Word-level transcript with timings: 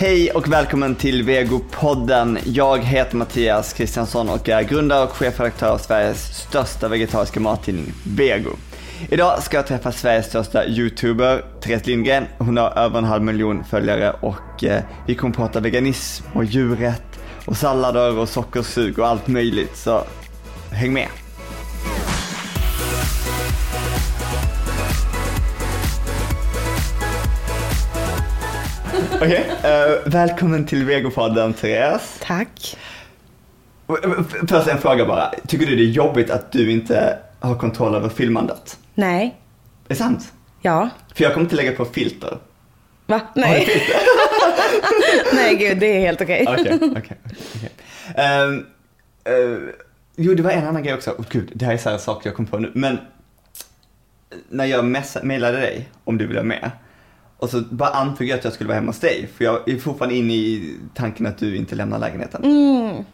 Hej 0.00 0.30
och 0.30 0.52
välkommen 0.52 0.94
till 0.94 1.22
Vegopodden. 1.22 2.38
Jag 2.44 2.78
heter 2.78 3.16
Mattias 3.16 3.72
Kristiansson 3.72 4.28
och 4.28 4.48
är 4.48 4.62
grundare 4.62 5.04
och 5.04 5.10
chefredaktör 5.10 5.70
av 5.70 5.78
Sveriges 5.78 6.38
största 6.48 6.88
vegetariska 6.88 7.40
mattidning 7.40 7.92
Vego. 8.06 8.50
Idag 9.10 9.42
ska 9.42 9.56
jag 9.56 9.66
träffa 9.66 9.92
Sveriges 9.92 10.26
största 10.26 10.66
YouTuber, 10.66 11.44
Therese 11.60 11.86
Lindgren. 11.86 12.24
Hon 12.38 12.56
har 12.56 12.78
över 12.78 12.98
en 12.98 13.04
halv 13.04 13.22
miljon 13.22 13.64
följare 13.64 14.10
och 14.10 14.64
eh, 14.64 14.82
vi 15.06 15.14
kommer 15.14 15.34
prata 15.34 15.60
veganism 15.60 16.24
och 16.34 16.44
djurrätt 16.44 17.20
och 17.44 17.56
sallader 17.56 18.18
och 18.18 18.28
sockersug 18.28 18.98
och 18.98 19.06
allt 19.06 19.26
möjligt. 19.26 19.76
Så 19.76 20.04
häng 20.70 20.92
med! 20.92 21.08
Okej, 29.22 29.52
eh, 29.64 30.10
välkommen 30.12 30.66
till 30.66 30.84
Vegopodden 30.84 31.54
Therese. 31.54 32.20
Tack. 32.22 32.76
Först 34.48 34.68
en 34.68 34.78
fråga 34.78 35.06
bara. 35.06 35.32
Tycker 35.46 35.66
du 35.66 35.76
det 35.76 35.82
är 35.82 35.86
jobbigt 35.86 36.30
att 36.30 36.52
du 36.52 36.70
inte 36.70 37.18
har 37.40 37.54
kontroll 37.54 37.94
över 37.94 38.08
filmandet? 38.08 38.78
Nej. 38.94 39.24
Är 39.84 39.88
det 39.88 39.94
sant? 39.94 40.32
Ja. 40.62 40.88
För 41.14 41.24
jag 41.24 41.32
kommer 41.32 41.44
inte 41.44 41.56
lägga 41.56 41.72
på 41.72 41.84
filter. 41.84 42.38
Va? 43.06 43.20
Nej. 43.34 43.66
filter? 43.66 44.00
Nej, 45.34 45.56
gud, 45.56 45.78
det 45.78 45.96
är 45.96 46.00
helt 46.00 46.20
okej. 46.20 46.46
Okej, 46.48 46.78
okej. 46.96 47.18
Ehm, 48.16 48.66
eh, 49.24 49.74
Jo, 50.16 50.34
det 50.34 50.42
var 50.42 50.50
en 50.50 50.66
annan 50.66 50.82
grej 50.82 50.94
också. 50.94 51.10
Oh, 51.10 51.24
gud, 51.30 51.50
det 51.54 51.64
här 51.64 51.72
är 51.72 51.78
så 51.78 51.90
här 51.90 51.98
saker 51.98 52.28
jag 52.28 52.36
kom 52.36 52.46
på 52.46 52.58
nu. 52.58 52.70
Men 52.74 52.98
när 54.48 54.64
jag 54.64 54.96
mejlade 55.22 55.60
dig 55.60 55.88
om 56.04 56.18
du 56.18 56.26
ville 56.26 56.40
vara 56.40 56.48
med. 56.48 56.70
Och 57.40 57.50
så 57.50 57.60
bara 57.60 57.90
antog 57.90 58.26
jag 58.26 58.38
att 58.38 58.44
jag 58.44 58.52
skulle 58.52 58.68
vara 58.68 58.74
hemma 58.74 58.88
hos 58.88 58.98
dig. 58.98 59.30
För 59.36 59.44
jag 59.44 59.68
är 59.68 59.76
fortfarande 59.78 60.14
inne 60.16 60.32
i 60.32 60.76
tanken 60.94 61.26
att 61.26 61.38
du 61.38 61.56
inte 61.56 61.74
lämnar 61.74 61.98
lägenheten. 61.98 62.44
Mm. 62.44 63.04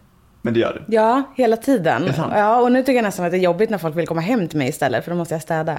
Men 0.43 0.55
det 0.55 0.61
gör 0.61 0.83
du. 0.87 0.95
Ja, 0.95 1.23
hela 1.37 1.57
tiden. 1.57 2.11
Ja, 2.17 2.61
och 2.61 2.73
nu 2.73 2.83
tycker 2.83 2.95
jag 2.95 3.03
nästan 3.03 3.25
att 3.27 3.33
det 3.33 3.39
är 3.39 3.41
jobbigt 3.41 3.71
när 3.71 3.79
folk 3.79 3.97
vill 3.97 4.07
komma 4.07 4.21
hem 4.21 4.49
till 4.49 4.59
mig 4.59 4.69
istället, 4.69 5.05
för 5.05 5.11
då 5.11 5.17
måste 5.17 5.35
jag 5.35 5.43
städa. 5.43 5.79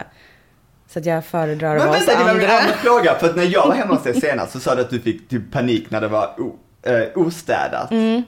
Så 0.89 0.99
att 0.99 1.05
jag 1.05 1.25
föredrar 1.25 1.75
att 1.75 1.81
Men 1.81 1.87
vara 1.87 1.97
hos 1.97 2.07
vänta, 2.07 2.19
det 2.19 2.25
var 2.25 2.33
min 2.33 2.43
andra. 2.43 2.59
andra 2.59 2.73
fråga. 2.77 3.15
För 3.19 3.29
att 3.29 3.35
när 3.35 3.43
jag 3.43 3.67
var 3.67 3.75
hemma 3.75 3.93
hos 3.93 4.03
dig 4.03 4.21
senast 4.21 4.51
så 4.51 4.59
sa 4.59 4.75
du 4.75 4.81
att 4.81 4.89
du 4.89 4.99
fick 4.99 5.29
typ 5.29 5.51
panik 5.51 5.91
när 5.91 6.01
det 6.01 6.07
var 6.07 6.35
eh, 6.83 6.93
ostädat. 7.15 7.91
Mm. 7.91 8.23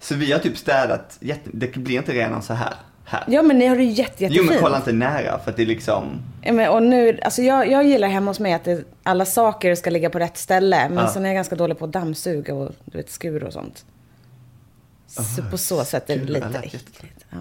Så 0.00 0.14
vi 0.14 0.32
har 0.32 0.38
typ 0.38 0.56
städat, 0.56 1.18
jätte, 1.20 1.50
det 1.52 1.76
blir 1.76 1.96
inte 1.96 2.12
renare 2.12 2.42
så 2.42 2.54
här. 2.54 2.74
Här. 3.10 3.24
Ja, 3.28 3.42
men 3.42 3.58
ni 3.58 3.66
har 3.66 3.76
det 3.76 3.82
ju 3.82 3.90
jätte, 3.90 4.12
jo 4.18 4.28
jättefint. 4.28 4.50
men 4.50 4.60
kolla 4.60 4.76
inte 4.76 4.92
nära 4.92 5.38
för 5.38 5.50
att 5.50 5.56
det 5.56 5.62
är 5.62 5.66
liksom, 5.66 6.04
Ja, 6.42 6.52
men, 6.52 6.70
och 6.70 6.82
nu, 6.82 7.18
alltså 7.22 7.42
jag, 7.42 7.70
jag 7.70 7.84
gillar 7.84 8.08
hemma 8.08 8.30
hos 8.30 8.40
mig 8.40 8.52
att 8.52 8.64
det, 8.64 8.84
alla 9.02 9.24
saker 9.24 9.74
ska 9.74 9.90
ligga 9.90 10.10
på 10.10 10.18
rätt 10.18 10.36
ställe. 10.38 10.88
Men 10.88 10.98
Ja. 11.04 11.08
sen 11.10 11.24
är 11.24 11.28
jag 11.28 11.34
ganska 11.34 11.56
dålig 11.56 11.78
på 11.78 11.84
att 11.84 11.92
dammsuga 11.92 12.54
och 12.54 12.70
du 12.84 12.98
vet, 12.98 13.10
skur 13.10 13.44
och 13.44 13.52
sånt. 13.52 13.84
Så 15.06 15.42
på 15.50 15.58
så 15.58 15.84
sätt 15.84 16.10
är 16.10 16.16
det 16.16 16.24
lite 16.24 16.58
äckligt. 16.58 17.00
Ja. 17.30 17.36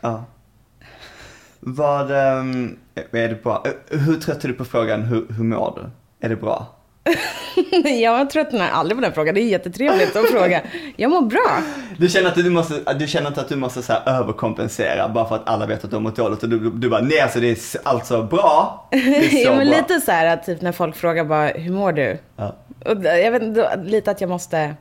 ja. 0.00 0.24
Vad, 1.60 2.10
ehm, 2.10 2.76
är 2.94 3.28
det 3.28 3.42
bra? 3.42 3.64
Hur 3.90 4.16
trött 4.16 4.44
är 4.44 4.48
du 4.48 4.54
på 4.54 4.64
frågan, 4.64 5.02
hur, 5.02 5.26
hur 5.28 5.44
mår 5.44 5.80
du? 5.82 5.90
Är 6.26 6.28
det 6.28 6.36
bra? 6.36 6.73
Jag 8.00 8.30
tröttnar 8.30 8.70
aldrig 8.70 8.96
på 8.96 9.02
den 9.02 9.12
frågan. 9.12 9.34
Det 9.34 9.40
är 9.40 9.48
jättetrevligt 9.48 10.16
att 10.16 10.26
fråga. 10.30 10.62
Jag 10.96 11.10
mår 11.10 11.22
bra. 11.22 11.58
Du 11.98 12.08
känner, 12.08 12.28
att 12.28 12.34
du, 12.34 12.50
måste, 12.50 12.94
du 12.94 13.06
känner 13.06 13.28
inte 13.28 13.40
att 13.40 13.48
du 13.48 13.56
måste 13.56 13.82
så 13.82 13.92
överkompensera 13.92 15.08
bara 15.08 15.28
för 15.28 15.34
att 15.34 15.48
alla 15.48 15.66
vet 15.66 15.84
att 15.84 15.90
du 15.90 15.96
har 15.96 16.00
mått 16.00 16.16
dåligt 16.16 16.42
och 16.42 16.48
du, 16.48 16.70
du 16.70 16.88
bara, 16.88 17.00
nej 17.00 17.20
alltså 17.20 17.40
det 17.40 17.50
är 17.50 17.58
alltså 17.88 18.22
bra. 18.22 18.86
Det 18.90 18.96
är 18.96 19.28
så 19.30 19.36
ja, 19.36 19.56
men 19.56 19.68
bra. 19.68 19.76
lite 19.76 20.00
så 20.00 20.10
här 20.12 20.26
att 20.26 20.44
typ 20.46 20.60
när 20.60 20.72
folk 20.72 20.96
frågar 20.96 21.24
bara, 21.24 21.46
hur 21.48 21.72
mår 21.72 21.92
du? 21.92 22.18
Ja. 22.36 22.56
Och 22.84 23.04
jag 23.04 23.30
vet 23.30 23.42
lite 23.84 24.10
att 24.10 24.20
jag 24.20 24.30
måste 24.30 24.74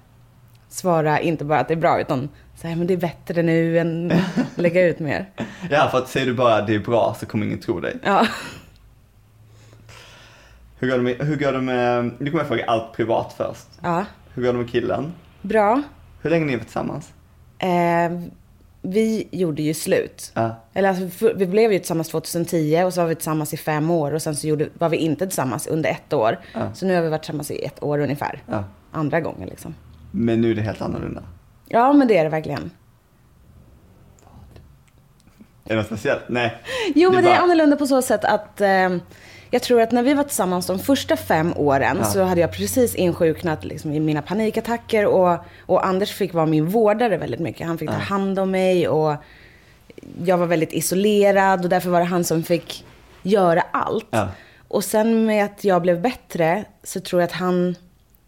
svara 0.69 1.19
inte 1.19 1.45
bara 1.45 1.59
att 1.59 1.67
det 1.67 1.73
är 1.73 1.75
bra, 1.75 2.01
utan 2.01 2.29
så 2.61 2.67
här, 2.67 2.75
men 2.75 2.87
det 2.87 2.93
är 2.93 2.97
bättre 2.97 3.41
nu 3.43 3.79
än 3.79 4.13
lägga 4.55 4.87
ut 4.87 4.99
mer. 4.99 5.25
Ja, 5.69 5.87
för 5.91 5.97
att 5.97 6.09
säger 6.09 6.25
du 6.25 6.33
bara 6.33 6.61
det 6.61 6.75
är 6.75 6.79
bra 6.79 7.15
så 7.19 7.25
kommer 7.25 7.45
ingen 7.45 7.59
tro 7.59 7.79
dig. 7.79 7.95
Ja. 8.03 8.27
Hur 10.79 10.89
går 10.89 10.97
det 10.97 11.03
med, 11.03 11.15
hur 11.27 11.35
går 11.35 11.51
det 11.51 11.61
med 11.61 12.03
nu 12.19 12.29
kommer 12.31 12.39
jag 12.43 12.47
fråga 12.47 12.65
allt 12.65 12.93
privat 12.93 13.33
först. 13.37 13.67
ja. 13.81 14.05
Hur 14.33 14.43
går 14.43 14.53
det 14.53 14.59
med 14.59 14.69
killen? 14.71 15.13
Bra. 15.41 15.81
Hur 16.21 16.29
länge 16.29 16.45
ni 16.45 16.53
varit 16.55 16.63
tillsammans? 16.63 17.13
Eh, 17.59 18.19
vi 18.81 19.27
gjorde 19.31 19.61
ju 19.61 19.73
slut. 19.73 20.31
Ja. 20.35 20.55
Eller 20.73 20.89
alltså, 20.89 21.07
för- 21.09 21.33
vi 21.33 21.47
blev 21.47 21.71
ju 21.73 21.79
tillsammans 21.79 22.09
2010 22.09 22.83
och 22.85 22.93
så 22.93 23.01
var 23.01 23.07
vi 23.07 23.15
tillsammans 23.15 23.53
i 23.53 23.57
fem 23.57 23.91
år 23.91 24.11
och 24.13 24.21
sen 24.21 24.35
så 24.35 24.47
gjorde, 24.47 24.69
var 24.73 24.89
vi 24.89 24.97
inte 24.97 25.25
tillsammans 25.27 25.67
under 25.67 25.89
ett 25.89 26.13
år. 26.13 26.39
Ja. 26.53 26.73
Så 26.73 26.85
nu 26.85 26.95
har 26.95 27.01
vi 27.01 27.09
varit 27.09 27.21
tillsammans 27.21 27.51
i 27.51 27.65
ett 27.65 27.83
år 27.83 27.99
ungefär. 27.99 28.41
ja. 28.49 28.63
Andra 28.91 29.21
gången 29.21 29.49
liksom. 29.49 29.75
Men 30.11 30.41
nu 30.41 30.51
är 30.51 30.55
det 30.55 30.61
helt 30.61 30.81
annorlunda. 30.81 31.23
Ja, 31.67 31.93
men 31.93 32.07
det 32.07 32.17
är 32.17 32.23
det 32.23 32.29
verkligen. 32.29 32.71
Är 35.65 35.69
det 35.69 35.75
något 35.75 35.85
speciellt? 35.85 36.21
Nej. 36.27 36.57
Jo, 36.95 37.11
men 37.11 37.23
det 37.23 37.29
är 37.29 37.35
bara- 37.35 37.43
annorlunda 37.43 37.75
på 37.75 37.87
så 37.87 38.01
sätt 38.01 38.25
att 38.25 38.61
eh, 38.61 38.89
jag 39.53 39.61
tror 39.61 39.81
att 39.81 39.91
när 39.91 40.03
vi 40.03 40.13
var 40.13 40.23
tillsammans 40.23 40.67
de 40.67 40.79
första 40.79 41.17
fem 41.17 41.53
åren 41.55 41.97
Ja. 41.99 42.05
så 42.05 42.23
hade 42.23 42.41
jag 42.41 42.51
precis 42.51 42.95
insjuknat 42.95 43.63
liksom, 43.63 43.93
i 43.93 43.99
mina 43.99 44.21
panikattacker 44.21 45.05
och, 45.05 45.37
och 45.65 45.85
Anders 45.85 46.11
fick 46.11 46.33
vara 46.33 46.45
min 46.45 46.65
vårdare 46.65 47.17
väldigt 47.17 47.39
mycket. 47.39 47.67
Han 47.67 47.77
fick 47.77 47.89
ta 47.89 47.95
hand 47.95 48.39
om 48.39 48.51
mig 48.51 48.87
och 48.87 49.15
jag 50.25 50.37
var 50.37 50.45
väldigt 50.45 50.73
isolerad 50.73 51.63
och 51.63 51.69
därför 51.69 51.89
var 51.89 51.99
det 51.99 52.05
han 52.05 52.23
som 52.23 52.43
fick 52.43 52.85
göra 53.23 53.63
allt. 53.71 54.07
Ja. 54.09 54.27
Och 54.67 54.83
sen 54.83 55.25
med 55.25 55.45
att 55.45 55.63
jag 55.63 55.81
blev 55.81 56.01
bättre 56.01 56.65
så 56.83 56.99
tror 56.99 57.21
jag 57.21 57.27
att 57.27 57.35
han 57.35 57.75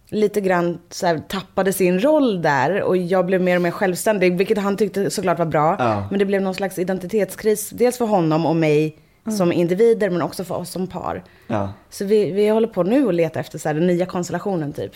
lite 0.10 0.42
grann 0.42 0.80
här, 1.04 1.20
tappade 1.28 1.74
sin 1.74 2.00
roll 2.00 2.42
där 2.42 2.82
och 2.82 2.98
jag 2.98 3.26
blev 3.26 3.42
mer 3.42 3.56
och 3.56 3.62
mer 3.62 3.72
självständig, 3.72 4.38
vilket 4.38 4.58
han 4.58 4.78
tyckte 4.78 5.10
såklart 5.10 5.40
var 5.40 5.46
bra. 5.46 5.76
Ja. 5.80 6.08
Men 6.10 6.20
det 6.20 6.26
blev 6.26 6.42
någon 6.42 6.56
slags 6.56 6.80
identitetskris, 6.80 7.70
dels 7.70 7.98
för 7.98 8.06
honom 8.06 8.46
och 8.46 8.56
mig 8.56 8.98
som 9.32 9.52
individer, 9.52 10.10
men 10.10 10.22
också 10.22 10.44
för 10.44 10.56
oss 10.56 10.70
som 10.70 10.88
par. 10.88 11.24
Ja. 11.48 11.74
Så 11.90 12.06
vi, 12.06 12.32
vi 12.32 12.50
håller 12.50 12.68
på 12.68 12.84
nu 12.84 13.06
och 13.06 13.14
letar 13.14 13.40
efter 13.40 13.58
så 13.60 13.70
här, 13.70 13.74
den 13.76 13.88
nya 13.88 14.06
konstellationen 14.06 14.74
typ. 14.74 14.92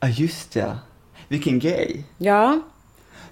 Ja, 0.00 0.08
just 0.08 0.56
ja. 0.56 0.78
Vilken 1.28 1.58
grej. 1.58 2.04
Ja, 2.18 2.60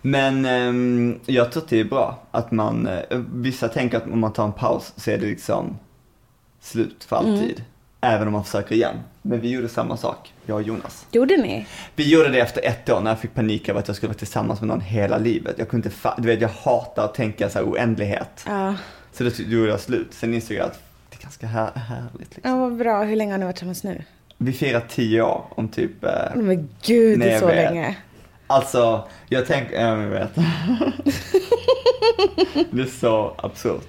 Men 0.03 0.45
ehm, 0.45 1.21
jag 1.27 1.53
tror 1.53 1.63
att 1.63 1.69
det 1.69 1.81
är 1.81 1.85
bra 1.85 2.19
att 2.31 2.51
man, 2.51 2.87
eh, 2.87 3.19
vissa 3.33 3.69
tänker 3.69 3.97
att 3.97 4.05
om 4.05 4.21
man 4.21 4.33
tar 4.33 4.45
en 4.45 4.53
paus 4.53 4.93
så 4.97 5.11
är 5.11 5.19
det 5.19 5.27
liksom 5.27 5.79
slut 6.61 7.05
för 7.05 7.17
alltid. 7.17 7.65
Även 8.01 8.27
om 8.27 8.33
man 8.33 8.45
försöker 8.45 8.75
igen. 8.75 8.97
Men 9.23 9.41
vi 9.41 9.51
gjorde 9.51 9.69
samma 9.69 9.97
sak, 9.97 10.35
jag 10.47 10.55
och 10.57 10.63
Jonas. 10.63 11.07
gjorde 11.13 11.37
ni? 11.37 11.67
Vi 11.97 12.11
gjorde 12.11 12.29
det 12.29 12.41
efter 12.41 12.65
ett 12.65 12.91
år 12.91 13.01
när 13.01 13.11
jag 13.11 13.19
fick 13.19 13.35
panik 13.35 13.69
över 13.69 13.81
att 13.81 13.89
jag 13.89 13.97
skulle 13.97 14.09
vara 14.09 14.19
tillsammans 14.19 14.61
med 14.61 14.69
någon 14.69 14.81
hela 14.81 15.19
livet. 15.19 15.55
Jag 15.59 15.69
kunde 15.69 15.89
inte 15.89 16.15
du 16.19 16.29
vet 16.29 16.41
jag 16.41 16.49
hatar 16.49 17.05
att 17.05 17.15
tänka 17.15 17.51
så 17.51 17.59
här 17.59 17.67
oändlighet. 17.67 18.45
Ja. 18.47 18.75
Så 19.13 19.25
då 19.25 19.31
gjorde 19.31 19.69
jag 19.71 19.81
slut. 19.81 20.07
Sen 20.11 20.35
insåg 20.35 20.57
jag 20.57 20.67
att 20.67 20.83
det 21.11 21.17
är 21.19 21.23
ganska 21.23 21.47
här- 21.47 21.73
härligt 21.75 22.35
liksom. 22.37 22.51
Ja, 22.51 22.57
vad 22.57 22.77
bra. 22.77 23.03
Hur 23.03 23.17
länge 23.17 23.33
har 23.33 23.39
ni 23.39 23.45
varit 23.45 23.57
tillsammans 23.57 23.85
nu? 23.85 24.03
Vi 24.39 24.53
firar 24.53 24.83
tio 24.89 25.23
år 25.23 25.45
om 25.51 25.69
typ, 25.69 26.05
eh, 26.05 26.11
Men 26.35 26.69
gud, 26.83 27.21
det 27.21 27.31
är 27.33 27.41
så 27.41 27.47
vet. 27.47 27.55
länge. 27.57 27.97
alltså 28.47 29.09
jag 29.29 29.47
tänker, 29.47 29.75
ja, 29.81 30.03
jag 30.03 30.09
vet. 30.11 30.35
det 32.71 32.83
är 32.83 32.99
så 33.01 33.35
absurt. 33.39 33.89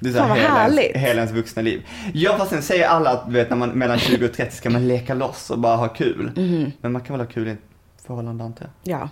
Det 0.00 0.08
är 0.08 0.12
så 0.12 0.18
vad 0.18 0.38
hela, 0.38 0.68
ens, 0.68 0.96
hela 0.96 1.14
ens 1.20 1.30
vuxna 1.32 1.62
liv. 1.62 1.86
Ja 2.14 2.38
fast 2.38 2.50
sen 2.50 2.62
säger 2.62 2.88
alla 2.88 3.10
att 3.10 3.26
du 3.26 3.32
vet 3.32 3.50
när 3.50 3.56
man 3.56 3.70
mellan 3.70 3.98
20 3.98 4.24
och 4.26 4.32
30 4.32 4.56
ska 4.56 4.70
man 4.70 4.88
leka 4.88 5.14
loss 5.14 5.50
och 5.50 5.58
bara 5.58 5.76
ha 5.76 5.88
kul. 5.88 6.30
Mhm. 6.36 6.72
Men 6.80 6.92
man 6.92 7.02
kan 7.02 7.18
väl 7.18 7.26
ha 7.26 7.32
kul 7.32 7.48
i 7.48 7.50
ett 7.50 7.58
förhållande 8.06 8.44
antar 8.44 8.70
jag. 8.84 9.00
Ja. 9.00 9.08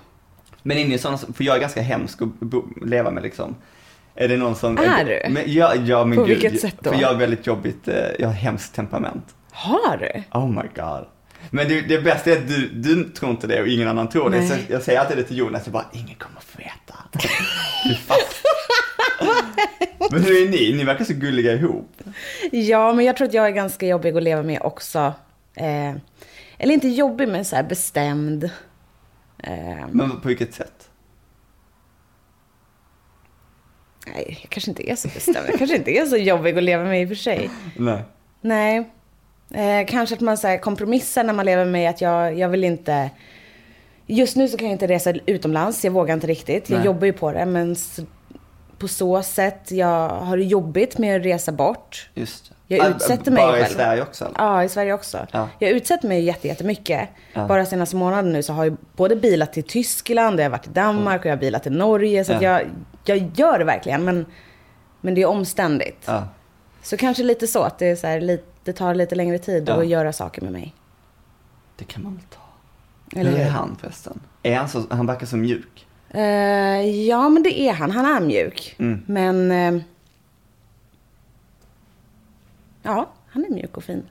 Men 0.62 0.78
inne 0.78 0.94
i 0.94 0.98
sådana, 0.98 1.18
för 1.18 1.44
jag 1.44 1.56
är 1.56 1.60
ganska 1.60 1.82
hemsk 1.82 2.22
att 2.22 2.40
bo, 2.40 2.64
leva 2.84 3.10
med 3.10 3.22
liksom. 3.22 3.54
Är 4.14 4.28
det 4.28 4.36
någon 4.36 4.56
som... 4.56 4.78
Är 4.78 5.04
du? 5.04 5.32
Men, 5.32 5.42
ja, 5.46 5.74
ja 5.74 6.04
men 6.04 6.18
På 6.18 6.24
gud, 6.24 6.38
vilket 6.40 6.60
sätt 6.60 6.76
då? 6.80 6.92
För 6.92 7.00
jag 7.00 7.08
har 7.08 7.14
väldigt 7.14 7.46
jobbigt, 7.46 7.88
eh, 7.88 7.94
jag 8.18 8.26
har 8.28 8.34
hemskt 8.34 8.74
temperament. 8.74 9.34
Har 9.50 9.96
du? 9.96 10.38
Oh 10.38 10.48
my 10.48 10.68
god. 10.74 11.06
Men 11.50 11.68
det, 11.68 11.80
det 11.80 12.00
bästa 12.00 12.30
är 12.30 12.36
att 12.36 12.48
du, 12.48 12.68
du 12.68 13.04
tror 13.04 13.30
inte 13.30 13.46
det 13.46 13.60
och 13.60 13.68
ingen 13.68 13.88
annan 13.88 14.08
tror 14.08 14.30
det. 14.30 14.38
Nej. 14.38 14.48
Så 14.48 14.72
jag 14.72 14.82
säger 14.82 15.00
alltid 15.00 15.16
det 15.16 15.22
till 15.24 15.38
Jonas, 15.38 15.62
jag 15.64 15.72
bara, 15.72 15.86
ingen 15.92 16.14
kommer 16.14 16.40
få 16.40 16.58
veta. 16.58 16.94
Du 17.88 17.94
fast. 17.94 18.42
Men 20.10 20.22
hur 20.22 20.46
är 20.46 20.50
ni? 20.50 20.72
Ni 20.76 20.84
verkar 20.84 21.04
så 21.04 21.12
gulliga 21.14 21.52
ihop. 21.52 22.02
Ja, 22.52 22.92
men 22.92 23.04
jag 23.04 23.16
tror 23.16 23.28
att 23.28 23.34
jag 23.34 23.46
är 23.46 23.50
ganska 23.50 23.86
jobbig 23.86 24.16
att 24.16 24.22
leva 24.22 24.42
med 24.42 24.60
också. 24.62 25.12
Eh, 25.54 25.94
eller 26.58 26.74
inte 26.74 26.88
jobbig, 26.88 27.28
men 27.28 27.44
så 27.44 27.62
bestämd. 27.68 28.44
Eh, 29.38 29.86
Men 29.90 30.20
på 30.20 30.28
vilket 30.28 30.54
sätt? 30.54 30.81
Nej, 34.06 34.38
jag 34.42 34.50
kanske 34.50 34.70
inte 34.70 34.90
är 34.90 34.96
så 34.96 35.08
bestämd. 35.08 35.48
Jag 35.48 35.58
kanske 35.58 35.76
inte 35.76 35.90
är 35.90 36.06
så 36.06 36.16
jobbig 36.16 36.58
att 36.58 36.64
leva 36.64 36.84
med 36.84 37.02
i 37.02 37.04
och 37.04 37.08
för 37.08 37.14
sig. 37.14 37.50
Nej. 37.76 38.02
Nej. 38.40 38.90
Eh, 39.54 39.86
kanske 39.86 40.14
att 40.14 40.20
man 40.20 40.38
så 40.38 40.48
här, 40.48 40.58
kompromissar 40.58 41.24
när 41.24 41.32
man 41.32 41.46
lever 41.46 41.64
med 41.64 41.90
att 41.90 42.00
jag, 42.00 42.38
jag 42.38 42.48
vill 42.48 42.64
inte... 42.64 43.10
Just 44.06 44.36
nu 44.36 44.48
så 44.48 44.56
kan 44.56 44.66
jag 44.66 44.74
inte 44.74 44.86
resa 44.86 45.12
utomlands, 45.26 45.84
jag 45.84 45.92
vågar 45.92 46.14
inte 46.14 46.26
riktigt. 46.26 46.70
Jag 46.70 46.76
Nej. 46.76 46.86
jobbar 46.86 47.06
ju 47.06 47.12
på 47.12 47.32
det, 47.32 47.46
men 47.46 47.76
på 48.78 48.88
så 48.88 49.22
sätt, 49.22 49.70
jag 49.70 50.08
har 50.08 50.36
det 50.36 50.44
jobbigt 50.44 50.98
med 50.98 51.16
att 51.16 51.26
resa 51.26 51.52
bort. 51.52 52.10
Just 52.14 52.48
det. 52.48 52.54
Jag 52.76 52.86
Ah, 52.86 52.90
utsätter 52.90 53.30
mig 53.30 53.42
Bara 53.46 53.58
i 53.58 53.62
själv. 53.62 53.74
Sverige 53.74 54.02
också? 54.02 54.24
Eller? 54.24 54.34
Ja, 54.38 54.64
i 54.64 54.68
Sverige 54.68 54.92
också. 54.92 55.26
Ja. 55.32 55.48
Jag 55.58 55.70
utsätter 55.70 56.08
mig 56.08 56.20
jätte- 56.24 56.48
jättemycket. 56.48 57.08
Ja. 57.32 57.46
Bara 57.46 57.66
senaste 57.66 57.96
månaden 57.96 58.32
nu 58.32 58.42
så 58.42 58.52
har 58.52 58.64
jag 58.64 58.76
både 58.96 59.16
bilat 59.16 59.52
till 59.52 59.62
Tyskland, 59.64 60.40
jag 60.40 60.44
har 60.44 60.50
varit 60.50 60.66
i 60.66 60.70
Danmark 60.70 61.20
och 61.20 61.26
jag 61.26 61.32
har 61.32 61.40
bilat 61.40 61.62
till 61.62 61.72
Norge. 61.72 62.24
Så 62.24 62.32
Ja. 62.32 62.42
jag, 62.42 62.62
jag 63.04 63.30
gör 63.34 63.58
det 63.58 63.64
verkligen, 63.64 64.04
men, 64.04 64.26
men 65.00 65.14
det 65.14 65.22
är 65.22 65.26
omständigt. 65.26 66.02
Ja. 66.06 66.28
Så 66.82 66.96
kanske 66.96 67.22
lite 67.22 67.46
så, 67.46 67.62
att 67.62 67.78
det, 67.78 67.86
är 67.86 67.96
så 67.96 68.06
här, 68.06 68.20
lite, 68.20 68.44
det 68.64 68.72
tar 68.72 68.94
lite 68.94 69.14
längre 69.14 69.38
tid 69.38 69.70
att 69.70 69.86
göra 69.86 70.12
saker 70.12 70.42
med 70.42 70.52
mig. 70.52 70.74
Det 71.76 71.84
kan 71.84 72.02
man 72.02 72.14
väl 72.14 72.24
ta. 72.24 73.20
Eller 73.20 73.30
hur 73.30 73.38
är 73.40 73.48
han 73.48 73.76
förresten? 73.80 74.20
Är 74.42 74.56
han 74.56 74.68
så, 74.68 74.82
han 74.90 75.06
verkar 75.06 75.26
så 75.26 75.36
mjuk. 75.36 75.86
Eh, 76.10 76.20
ja, 77.06 77.28
men 77.28 77.42
det 77.42 77.60
är 77.60 77.72
han. 77.72 77.90
Han 77.90 78.04
är 78.16 78.20
mjuk. 78.20 78.74
Mm. 78.78 79.02
Men... 79.06 79.50
eh, 79.76 79.82
ja, 82.82 83.12
han 83.28 83.44
är 83.44 83.50
mjuk 83.50 83.76
och 83.76 83.84
fin. 83.84 84.02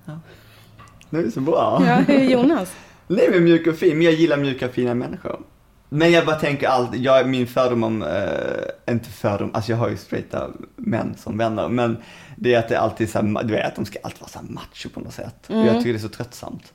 Det 1.10 1.18
är 1.18 1.30
så 1.30 1.42
bra. 1.42 1.84
Ja, 1.88 1.96
hur 1.96 2.16
är 2.16 2.24
Jonas? 2.24 2.74
Nej 3.08 3.28
men 3.32 3.44
mjuk 3.44 3.68
och 3.68 3.76
fin, 3.76 3.98
men 3.98 4.06
jag 4.06 4.14
gillar 4.14 4.38
mjuka 4.38 4.70
fina 4.70 4.94
människor. 4.94 5.40
Men 5.90 6.12
jag 6.12 6.26
bara 6.26 6.36
tänker 6.36 6.68
allt, 6.68 6.96
jag, 6.96 7.30
min 7.30 7.48
fördom 7.48 7.84
om, 7.84 8.04
eh, 8.04 8.94
inte 8.94 9.10
fördom, 9.10 9.52
alltså 9.54 9.72
jag 9.72 9.78
har 9.78 9.90
ju 9.90 9.98
straighta 9.98 10.50
män 10.76 11.16
som 11.18 11.38
vänner, 11.38 11.70
men 11.70 11.98
det 12.36 12.54
är 12.54 12.60
att 12.60 12.70
det 12.70 12.80
alltid 12.80 13.08
är 13.08 13.12
så 13.12 13.20
här, 13.22 13.44
du 13.44 13.54
vet 13.54 13.66
att 13.66 13.76
de 13.76 13.86
ska 13.86 14.00
alltid 14.04 14.20
vara 14.22 14.30
så 14.30 14.40
här 14.40 14.46
macho 14.50 14.90
på 14.94 15.00
något 15.00 15.14
sätt. 15.14 15.36
Och 15.50 15.56
jag 15.56 15.78
tycker 15.78 15.94
det 15.94 15.98
är 15.98 16.02
så 16.02 16.10
tröttsamt. 16.10 16.74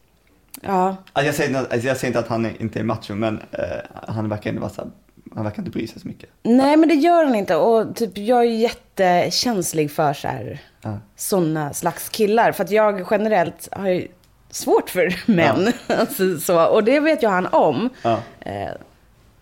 Ja, 0.62 0.96
Alltså 1.12 1.26
jag, 1.26 1.34
säger 1.34 1.48
inte, 1.48 1.60
alltså 1.74 1.88
jag 1.88 1.96
säger 1.96 2.06
inte 2.10 2.18
att 2.18 2.28
han 2.28 2.46
är, 2.46 2.62
inte 2.62 2.78
är 2.80 2.84
macho, 2.84 3.14
men 3.14 3.40
eh, 3.50 3.64
han 4.08 4.28
verkar 4.28 4.50
ändå 4.50 4.60
vara 4.62 4.72
så 4.72 4.80
här, 4.82 4.90
han 5.34 5.44
verkar 5.44 5.58
inte 5.58 5.70
bry 5.70 5.86
sig 5.86 6.00
så 6.00 6.08
mycket. 6.08 6.30
nej 6.42 6.76
men 6.76 6.88
det 6.88 6.94
gör 6.94 7.24
han 7.24 7.34
inte. 7.34 7.56
Och 7.56 7.96
typ, 7.96 8.18
jag 8.18 8.38
är 8.40 8.50
jättekänslig 8.50 9.90
för 9.90 10.12
så 10.12 10.28
här, 10.28 10.60
Ja. 10.86 10.98
sådana 11.16 11.72
slags 11.72 12.08
killar. 12.08 12.52
För 12.52 12.64
att 12.64 12.70
jag 12.70 13.06
generellt 13.10 13.68
har 13.72 13.88
ju 13.88 14.08
svårt 14.50 14.90
för 14.90 15.14
män. 15.30 15.72
Alltså, 15.88 16.38
så, 16.38 16.66
och 16.66 16.84
det 16.84 17.00
vet 17.00 17.22
ju 17.22 17.28
han 17.28 17.46
om. 17.46 17.88
Ja. 18.02 18.18
Eh, 18.40 18.68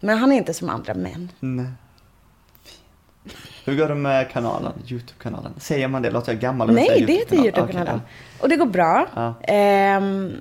men 0.01 0.19
han 0.19 0.33
är 0.33 0.37
inte 0.37 0.55
som 0.55 0.69
andra 0.69 0.95
män. 0.95 1.29
Nej. 1.41 1.67
Hur 3.65 3.77
går 3.77 3.89
det 3.89 3.95
med 3.95 4.31
kanalen, 4.31 4.73
YouTube-kanalen? 4.89 5.53
Säger 5.59 5.89
man 5.89 6.03
det? 6.03 6.11
Låter 6.11 6.33
jag 6.33 6.41
gammal? 6.41 6.69
jag 6.69 6.75
Nej, 6.75 6.87
det 7.07 7.13
heter 7.13 7.37
YouTube-kanal? 7.37 7.45
YouTube-kanalen. 7.45 7.95
Okej, 8.01 8.41
Och 8.43 8.49
det 8.49 8.57
går 8.57 8.67
bra. 8.67 9.07
Ja. 9.15 9.35
Ehm, 9.43 10.33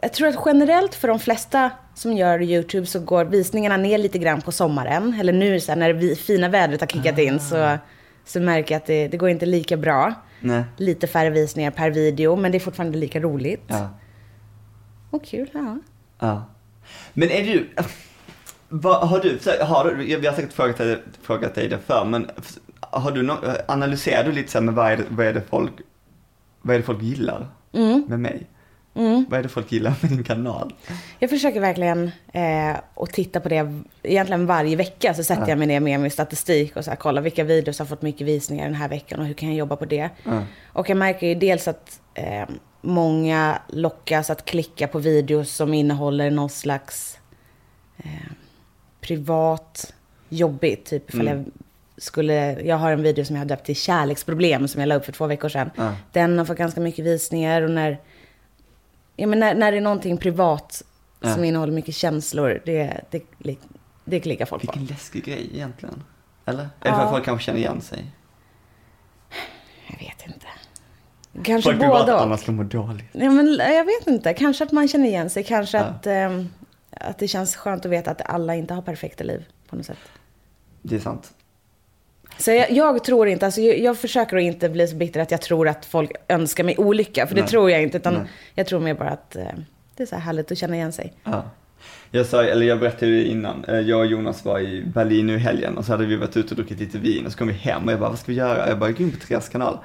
jag 0.00 0.12
tror 0.12 0.28
att 0.28 0.36
generellt 0.46 0.94
för 0.94 1.08
de 1.08 1.18
flesta 1.18 1.70
som 1.94 2.12
gör 2.12 2.42
YouTube 2.42 2.86
så 2.86 3.00
går 3.00 3.24
visningarna 3.24 3.76
ner 3.76 3.98
lite 3.98 4.18
grann 4.18 4.40
på 4.40 4.52
sommaren. 4.52 5.16
Eller 5.20 5.32
nu 5.32 5.60
så 5.60 5.72
här, 5.72 5.76
när 5.78 5.88
det 5.88 5.94
vi- 5.98 6.16
fina 6.16 6.48
vädret 6.48 6.80
har 6.80 6.88
kickat 6.88 7.18
in 7.18 7.40
så, 7.40 7.78
så 8.24 8.40
märker 8.40 8.74
jag 8.74 8.80
att 8.80 8.86
det, 8.86 9.08
det 9.08 9.16
går 9.16 9.28
inte 9.28 9.46
lika 9.46 9.76
bra. 9.76 10.14
Nej. 10.42 10.64
Lite 10.76 11.06
färre 11.06 11.30
visningar 11.30 11.70
per 11.70 11.90
video, 11.90 12.36
men 12.36 12.52
det 12.52 12.58
är 12.58 12.60
fortfarande 12.60 12.98
lika 12.98 13.20
roligt. 13.20 13.64
Ja. 13.66 13.88
Och 15.10 15.24
kul, 15.24 15.50
ja. 15.52 15.78
Ja. 16.18 16.44
Men 17.12 17.30
är 17.30 17.42
du, 17.42 17.68
vad, 18.68 19.08
har 19.08 19.20
du, 19.20 19.38
har 19.64 19.84
du, 19.84 20.16
vi 20.16 20.26
har 20.26 20.34
säkert 20.34 20.52
frågat 20.52 20.76
dig, 20.76 21.02
frågat 21.22 21.54
dig 21.54 21.68
det 21.68 21.78
för 21.78 22.04
men 22.04 22.30
har 22.80 23.10
du 23.10 23.22
no, 23.22 23.32
analyserar 23.68 24.24
du 24.24 24.32
lite 24.32 24.50
så 24.50 24.58
här 24.58 24.64
med 24.64 24.74
vad 24.74 24.92
är 24.92 24.96
det, 24.96 25.04
vad 25.08 25.26
är 25.26 25.34
det 25.34 25.42
folk, 25.50 25.72
vad 26.62 26.74
är 26.74 26.78
det 26.78 26.84
folk 26.84 27.02
gillar 27.02 27.48
med 28.06 28.20
mig? 28.20 28.46
Vad 28.92 29.38
är 29.38 29.42
det 29.42 29.48
folk 29.48 29.72
gillar 29.72 29.94
med 30.00 30.10
din 30.10 30.24
kanal? 30.24 30.74
Jag 31.18 31.30
försöker 31.30 31.60
verkligen 31.60 32.10
eh, 32.32 32.76
att 32.94 33.12
titta 33.12 33.40
på 33.40 33.48
det 33.48 33.82
egentligen 34.02 34.46
varje 34.46 34.76
vecka. 34.76 35.14
Så 35.14 35.24
sätter 35.24 35.48
jag 35.48 35.58
mig 35.58 35.66
ner 35.66 35.80
med 35.80 36.00
min 36.00 36.10
statistik 36.10 36.76
och 36.76 36.84
så 36.84 36.90
här, 36.90 36.96
kollar 36.96 37.22
vilka 37.22 37.44
videos 37.44 37.78
har 37.78 37.86
fått 37.86 38.02
mycket 38.02 38.26
visningar 38.26 38.64
den 38.64 38.74
här 38.74 38.88
veckan 38.88 39.20
och 39.20 39.26
hur 39.26 39.34
kan 39.34 39.48
jag 39.48 39.58
jobba 39.58 39.76
på 39.76 39.84
det. 39.84 40.10
Ja. 40.24 40.42
Och 40.66 40.90
jag 40.90 40.96
märker 40.96 41.26
ju 41.26 41.34
dels 41.34 41.68
att 41.68 42.00
eh, 42.14 42.44
många 42.80 43.58
lockas 43.68 44.30
att 44.30 44.44
klicka 44.44 44.88
på 44.88 44.98
videos 44.98 45.54
som 45.54 45.74
innehåller 45.74 46.30
någon 46.30 46.50
slags 46.50 47.18
eh, 47.96 48.32
privat, 49.00 49.94
jobbigt. 50.28 50.84
Typ 50.86 51.14
ifall 51.14 51.26
jag 51.26 51.44
skulle, 51.96 52.60
jag 52.62 52.76
har 52.76 52.92
en 52.92 53.02
video 53.02 53.24
som 53.24 53.36
jag 53.36 53.40
har 53.40 53.48
döpt 53.48 53.66
till 53.66 53.76
kärleksproblem 53.76 54.68
som 54.68 54.80
jag 54.80 54.88
la 54.88 54.94
upp 54.94 55.04
för 55.04 55.12
två 55.12 55.26
veckor 55.26 55.48
sedan. 55.48 55.70
Den 56.12 56.38
har 56.38 56.44
fått 56.44 56.58
ganska 56.58 56.80
mycket 56.80 57.04
visningar 57.04 57.62
och 57.62 57.70
när, 57.70 57.98
ja, 59.22 59.26
men 59.26 59.38
när, 59.38 59.54
när 59.54 59.72
det 59.72 59.76
är 59.78 59.82
någonting 59.82 60.16
privat 60.16 60.82
Ja. 61.24 61.34
som 61.34 61.44
innehåller 61.44 61.72
mycket 61.72 61.94
känslor, 61.94 62.62
det, 62.64 63.00
det, 63.10 63.22
det, 63.38 63.56
det 64.04 64.20
klickar 64.20 64.46
folk 64.46 64.62
på. 64.66 64.72
Vilken 64.72 64.94
läskig 64.96 65.24
grej 65.24 65.50
egentligen. 65.54 66.02
Eller? 66.46 66.62
Är 66.62 66.68
det 66.80 66.88
för 66.90 66.90
att 66.90 66.98
Ja. 67.02 67.10
folk 67.10 67.24
kanske 67.24 67.44
känner 67.44 67.58
igen 67.58 67.80
sig? 67.80 68.04
Jag 69.86 69.98
vet 69.98 70.26
inte. 70.26 70.46
Kanske 71.44 71.70
Folk 71.70 71.78
både 71.82 72.02
att 72.02 72.08
och. 72.08 72.22
andra 72.22 72.36
ska 72.36 72.52
må 72.52 72.62
dåligt. 72.62 73.04
Ja, 73.12 73.30
men, 73.30 73.54
jag 73.58 73.84
vet 73.84 74.06
inte. 74.06 74.34
Kanske 74.34 74.64
att 74.64 74.72
man 74.72 74.88
känner 74.88 75.06
igen 75.08 75.30
sig. 75.30 75.44
Kanske 75.44 75.78
Ja. 75.78 75.84
att, 75.84 76.06
ehm, 76.06 76.48
att 76.90 77.18
det 77.18 77.28
känns 77.28 77.56
skönt 77.56 77.84
att 77.86 77.92
veta 77.92 78.10
att 78.10 78.20
alla 78.30 78.54
inte 78.54 78.74
har 78.74 78.82
perfekta 78.82 79.24
liv 79.24 79.44
på 79.68 79.76
något 79.76 79.86
sätt. 79.86 79.98
Det 80.82 80.96
är 80.96 81.00
sant. 81.00 81.34
Så 82.42 82.50
jag, 82.50 82.70
jag 82.70 83.04
tror 83.04 83.28
inte, 83.28 83.46
alltså 83.46 83.60
jag, 83.60 83.78
jag 83.78 83.98
försöker 83.98 84.36
att 84.36 84.42
inte 84.42 84.68
bli 84.68 84.88
så 84.88 84.96
bitter 84.96 85.20
att 85.20 85.30
jag 85.30 85.42
tror 85.42 85.68
att 85.68 85.84
folk 85.84 86.12
önskar 86.28 86.64
mig 86.64 86.78
olycka. 86.78 87.26
För 87.26 87.34
det 87.34 87.40
Nej. 87.40 87.50
tror 87.50 87.70
jag 87.70 87.82
inte. 87.82 87.96
Utan 87.96 88.14
Nej. 88.14 88.22
jag 88.54 88.66
tror 88.66 88.80
mer 88.80 88.94
bara 88.94 89.10
att 89.10 89.36
eh, 89.36 89.44
det 89.96 90.02
är 90.02 90.06
så 90.06 90.14
här 90.14 90.22
härligt 90.22 90.52
att 90.52 90.58
känna 90.58 90.76
igen 90.76 90.92
sig. 90.92 91.12
Ja. 91.24 91.44
Jag 92.14 92.26
sa, 92.26 92.44
eller 92.44 92.66
jag 92.66 92.80
berättade 92.80 93.12
ju 93.12 93.26
innan, 93.26 93.64
eh, 93.64 93.80
jag 93.80 94.00
och 94.00 94.06
Jonas 94.06 94.44
var 94.44 94.60
i 94.60 94.84
Berlin 94.94 95.26
nu 95.26 95.34
i 95.34 95.38
helgen 95.38 95.78
och 95.78 95.84
så 95.84 95.92
hade 95.92 96.06
vi 96.06 96.16
varit 96.16 96.36
ute 96.36 96.50
och 96.50 96.56
druckit 96.56 96.80
lite 96.80 96.98
vin 96.98 97.26
och 97.26 97.32
så 97.32 97.38
kom 97.38 97.48
vi 97.48 97.52
hem 97.52 97.84
och 97.84 97.92
jag 97.92 98.00
bara, 98.00 98.10
vad 98.10 98.18
ska 98.18 98.32
vi 98.32 98.38
göra? 98.38 98.68
Jag 98.68 98.78
bara, 98.78 98.90
gå 98.90 99.02
in 99.02 99.12
på 99.12 99.26
Therese 99.26 99.48
kanal. 99.48 99.78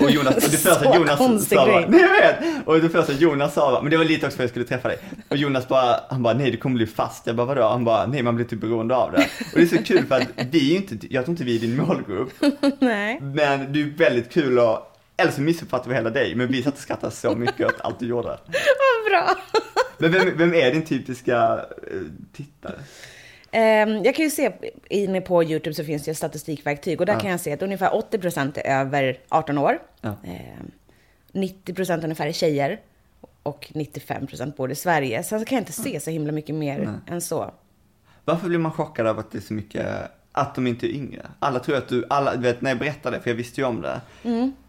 Och 0.00 0.10
Jonas, 0.10 0.34
och 0.34 0.50
det 0.50 0.56
första 0.56 0.94
Jonas 0.96 1.48
sa 1.48 1.84
nej 1.88 2.02
vet! 2.20 2.66
Och 2.66 2.80
det 2.80 2.88
första 2.88 3.12
Jonas 3.12 3.54
sa 3.54 3.80
men 3.82 3.90
det 3.90 3.96
var 3.96 4.04
lite 4.04 4.26
också 4.26 4.36
för 4.36 4.42
att 4.42 4.44
jag 4.44 4.50
skulle 4.50 4.64
träffa 4.64 4.88
dig. 4.88 4.98
Och 5.28 5.36
Jonas 5.36 5.68
bara, 5.68 6.00
han 6.10 6.22
bara, 6.22 6.34
nej 6.34 6.50
du 6.50 6.56
kommer 6.56 6.76
bli 6.76 6.86
fast. 6.86 7.26
Jag 7.26 7.36
bara, 7.36 7.46
vadå? 7.46 7.68
Han 7.68 7.84
bara, 7.84 8.06
nej 8.06 8.22
man 8.22 8.36
blir 8.36 8.46
typ 8.46 8.60
beroende 8.60 8.96
av 8.96 9.12
det. 9.12 9.26
Och 9.52 9.58
det 9.58 9.62
är 9.62 9.66
så 9.66 9.82
kul 9.82 10.06
för 10.06 10.14
att 10.14 10.28
vi 10.50 10.58
är 10.58 10.70
ju 10.70 10.76
inte, 10.76 10.96
jag 11.10 11.24
tror 11.24 11.32
inte 11.32 11.44
vi 11.44 11.56
är 11.56 11.60
din 11.60 11.76
målgrupp. 11.76 12.32
Nej. 12.78 13.20
Men 13.20 13.72
du 13.72 13.82
är 13.82 13.90
väldigt 13.98 14.32
kul 14.32 14.58
och 14.58 14.88
eller 15.16 15.32
så 15.32 15.40
missuppfattar 15.40 15.88
vi 15.88 15.94
hela 15.94 16.10
dig, 16.10 16.34
men 16.34 16.48
vi 16.48 16.62
satt 16.62 16.74
och 16.74 16.80
skrattade 16.80 17.12
så 17.12 17.34
mycket 17.34 17.66
åt 17.66 17.80
allt 17.80 17.98
du 17.98 18.06
gjorde. 18.06 18.28
Vad 18.28 18.38
bra. 19.12 19.36
Men 19.98 20.12
vem, 20.12 20.36
vem 20.38 20.54
är 20.54 20.72
din 20.72 20.84
typiska 20.84 21.64
eh, 21.90 21.96
tittare? 22.32 22.74
Ehm, 23.50 24.04
jag 24.04 24.14
kan 24.14 24.24
ju 24.24 24.30
se, 24.30 24.52
inne 24.90 25.20
på 25.20 25.44
YouTube 25.44 25.74
så 25.74 25.84
finns 25.84 26.02
det 26.04 26.10
ju 26.10 26.14
statistikverktyg 26.14 27.00
och 27.00 27.06
där 27.06 27.12
Ja. 27.12 27.20
kan 27.20 27.30
jag 27.30 27.40
se 27.40 27.52
att 27.52 27.62
ungefär 27.62 27.90
80% 27.90 28.58
är 28.64 28.80
över 28.80 29.18
18 29.28 29.58
år. 29.58 29.78
Ja. 30.00 30.14
Ehm, 30.24 30.70
90% 31.32 32.04
ungefär 32.04 32.26
är 32.26 32.32
tjejer 32.32 32.80
och 33.42 33.68
95% 33.74 34.56
bor 34.56 34.70
i 34.70 34.74
Sverige. 34.74 35.22
Sen 35.22 35.40
så 35.40 35.46
kan 35.46 35.56
jag 35.56 35.62
inte 35.62 35.72
se 35.72 36.00
så 36.00 36.10
himla 36.10 36.32
mycket 36.32 36.54
mer 36.54 36.78
Nej. 36.78 36.94
än 37.14 37.20
så. 37.20 37.54
Varför 38.24 38.48
blir 38.48 38.58
man 38.58 38.72
chockad 38.72 39.06
av 39.06 39.18
att 39.18 39.30
det 39.30 39.38
är 39.38 39.42
så 39.42 39.54
mycket, 39.54 39.86
att 40.32 40.54
de 40.54 40.66
inte 40.66 40.86
är 40.86 40.90
yngre? 40.94 41.26
Alla 41.38 41.58
tror 41.58 41.76
att 41.76 41.88
du, 41.88 42.04
alla, 42.10 42.36
du 42.36 42.42
vet 42.42 42.60
när 42.62 42.70
jag 42.70 42.78
berättade 42.78 43.20
för 43.20 43.30
jag 43.30 43.34
visste 43.36 43.60
ju 43.60 43.66
om 43.66 43.80
det. 43.82 44.00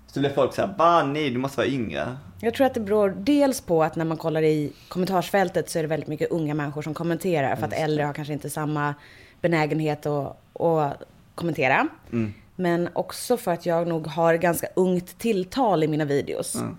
Så 0.08 0.20
blev 0.20 0.30
folk 0.30 0.54
såhär, 0.54 0.74
va 0.78 1.04
nej 1.04 1.30
du 1.30 1.38
måste 1.38 1.58
vara 1.58 1.68
yngre. 1.68 2.18
Jag 2.42 2.54
tror 2.54 2.68
att 2.68 2.74
det 2.74 2.80
beror 2.80 3.10
dels 3.10 3.62
på 3.62 3.84
att 3.84 3.96
när 3.96 4.06
man 4.06 4.18
kollar 4.18 4.42
i 4.42 4.72
kommentarsfältet 4.88 5.70
så 5.70 5.80
är 5.80 5.84
det 5.84 5.90
väldigt 5.90 6.10
mycket 6.10 6.32
unga 6.32 6.54
människor 6.54 6.82
som 6.82 6.94
kommenterar. 6.94 7.56
För 7.56 7.66
att 7.66 7.74
äldre 7.74 8.04
har 8.04 8.14
kanske 8.14 8.34
inte 8.34 8.50
samma 8.50 8.96
benägenhet 9.42 10.06
att, 10.06 10.38
att 10.62 11.04
kommentera. 11.36 11.88
Men 12.56 12.90
också 12.94 13.38
för 13.38 13.52
att 13.52 13.66
jag 13.66 13.88
nog 13.88 14.08
har 14.08 14.36
ganska 14.36 14.68
ungt 14.76 15.18
tilltal 15.18 15.84
i 15.84 15.88
mina 15.88 16.06
videos. 16.06 16.56
Mm. 16.56 16.78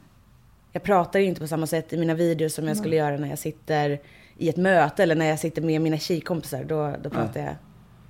Jag 0.72 0.82
pratar 0.82 1.18
ju 1.20 1.26
inte 1.26 1.40
på 1.40 1.46
samma 1.46 1.66
sätt 1.66 1.92
i 1.92 1.96
mina 1.96 2.14
videos 2.14 2.54
som 2.54 2.68
jag 2.68 2.76
skulle 2.76 2.96
göra 2.96 3.16
när 3.16 3.28
jag 3.28 3.38
sitter 3.38 4.00
i 4.36 4.48
ett 4.48 4.56
möte 4.56 5.02
eller 5.02 5.14
när 5.14 5.26
jag 5.26 5.38
sitter 5.38 5.62
med 5.62 5.80
mina 5.80 5.98
tjejkompisar. 5.98 6.64
Då, 6.64 6.94
då 7.02 7.10
pratar 7.10 7.40
jag 7.40 7.54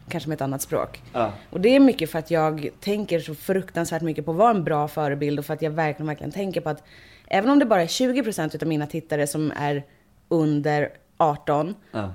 kanske 0.08 0.28
med 0.28 0.36
ett 0.36 0.42
annat 0.42 0.62
språk. 0.62 1.02
Ja. 1.12 1.32
Och 1.50 1.60
det 1.60 1.68
är 1.68 1.80
mycket 1.80 2.10
för 2.10 2.18
att 2.18 2.30
jag 2.30 2.68
tänker 2.80 3.20
så 3.20 3.34
fruktansvärt 3.34 4.02
mycket 4.02 4.24
på 4.24 4.30
att 4.30 4.36
vara 4.36 4.50
en 4.50 4.64
bra 4.64 4.88
förebild 4.88 5.38
och 5.38 5.44
för 5.44 5.54
att 5.54 5.62
jag 5.62 5.70
verkligen, 5.70 6.06
verkligen 6.06 6.32
tänker 6.32 6.60
på 6.60 6.68
att 6.70 6.82
även 7.26 7.50
om 7.50 7.58
det 7.58 7.66
bara 7.66 7.82
är 7.82 7.86
20% 7.86 8.62
av 8.62 8.68
mina 8.68 8.86
tittare 8.86 9.26
som 9.26 9.52
är 9.56 9.84
under 10.28 10.88
18 11.16 11.74
Ja. 11.92 12.14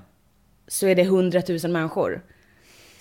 så 0.67 0.87
är 0.87 0.95
det 0.95 1.01
100 1.01 1.41
000 1.63 1.71
människor. 1.71 2.21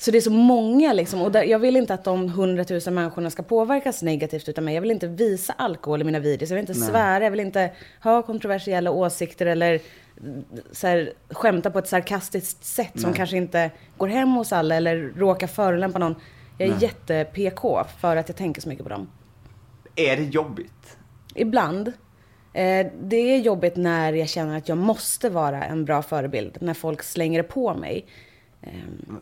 Så 0.00 0.10
det 0.10 0.18
är 0.18 0.22
så 0.22 0.30
många 0.30 0.92
liksom. 0.92 1.22
Och 1.22 1.32
där, 1.32 1.42
jag 1.42 1.58
vill 1.58 1.76
inte 1.76 1.94
att 1.94 2.04
de 2.04 2.24
100 2.26 2.64
000 2.70 2.94
människorna 2.94 3.30
ska 3.30 3.42
påverkas 3.42 4.02
negativt 4.02 4.48
utav 4.48 4.64
mig. 4.64 4.74
Jag 4.74 4.80
vill 4.82 4.90
inte 4.90 5.06
visa 5.06 5.52
alkohol 5.52 6.00
i 6.00 6.04
mina 6.04 6.18
videos. 6.18 6.50
Jag 6.50 6.56
vill 6.56 6.68
inte 6.68 6.80
Nej. 6.80 6.88
svära. 6.88 7.24
Jag 7.24 7.30
vill 7.30 7.40
inte 7.40 7.70
ha 8.02 8.22
kontroversiella 8.22 8.90
åsikter 8.90 9.46
eller 9.46 9.80
så 10.72 10.86
här, 10.86 11.12
skämta 11.30 11.70
på 11.70 11.78
ett 11.78 11.88
sarkastiskt 11.88 12.64
sätt 12.64 13.00
som 13.00 13.10
Nej. 13.10 13.16
kanske 13.16 13.36
inte 13.36 13.70
går 13.96 14.08
hem 14.08 14.28
hos 14.32 14.52
alla 14.52 14.74
eller 14.74 14.96
råkar 14.96 15.46
förolämpa 15.46 15.98
någon. 15.98 16.14
Jag 16.58 16.68
är 16.68 16.72
Nej. 16.72 16.82
jätte-PK 16.82 17.84
för 18.00 18.16
att 18.16 18.28
jag 18.28 18.36
tänker 18.36 18.60
så 18.60 18.68
mycket 18.68 18.84
på 18.84 18.90
dem. 18.90 19.08
Är 19.96 20.16
det 20.16 20.22
jobbigt? 20.22 20.96
Ibland. 21.34 21.92
Eh, 22.52 22.86
det 23.02 23.16
är 23.16 23.38
jobbigt 23.38 23.76
när 23.76 24.12
jag 24.12 24.28
känner 24.28 24.58
att 24.58 24.68
jag 24.68 24.78
måste 24.78 25.30
vara 25.30 25.64
en 25.64 25.84
bra 25.84 26.02
förebild. 26.02 26.56
När 26.60 26.74
folk 26.74 27.02
slänger 27.02 27.42
det 27.42 27.48
på 27.48 27.74
mig. 27.74 28.06
V- 28.60 28.70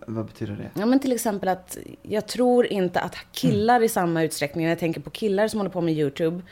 vad 0.07 0.27
betyder 0.27 0.53
det? 0.57 0.81
Ja 0.81 0.87
men 0.87 1.01
till 1.01 1.13
exempel 1.13 1.49
att 1.49 1.79
jag 2.03 2.27
tror 2.27 2.67
inte 2.67 3.01
att 3.01 3.17
killar 3.33 3.83
i 3.83 3.89
samma 3.89 4.23
utsträckning, 4.23 4.65
när 4.65 4.71
jag 4.71 4.79
tänker 4.79 5.01
på 5.01 5.11
killar 5.11 5.49
som 5.49 5.61
håller 5.61 5.71
på 5.71 5.81
med 5.81 5.95
YouTube, 5.95 6.43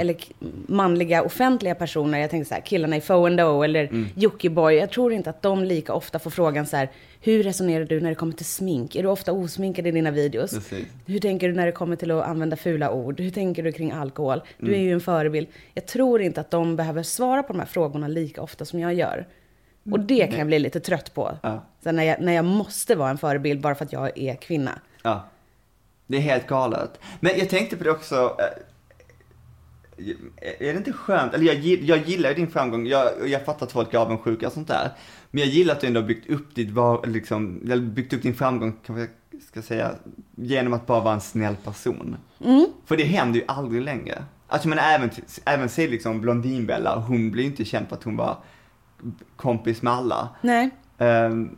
eller 0.00 0.14
k- 0.14 0.32
manliga 0.68 1.22
offentliga 1.22 1.74
personer, 1.74 2.18
jag 2.18 2.30
tänker 2.30 2.48
så 2.48 2.54
här, 2.54 2.60
killarna 2.60 2.96
i 2.96 3.00
Fo 3.00 3.26
and 3.26 3.40
O 3.40 3.62
eller 3.62 3.84
Mm. 3.84 4.06
Jockiboi, 4.14 4.78
jag 4.78 4.90
tror 4.90 5.12
inte 5.12 5.30
att 5.30 5.42
de 5.42 5.64
lika 5.64 5.92
ofta 5.94 6.18
får 6.18 6.30
frågan 6.30 6.66
så 6.66 6.76
här, 6.76 6.90
hur 7.20 7.42
resonerar 7.42 7.84
du 7.84 8.00
när 8.00 8.08
det 8.08 8.14
kommer 8.14 8.32
till 8.32 8.46
smink? 8.46 8.96
Är 8.96 9.02
du 9.02 9.08
ofta 9.08 9.32
osminkad 9.32 9.86
i 9.86 9.90
dina 9.90 10.10
videos? 10.10 10.50
Precis. 10.54 10.86
Hur 11.06 11.18
tänker 11.18 11.48
du 11.48 11.54
när 11.54 11.66
det 11.66 11.72
kommer 11.72 11.96
till 11.96 12.10
att 12.10 12.24
använda 12.24 12.56
fula 12.56 12.90
ord? 12.92 13.20
Hur 13.20 13.30
tänker 13.30 13.62
du 13.62 13.72
kring 13.72 13.90
alkohol? 13.92 14.40
Du 14.58 14.66
Mm. 14.66 14.80
är 14.80 14.84
ju 14.84 14.92
en 14.92 15.00
förebild. 15.00 15.46
Jag 15.74 15.86
tror 15.86 16.22
inte 16.22 16.40
att 16.40 16.50
de 16.50 16.76
behöver 16.76 17.02
svara 17.02 17.42
på 17.42 17.52
de 17.52 17.58
här 17.58 17.66
frågorna 17.66 18.08
lika 18.08 18.42
ofta 18.42 18.64
som 18.64 18.80
jag 18.80 18.94
gör. 18.94 19.26
Och 19.90 20.00
det 20.00 20.26
kan 20.26 20.38
jag 20.38 20.46
bli 20.46 20.58
lite 20.58 20.80
trött 20.80 21.14
på. 21.14 21.38
Ja. 21.42 21.64
Så 21.84 21.92
när, 21.92 22.02
jag, 22.04 22.20
när 22.20 22.32
jag 22.32 22.44
måste 22.44 22.94
vara 22.94 23.10
en 23.10 23.18
förebild 23.18 23.60
bara 23.60 23.74
för 23.74 23.84
att 23.84 23.92
jag 23.92 24.18
är 24.18 24.34
kvinna. 24.34 24.78
Ja. 25.02 25.24
Det 26.06 26.16
är 26.16 26.20
helt 26.20 26.46
galet. 26.46 27.00
Men 27.20 27.32
jag 27.38 27.48
tänkte 27.48 27.76
på 27.76 27.84
det 27.84 27.90
också. 27.90 28.36
eh, 28.38 28.44
Är 30.68 30.72
det 30.72 30.76
inte 30.76 30.92
skönt? 30.92 31.34
Eller 31.34 31.44
jag, 31.44 31.56
jag 31.82 31.98
gillar 32.08 32.28
ju 32.28 32.34
din 32.34 32.50
framgång. 32.50 32.86
Jag, 32.86 33.28
jag 33.28 33.44
fattar 33.44 33.66
att 33.66 33.72
folk 33.72 33.94
är 33.94 33.98
avundsjuka 33.98 34.46
och 34.46 34.52
sånt 34.52 34.68
där. 34.68 34.90
Men 35.30 35.42
jag 35.42 35.48
gillar 35.52 35.74
att 35.74 35.80
du 35.80 35.86
ändå 35.86 36.00
har 36.00 36.08
byggt 36.08 36.30
upp 36.30 36.54
ditt, 36.54 36.70
liksom, 37.06 37.60
byggt 37.94 38.12
upp 38.12 38.22
din 38.22 38.34
framgång, 38.34 38.76
kanske 38.86 39.08
jag 39.30 39.42
ska 39.42 39.62
säga, 39.62 39.94
genom 40.36 40.72
att 40.72 40.86
bara 40.86 41.00
vara 41.00 41.14
en 41.14 41.20
snäll 41.20 41.56
person. 41.64 42.16
För 42.86 42.96
det 42.96 43.04
händer 43.04 43.40
ju 43.40 43.44
aldrig 43.48 43.82
längre. 43.82 44.24
Alltså 44.48 44.68
men 44.68 44.78
även, 44.78 45.10
även 45.44 45.68
se 45.68 45.88
liksom 45.88 46.20
Blondinbella, 46.20 46.96
hon 46.98 47.30
blir 47.30 47.44
ju 47.44 47.50
inte 47.50 47.64
känd 47.64 47.88
för 47.88 47.96
att 47.96 48.02
hon 48.02 48.16
var 48.16 48.36
kompis 49.36 49.82
med 49.82 49.92
alla. 49.92 50.28
Nej, 50.40 50.70
Ehm, 50.98 51.56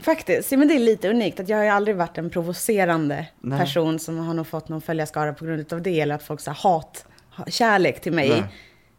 faktiskt. 0.00 0.52
Ja, 0.52 0.58
men 0.58 0.68
det 0.68 0.74
är 0.74 0.78
lite 0.78 1.10
unikt 1.10 1.40
att 1.40 1.48
jag 1.48 1.56
har 1.56 1.64
ju 1.64 1.70
aldrig 1.70 1.96
varit 1.96 2.18
en 2.18 2.30
provocerande 2.30 3.26
Nej. 3.40 3.58
person 3.58 3.98
som 3.98 4.18
har 4.18 4.34
nog 4.34 4.46
fått 4.46 4.68
någon 4.68 4.80
följarskara 4.80 5.32
på 5.34 5.44
grund 5.44 5.72
av 5.72 5.82
det. 5.82 6.00
Eller 6.00 6.14
att 6.14 6.22
folk 6.22 6.40
så 6.40 6.50
här, 6.50 6.58
hat, 6.58 7.06
ha- 7.36 7.44
kärlek 7.48 8.00
till 8.00 8.12
mig. 8.12 8.44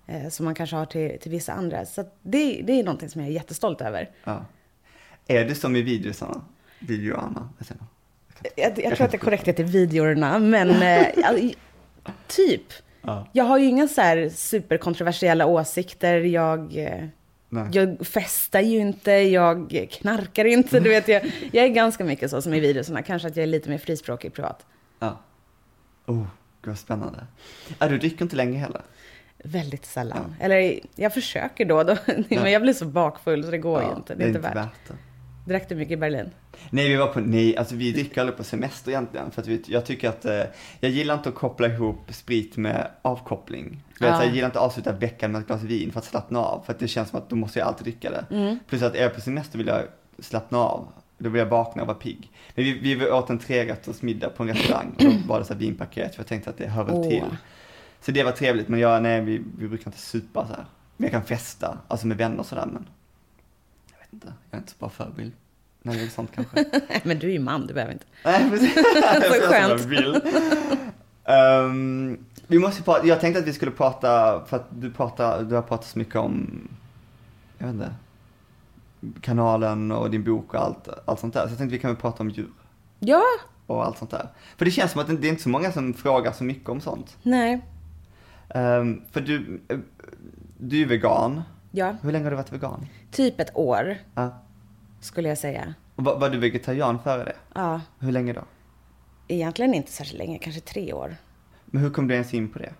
Eh, 0.07 0.29
som 0.29 0.45
man 0.45 0.55
kanske 0.55 0.75
har 0.75 0.85
till, 0.85 1.17
till 1.21 1.31
vissa 1.31 1.53
andra. 1.53 1.85
Så 1.85 2.01
att 2.01 2.17
det, 2.21 2.61
det 2.67 2.79
är 2.79 2.83
någonting 2.83 3.09
som 3.09 3.21
jag 3.21 3.29
är 3.29 3.33
jättestolt 3.33 3.81
över. 3.81 4.09
ja. 4.23 4.45
Är 5.27 5.45
det 5.45 5.55
som 5.55 5.75
i 5.75 5.81
videosarna? 5.81 6.41
Videoarna? 6.79 7.49
Jag. 7.67 7.77
Jag, 8.55 8.85
jag 8.85 8.95
tror 8.95 9.05
att 9.05 9.11
det 9.11 9.17
är 9.17 9.19
korrekt 9.19 9.47
heter 9.47 9.63
videorna, 9.63 10.39
men 10.39 10.69
eh, 10.69 11.07
typ. 12.27 12.61
Ja. 13.01 13.27
Jag 13.31 13.43
har 13.43 13.57
ju 13.57 13.65
inga 13.65 13.87
så 13.87 14.01
här 14.01 14.29
superkontroversiella 14.29 15.45
åsikter. 15.45 16.19
Jag, 16.19 16.77
eh, 16.77 17.05
Nej. 17.49 17.67
jag 17.71 18.07
festar 18.07 18.59
ju 18.59 18.77
inte, 18.77 19.11
jag 19.11 19.87
knarkar 19.91 20.45
inte. 20.45 20.79
Du 20.79 20.89
vet, 20.89 21.07
jag, 21.07 21.31
jag 21.51 21.65
är 21.65 21.69
ganska 21.69 22.03
mycket 22.03 22.31
så 22.31 22.41
som 22.41 22.53
i 22.53 22.59
videorna. 22.59 23.01
Kanske 23.01 23.27
att 23.27 23.35
jag 23.35 23.43
är 23.43 23.47
lite 23.47 23.69
mer 23.69 23.77
frispråkig 23.77 24.33
privat. 24.33 24.65
Ja. 24.99 25.19
Oh, 26.05 26.17
gud 26.61 26.71
vad 26.71 26.77
spännande. 26.77 27.27
Ja, 27.79 27.87
du 27.87 27.97
dricker 27.97 28.21
inte 28.21 28.35
längre 28.35 28.57
heller? 28.57 28.81
Väldigt 29.43 29.85
sällan. 29.85 30.35
Eller 30.39 30.79
jag 30.95 31.13
försöker 31.13 31.65
då 31.65 31.83
då, 31.83 31.97
men 32.29 32.51
jag 32.51 32.61
blir 32.61 32.73
så 32.73 32.85
bakfull 32.85 33.43
så 33.43 33.51
det 33.51 33.57
går 33.57 33.83
ju 33.83 33.95
inte. 33.95 34.15
Det 34.15 34.23
är, 34.23 34.27
inte 34.27 34.39
värt. 34.39 34.53
det. 34.87 34.93
Drack 35.47 35.69
du 35.69 35.75
mycket 35.75 35.91
i 35.93 35.97
Berlin? 35.97 36.29
Nej, 36.69 36.89
vi 36.89 36.95
var 36.95 37.07
på, 37.07 37.19
nej, 37.19 37.57
alltså 37.57 37.75
vi 37.75 37.91
dricker 37.91 38.21
aldrig 38.21 38.37
på 38.37 38.43
semester 38.43 38.91
egentligen. 38.91 39.31
För 39.31 39.41
att 39.41 39.47
vi, 39.47 39.63
jag 39.67 39.85
tycker 39.85 40.09
att, 40.09 40.25
eh, 40.25 40.43
jag 40.79 40.91
gillar 40.91 41.13
inte 41.13 41.29
att 41.29 41.35
koppla 41.35 41.67
ihop 41.67 42.13
sprit 42.13 42.57
med 42.57 42.87
avkoppling. 43.01 43.83
Vet, 43.99 44.09
Ja. 44.09 44.23
Jag 44.23 44.33
gillar 44.33 44.45
inte 44.45 44.59
att 44.59 44.65
avsluta 44.65 44.91
veckan 44.91 45.31
med 45.31 45.41
ett 45.41 45.47
glas 45.47 45.63
vin 45.63 45.91
för 45.91 45.99
att 45.99 46.05
slappna 46.05 46.39
av. 46.39 46.63
För 46.65 46.73
att 46.73 46.79
det 46.79 46.87
känns 46.87 47.09
som 47.09 47.19
att 47.19 47.29
då 47.29 47.35
måste 47.35 47.59
jag 47.59 47.67
alltid 47.67 47.83
dricka 47.85 48.09
det. 48.11 48.35
Mm. 48.35 48.59
Plus 48.69 48.81
att 48.81 48.95
är 48.95 49.01
jag 49.01 49.15
på 49.15 49.21
semester 49.21 49.57
vill 49.57 49.67
jag 49.67 49.81
slappna 50.19 50.57
av. 50.57 50.87
Då 51.17 51.29
vill 51.29 51.39
jag 51.39 51.45
vakna 51.45 51.81
och 51.81 51.87
vara 51.87 51.97
pigg. 51.97 52.31
Men 52.55 52.65
vi, 52.65 52.95
vi 52.95 53.11
åt 53.11 53.29
en 53.29 53.39
trerätters 53.39 54.01
middag 54.01 54.29
på 54.29 54.43
en 54.43 54.49
restaurang 54.49 54.95
och 54.97 55.03
då 55.03 55.11
var 55.27 55.39
det 55.39 55.45
så 55.45 55.53
vinpaket 55.53 56.15
för 56.15 56.19
jag 56.19 56.27
tänkte 56.27 56.49
att 56.49 56.57
det 56.57 56.67
hör 56.67 56.83
väl 56.83 56.95
Åh. 56.95 57.09
till. 57.09 57.23
Så 58.01 58.11
det 58.11 58.23
var 58.23 58.31
trevligt, 58.31 58.67
men 58.67 58.79
jag, 58.79 59.03
nej, 59.03 59.21
vi, 59.21 59.41
vi 59.59 59.67
brukar 59.67 59.87
inte 59.87 59.99
supa 59.99 60.47
så 60.47 60.53
här. 60.53 60.65
Men 60.97 61.05
jag 61.05 61.11
kan 61.11 61.23
festa, 61.23 61.77
alltså 61.87 62.07
med 62.07 62.17
vänner 62.17 62.39
och 62.39 62.45
sådär, 62.45 62.65
men 62.65 62.73
jag 62.73 62.83
vet 64.09 64.13
inte, 64.13 64.33
jag 64.49 64.57
är 64.57 64.61
inte 64.61 64.71
så 64.71 64.77
bra 64.79 64.89
förebild. 64.89 65.31
Gäller 65.83 66.07
sånt 66.07 66.31
kanske. 66.35 66.65
men 67.03 67.19
du 67.19 67.27
är 67.27 67.31
ju 67.31 67.39
man, 67.39 67.67
du 67.67 67.73
behöver 67.73 67.93
inte. 67.93 68.05
Nej, 68.25 68.49
precis. 68.49 68.75
Jag 68.95 69.23
Så 69.23 69.47
skönt. 69.49 70.23
Ehm, 71.23 72.25
vi 72.47 72.59
måste 72.59 72.83
prata, 72.83 73.07
jag 73.07 73.19
tänkte 73.19 73.39
att 73.39 73.47
vi 73.47 73.53
skulle 73.53 73.71
prata, 73.71 74.41
för 74.45 74.57
att 74.57 74.67
du 74.69 74.91
pratar, 74.91 75.43
du 75.43 75.55
har 75.55 75.61
pratat 75.61 75.87
så 75.87 75.99
mycket 75.99 76.15
om, 76.15 76.67
jag 77.57 77.67
vet 77.67 77.73
inte, 77.73 77.93
kanalen 79.21 79.91
och 79.91 80.11
din 80.11 80.23
bok 80.23 80.53
och 80.53 80.61
allt, 80.61 80.89
allt 81.05 81.19
sånt 81.19 81.33
där. 81.33 81.41
Så 81.45 81.51
jag 81.51 81.57
tänkte 81.57 81.75
vi 81.75 81.79
kan 81.81 81.91
väl 81.91 82.01
prata 82.01 82.23
om 82.23 82.29
djur 82.29 82.49
Ja, 82.99 83.23
och 83.65 83.85
allt 83.85 83.97
sånt 83.97 84.11
där. 84.11 84.27
För 84.57 84.65
det 84.65 84.71
känns 84.71 84.91
som 84.91 85.01
att 85.01 85.07
det 85.07 85.17
det 85.17 85.27
är 85.27 85.29
inte 85.29 85.43
så 85.43 85.49
många 85.49 85.71
som 85.71 85.93
frågar 85.93 86.31
så 86.31 86.43
mycket 86.43 86.69
om 86.69 86.81
sånt. 86.81 87.17
nej, 87.23 87.61
Ehm, 88.49 89.01
för 89.11 89.21
du, 89.21 89.61
eh, 89.67 89.77
du 90.57 90.81
är 90.81 90.85
vegan. 90.85 91.41
Ja. 91.77 91.95
Hur 92.01 92.11
länge 92.11 92.23
har 92.25 92.31
du 92.31 92.37
varit 92.37 92.51
vegan? 92.53 92.85
Typ 93.11 93.39
ett 93.39 93.55
år, 93.57 93.97
Ja. 94.15 94.43
skulle 95.01 95.29
jag 95.29 95.37
säga. 95.37 95.73
Och 95.95 96.03
var, 96.03 96.19
var 96.19 96.29
du 96.29 96.37
vegetarian 96.37 96.99
före 97.03 97.23
det? 97.23 97.35
Ja, 97.55 97.81
Hur 97.99 98.11
länge 98.11 98.33
då? 98.33 98.41
egentligen 99.27 99.73
inte 99.73 99.91
särskilt 99.91 100.17
länge, 100.19 100.37
kanske 100.37 100.61
tre 100.61 100.93
år. 100.93 101.15
Men 101.65 101.81
hur 101.81 101.89
kom 101.89 102.07
du 102.07 102.13
ens 102.13 102.33
in 102.33 102.49
på 102.49 102.59
det? 102.59 102.73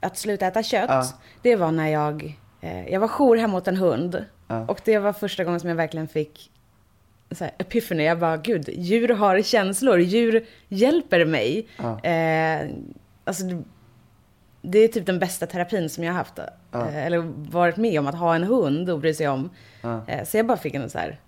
Att 0.00 0.16
sluta 0.18 0.46
äta 0.46 0.62
kött, 0.62 0.86
Ja. 0.90 1.04
det 1.42 1.56
var 1.56 1.72
när 1.72 1.88
jag, 1.88 2.38
eh, 2.60 2.88
jag 2.88 3.00
var 3.00 3.08
jour 3.08 3.36
hemma 3.36 3.56
åt 3.56 3.68
en 3.68 3.76
hund. 3.76 4.24
Ja. 4.48 4.66
Och 4.66 4.80
det 4.84 4.98
var 4.98 5.12
första 5.12 5.44
gången 5.44 5.60
som 5.60 5.68
jag 5.68 5.76
verkligen 5.76 6.08
fick 6.08 6.50
så 7.30 7.44
här, 7.44 7.52
epiphany. 7.58 8.02
Jag 8.02 8.18
bara, 8.18 8.36
gud, 8.36 8.68
djur 8.68 9.08
har 9.08 9.42
känslor, 9.42 10.00
djur 10.00 10.46
hjälper 10.68 11.24
mig. 11.24 11.68
Ja. 11.76 12.00
Eh, 12.04 12.68
alltså, 13.24 13.44
det- 13.44 13.64
det 14.62 14.78
är 14.78 14.88
typ 14.88 15.06
den 15.06 15.18
bästa 15.18 15.46
terapin 15.46 15.88
som 15.88 16.04
jag 16.04 16.12
har 16.12 16.18
haft. 16.18 16.38
Eh, 16.74 17.06
eller 17.06 17.18
varit 17.50 17.76
med 17.76 17.98
om, 18.00 18.06
att 18.06 18.14
ha 18.14 18.34
en 18.34 18.42
hund 18.42 18.90
och 18.90 19.00
bry 19.00 19.14
sig 19.14 19.28
om. 19.28 19.50
Eh, 20.06 20.24
så 20.24 20.36
jag 20.36 20.46
bara 20.46 20.58
fick 20.58 20.74
en 20.74 20.90
så 20.90 20.98
här, 20.98 21.20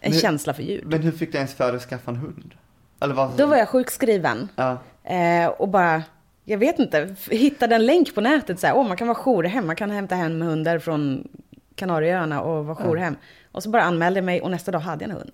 en 0.00 0.10
Men- 0.10 0.20
känsla 0.20 0.54
för 0.54 0.62
djur. 0.62 0.82
Men 0.86 1.02
hur 1.02 1.12
fick 1.12 1.32
du 1.32 1.36
ens 1.38 1.54
för 1.54 1.66
dig 1.66 1.76
att 1.76 1.82
skaffa 1.82 2.10
en 2.10 2.16
hund? 2.16 2.54
Eller 3.00 3.14
vad? 3.14 3.36
Då 3.36 3.46
var 3.46 3.56
jag 3.56 3.68
sjukskriven. 3.68 4.48
Eh, 5.04 5.46
och 5.46 5.68
bara, 5.68 6.02
jag 6.44 6.58
vet 6.58 6.78
inte, 6.78 7.16
hittade 7.30 7.74
en 7.74 7.86
länk 7.86 8.14
på 8.14 8.20
nätet 8.20 8.60
så 8.60 8.66
här, 8.66 8.76
åh 8.76 8.88
man 8.88 8.96
kan 8.96 9.08
vara 9.08 9.18
jourhem, 9.18 9.66
man 9.66 9.76
kan 9.76 9.90
hämta 9.90 10.14
hem 10.14 10.42
hundar 10.42 10.78
från 10.78 11.28
Kanarieöarna 11.74 12.40
och 12.40 12.66
vara 12.66 12.76
jourhem. 12.76 13.16
Och 13.52 13.62
så 13.62 13.70
bara 13.70 13.82
anmälde 13.82 14.18
jag 14.18 14.24
mig 14.24 14.40
och 14.40 14.50
nästa 14.50 14.70
dag 14.72 14.78
hade 14.78 15.04
jag 15.04 15.10
en 15.10 15.16
hund. 15.16 15.30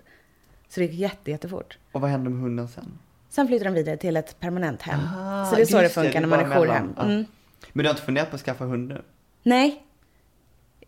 Så 0.68 0.80
det 0.80 0.86
gick 0.86 1.00
jätte, 1.00 1.30
jättefort. 1.30 1.78
Och 1.92 2.00
vad 2.00 2.10
hände 2.10 2.30
med 2.30 2.40
hunden 2.40 2.68
sen? 2.68 2.98
Sen 3.28 3.46
flyttade 3.46 3.68
den 3.68 3.74
vidare 3.74 3.96
till 3.96 4.16
ett 4.16 4.40
permanent 4.40 4.82
hem. 4.82 5.00
Ah, 5.18 5.44
så 5.46 5.56
det 5.56 5.62
är 5.62 5.66
så 5.66 5.80
det 5.80 5.88
funkar 5.88 6.12
det 6.20 6.26
när 6.26 6.36
man 6.36 6.52
är 6.52 6.56
jourhem. 6.56 6.94
Mm. 7.00 7.24
Men 7.72 7.82
du 7.82 7.88
har 7.88 7.94
inte 7.94 8.02
funderat 8.04 8.30
på 8.30 8.36
att 8.36 8.42
skaffa 8.42 8.64
hund 8.64 8.88
nu? 8.88 9.02
Nej, 9.42 9.82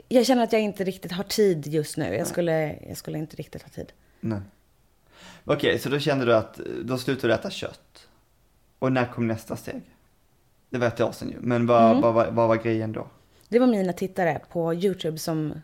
jag 0.09 0.27
känner 0.27 0.45
att 0.45 0.53
jag 0.53 0.63
inte 0.63 0.85
riktigt 0.85 1.13
har 1.13 1.25
tid 1.25 1.67
just 1.67 1.97
nu. 1.97 2.15
Jag 2.15 2.27
skulle, 2.27 2.77
jag 2.89 2.97
skulle 2.97 3.19
inte 3.19 3.37
riktigt 3.37 3.63
ha 3.63 3.69
tid. 3.69 3.93
Nej. 4.21 4.41
Okej, 5.45 5.79
så 5.79 5.89
då 5.89 5.99
kände 5.99 6.25
du 6.25 6.35
att, 6.37 6.61
då 6.85 6.99
slutade 6.99 7.29
du 7.29 7.35
äta 7.35 7.51
kött. 7.51 8.09
Och 8.79 8.93
när 8.93 9.07
kom 9.07 9.29
nästa 9.29 9.57
steg? 9.57 9.81
Det 10.71 10.79
var 10.79 10.87
ett 10.87 11.01
år 11.01 11.13
sedan 11.13 11.29
ju, 11.31 11.37
men 11.41 11.67
vad, 11.67 11.91
Mm. 11.91 12.01
vad, 12.03 12.15
vad, 12.15 12.35
vad 12.35 12.49
var 12.49 12.57
grejen 12.57 12.93
då? 12.93 13.07
Det 13.49 13.59
var 13.59 13.67
mina 13.67 13.93
tittare 13.93 14.41
på 14.51 14.75
YouTube 14.75 15.19
som 15.19 15.55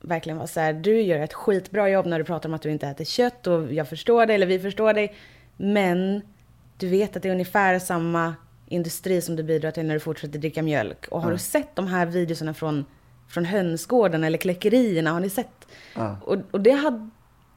verkligen 0.00 0.38
var 0.38 0.46
så 0.46 0.60
här, 0.60 0.72
du 0.72 1.00
gör 1.02 1.18
ett 1.20 1.32
skitbra 1.34 1.88
jobb 1.90 2.06
när 2.06 2.18
du 2.18 2.24
pratar 2.24 2.48
om 2.48 2.54
att 2.54 2.62
du 2.62 2.70
inte 2.70 2.86
äter 2.88 3.04
kött 3.04 3.46
och 3.46 3.72
jag 3.72 3.88
förstår 3.88 4.26
dig, 4.26 4.34
eller 4.34 4.46
vi 4.46 4.58
förstår 4.58 4.94
dig. 4.94 5.14
Men 5.56 6.22
du 6.78 6.88
vet 6.88 7.16
att 7.16 7.22
det 7.22 7.28
är 7.28 7.32
ungefär 7.32 7.78
samma 7.78 8.34
industri 8.70 9.20
som 9.20 9.36
du 9.36 9.42
bidrar 9.42 9.70
till 9.70 9.86
när 9.86 9.94
du 9.94 10.00
fortsätter 10.00 10.38
dricka 10.38 10.62
mjölk. 10.62 11.06
Och 11.10 11.20
har 11.22 11.28
Ja. 11.30 11.32
du 11.32 11.38
sett 11.38 11.76
de 11.76 11.86
här 11.86 12.06
videorna 12.06 12.54
från, 12.54 12.84
från 13.28 13.44
hönsgården 13.44 14.24
eller 14.24 14.38
kläckerierna? 14.38 15.10
Har 15.10 15.20
ni 15.20 15.30
sett? 15.30 15.66
Ja. 15.94 16.16
Och, 16.24 16.36
och 16.50 16.60
det 16.60 16.70
hade 16.70 17.10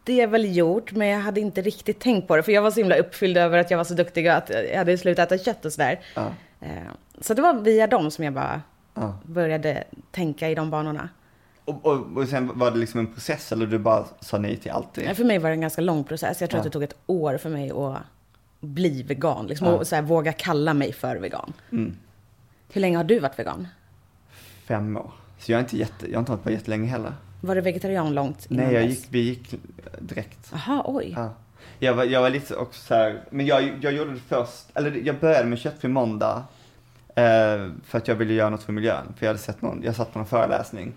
jag 0.05 0.27
väl 0.27 0.55
gjort, 0.55 0.91
men 0.91 1.07
jag 1.07 1.19
hade 1.19 1.39
inte 1.39 1.61
riktigt 1.61 1.99
tänkt 1.99 2.27
på 2.27 2.35
det. 2.35 2.43
För 2.43 2.51
jag 2.51 2.61
var 2.61 2.71
så 2.71 2.79
himla 2.79 2.95
uppfylld 2.95 3.37
över 3.37 3.57
att 3.57 3.71
jag 3.71 3.77
var 3.77 3.83
så 3.85 3.93
duktig 3.93 4.27
och 4.27 4.33
att 4.33 4.49
jag 4.71 4.77
hade 4.77 4.97
slutat 4.97 5.31
äta 5.31 5.43
kött 5.43 5.65
och 5.65 5.73
sådär. 5.73 5.99
Eh, 6.61 6.67
Så 7.21 7.33
det 7.33 7.41
var 7.41 7.53
via 7.53 7.87
dem 7.87 8.11
som 8.11 8.23
jag 8.25 8.33
bara 8.33 8.61
Ja. 8.95 9.17
började 9.23 9.83
tänka 10.11 10.49
i 10.49 10.55
de 10.55 10.69
banorna. 10.69 11.09
Och, 11.65 11.85
och, 11.85 12.17
och 12.17 12.27
sen 12.27 12.51
var 12.59 12.71
det 12.71 12.77
liksom 12.77 12.99
en 12.99 13.13
process 13.13 13.51
eller 13.51 13.65
du 13.65 13.79
bara 13.79 14.05
sa 14.19 14.37
nej 14.37 14.57
till 14.57 14.71
allt 14.71 14.93
det? 14.93 15.15
För 15.15 15.23
mig 15.23 15.37
var 15.39 15.49
det 15.49 15.55
en 15.55 15.61
ganska 15.61 15.81
lång 15.81 16.03
process. 16.03 16.41
Jag 16.41 16.49
tror 16.49 16.57
Ja. 16.57 16.61
att 16.61 16.63
det 16.63 16.69
tog 16.69 16.83
ett 16.83 16.95
år 17.05 17.37
för 17.37 17.49
mig 17.49 17.71
att 17.71 17.97
bli 18.63 19.03
vegan. 19.03 19.47
Liksom, 19.47 19.67
Ja. 19.67 19.73
Och 19.73 19.87
så 19.87 19.95
här, 19.95 20.01
våga 20.01 20.33
kalla 20.33 20.73
mig 20.73 20.93
för 20.93 21.15
vegan. 21.15 21.53
Mm. 21.71 21.95
Hur 22.73 22.81
länge 22.81 22.97
har 22.97 23.03
du 23.03 23.19
varit 23.19 23.39
vegan? 23.39 23.67
Fem 24.65 24.97
år. 24.97 25.11
Så 25.39 25.51
jag 25.51 25.57
är 25.57 25.63
inte 25.63 25.77
jätte, 25.77 26.07
jag 26.07 26.13
har 26.13 26.19
inte 26.19 26.31
hållit 26.31 26.43
på 26.43 26.51
jättelänge 26.51 26.87
heller. 26.87 27.13
Var 27.41 27.55
du 27.55 27.61
vegetarian 27.61 28.13
långt 28.13 28.45
innan 28.49 28.65
Nej, 28.65 28.73
jag 28.73 28.85
gick, 28.85 29.05
vi 29.09 29.19
gick 29.19 29.55
direkt. 29.99 30.51
Jaha, 30.51 30.81
oj. 30.85 31.13
Ja. 31.17 31.33
Jag 31.79 31.93
var, 31.93 32.03
jag 32.03 32.21
var 32.21 32.29
lite 32.29 32.55
också 32.55 32.81
så 32.81 32.93
här, 32.95 33.23
men 33.29 33.45
jag, 33.45 33.73
jag 33.81 33.93
gjorde 33.93 34.13
det 34.13 34.19
först, 34.19 34.65
eller 34.73 34.91
jag 34.91 35.19
började 35.19 35.45
med 35.49 35.59
köttfri 35.59 35.89
måndag 35.89 36.43
eh, 37.15 37.69
för 37.85 37.97
att 37.97 38.07
jag 38.07 38.15
ville 38.15 38.33
göra 38.33 38.49
något 38.49 38.63
för 38.63 38.73
miljön. 38.73 39.13
För 39.17 39.25
jag 39.25 39.29
hade 39.29 39.39
sett 39.39 39.61
någon, 39.61 39.81
jag 39.83 39.95
satt 39.95 40.13
på 40.13 40.19
någon 40.19 40.27
föreläsning 40.27 40.93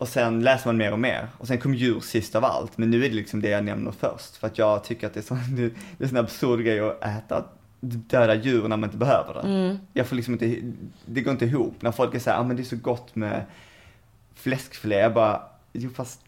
Och 0.00 0.08
sen 0.08 0.42
läser 0.42 0.68
man 0.68 0.76
mer 0.76 0.92
och 0.92 0.98
mer. 0.98 1.28
Och 1.38 1.46
sen 1.46 1.58
kom 1.58 1.74
djur 1.74 2.00
sist 2.00 2.34
av 2.34 2.44
allt. 2.44 2.78
Men 2.78 2.90
nu 2.90 3.04
är 3.04 3.08
det 3.08 3.14
liksom 3.14 3.42
det 3.42 3.48
jag 3.48 3.64
nämner 3.64 3.92
först. 3.92 4.36
För 4.36 4.46
att 4.46 4.58
jag 4.58 4.84
tycker 4.84 5.06
att 5.06 5.14
det 5.14 5.20
är, 5.20 5.22
så, 5.22 5.34
det 5.98 6.04
är 6.04 6.08
sån 6.08 6.16
absurd 6.16 6.64
grej 6.64 6.80
att 6.80 7.04
äta 7.04 7.44
döda 7.80 8.34
djur 8.34 8.68
när 8.68 8.76
man 8.76 8.84
inte 8.84 8.96
behöver 8.96 9.34
det. 9.34 9.40
Mm. 9.40 9.78
Jag 9.92 10.06
får 10.06 10.16
liksom 10.16 10.34
inte, 10.34 10.72
det 11.06 11.20
går 11.20 11.32
inte 11.32 11.44
ihop. 11.44 11.82
När 11.82 11.92
folk 11.92 12.14
är 12.14 12.18
såhär, 12.18 12.38
ah, 12.38 12.42
men 12.42 12.56
det 12.56 12.62
är 12.62 12.64
så 12.64 12.76
gott 12.76 13.14
med 13.14 13.44
fläskfilé. 14.34 14.98
Jag 14.98 15.14
bara, 15.14 15.42
jo 15.72 15.90
fast, 15.90 16.20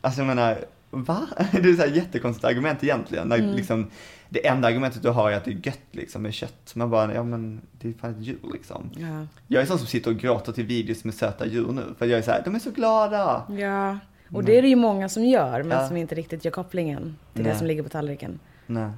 alltså 0.00 0.20
jag 0.20 0.26
menar, 0.26 0.64
va? 1.02 1.26
Det 1.52 1.58
är 1.70 1.74
så 1.76 1.82
här 1.82 1.88
jättekonstigt 1.96 2.44
argument 2.44 2.84
egentligen. 2.84 3.28
När 3.28 3.38
Mm. 3.38 3.54
liksom, 3.56 3.86
det 4.28 4.46
enda 4.46 4.68
argumentet 4.68 5.02
du 5.02 5.08
har 5.10 5.30
är 5.30 5.36
att 5.36 5.44
det 5.44 5.50
är 5.50 5.60
gött 5.66 5.80
liksom 5.90 6.22
med 6.22 6.34
kött. 6.34 6.72
Man 6.74 6.90
bara, 6.90 7.14
ja 7.14 7.22
men 7.22 7.60
det 7.72 7.88
är 7.88 7.92
fan 7.92 8.10
ett 8.10 8.20
djur 8.26 8.38
liksom. 8.52 8.90
Ja. 8.96 9.26
Jag 9.46 9.62
är 9.62 9.66
sån 9.66 9.78
som 9.78 9.86
sitter 9.86 10.10
och 10.10 10.16
gråter 10.16 10.52
till 10.52 10.66
videos 10.66 11.04
med 11.04 11.14
söta 11.14 11.46
djur 11.46 11.72
nu. 11.72 11.82
För 11.98 12.06
jag 12.06 12.18
är 12.18 12.22
så 12.22 12.30
här, 12.30 12.42
de 12.44 12.54
är 12.54 12.58
så 12.58 12.70
glada. 12.70 13.46
ja. 13.58 13.98
Och 14.30 14.44
det 14.44 14.58
är 14.58 14.62
det 14.62 14.68
ju 14.68 14.76
många 14.76 15.08
som 15.08 15.24
gör, 15.24 15.62
men 15.62 15.78
Ja. 15.78 15.88
som 15.88 15.96
inte 15.96 16.14
riktigt 16.14 16.44
gör 16.44 16.52
kopplingen 16.52 17.16
till 17.32 17.42
Nej. 17.42 17.52
det 17.52 17.58
som 17.58 17.66
ligger 17.66 17.82
på 17.82 17.88
tallriken. 17.88 18.38
Nej. 18.66 18.90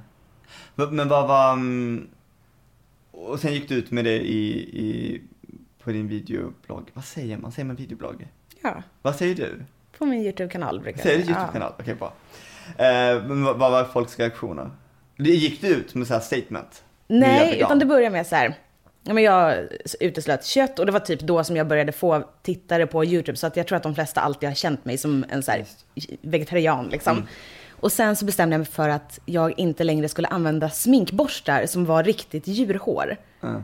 Men 0.75 0.95
men 0.95 1.07
vad 1.09 1.27
var, 1.27 1.53
mm, 1.53 2.07
och 3.11 3.39
sen 3.39 3.53
gick 3.53 3.69
du 3.69 3.75
ut 3.75 3.91
med 3.91 4.05
det 4.05 4.19
i, 4.27 4.49
i 4.85 5.21
på 5.83 5.91
din 5.91 6.07
videoblogg. 6.07 6.89
Vad 6.93 7.05
säger 7.05 7.37
man? 7.37 7.51
Säger 7.51 7.65
man 7.65 7.75
videoblogg? 7.75 8.27
Ja, 8.63 8.83
Vad 9.01 9.15
säger 9.15 9.35
du? 9.35 9.63
På 9.97 10.05
min 10.05 10.21
YouTube-kanal 10.21 10.79
brukar 10.79 11.01
Säger 11.01 11.17
du. 11.17 11.23
YouTube-kanal? 11.23 11.73
Okej, 11.79 11.95
bra. 11.95 12.13
Eh, 12.77 13.23
men 13.23 13.43
vad, 13.43 13.57
var 13.59 13.83
folks 13.83 14.19
reaktioner? 14.19 14.69
Gick 15.17 15.61
du 15.61 15.67
ut 15.67 15.95
med 15.95 16.07
så 16.07 16.13
här 16.13 16.21
statement? 16.21 16.83
Nej, 17.07 17.59
utan 17.59 17.79
det 17.79 17.85
började 17.85 18.09
med 18.13 18.27
så 18.27 18.35
här. 18.35 18.55
Ja, 19.03 19.13
men 19.13 19.23
jag 19.23 19.55
uteslöt 19.99 20.45
kött 20.45 20.79
och 20.79 20.85
det 20.85 20.91
var 20.91 20.99
typ 20.99 21.19
då 21.19 21.43
som 21.43 21.55
jag 21.55 21.67
började 21.67 21.91
få 21.91 22.23
tittare 22.41 22.87
på 22.87 23.05
YouTube. 23.05 23.37
Så 23.37 23.47
att 23.47 23.57
jag 23.57 23.67
tror 23.67 23.77
att 23.77 23.83
de 23.83 23.95
flesta 23.95 24.21
alltid 24.21 24.49
har 24.49 24.55
känt 24.55 24.85
mig 24.85 24.97
som 24.97 25.25
en 25.29 25.43
så 25.43 25.51
vegetarian. 26.21 26.87
Liksom. 26.89 27.17
Mm. 27.17 27.27
Och 27.79 27.91
sen 27.91 28.15
så 28.15 28.25
bestämde 28.25 28.53
jag 28.53 28.59
mig 28.59 28.67
för 28.67 28.89
att 28.89 29.19
jag 29.25 29.59
inte 29.59 29.83
längre 29.83 30.09
skulle 30.09 30.27
använda 30.27 30.69
sminkborstar 30.69 31.65
som 31.65 31.85
var 31.85 32.03
riktigt 32.03 32.47
djurhår. 32.47 33.17
Ja. 33.41 33.61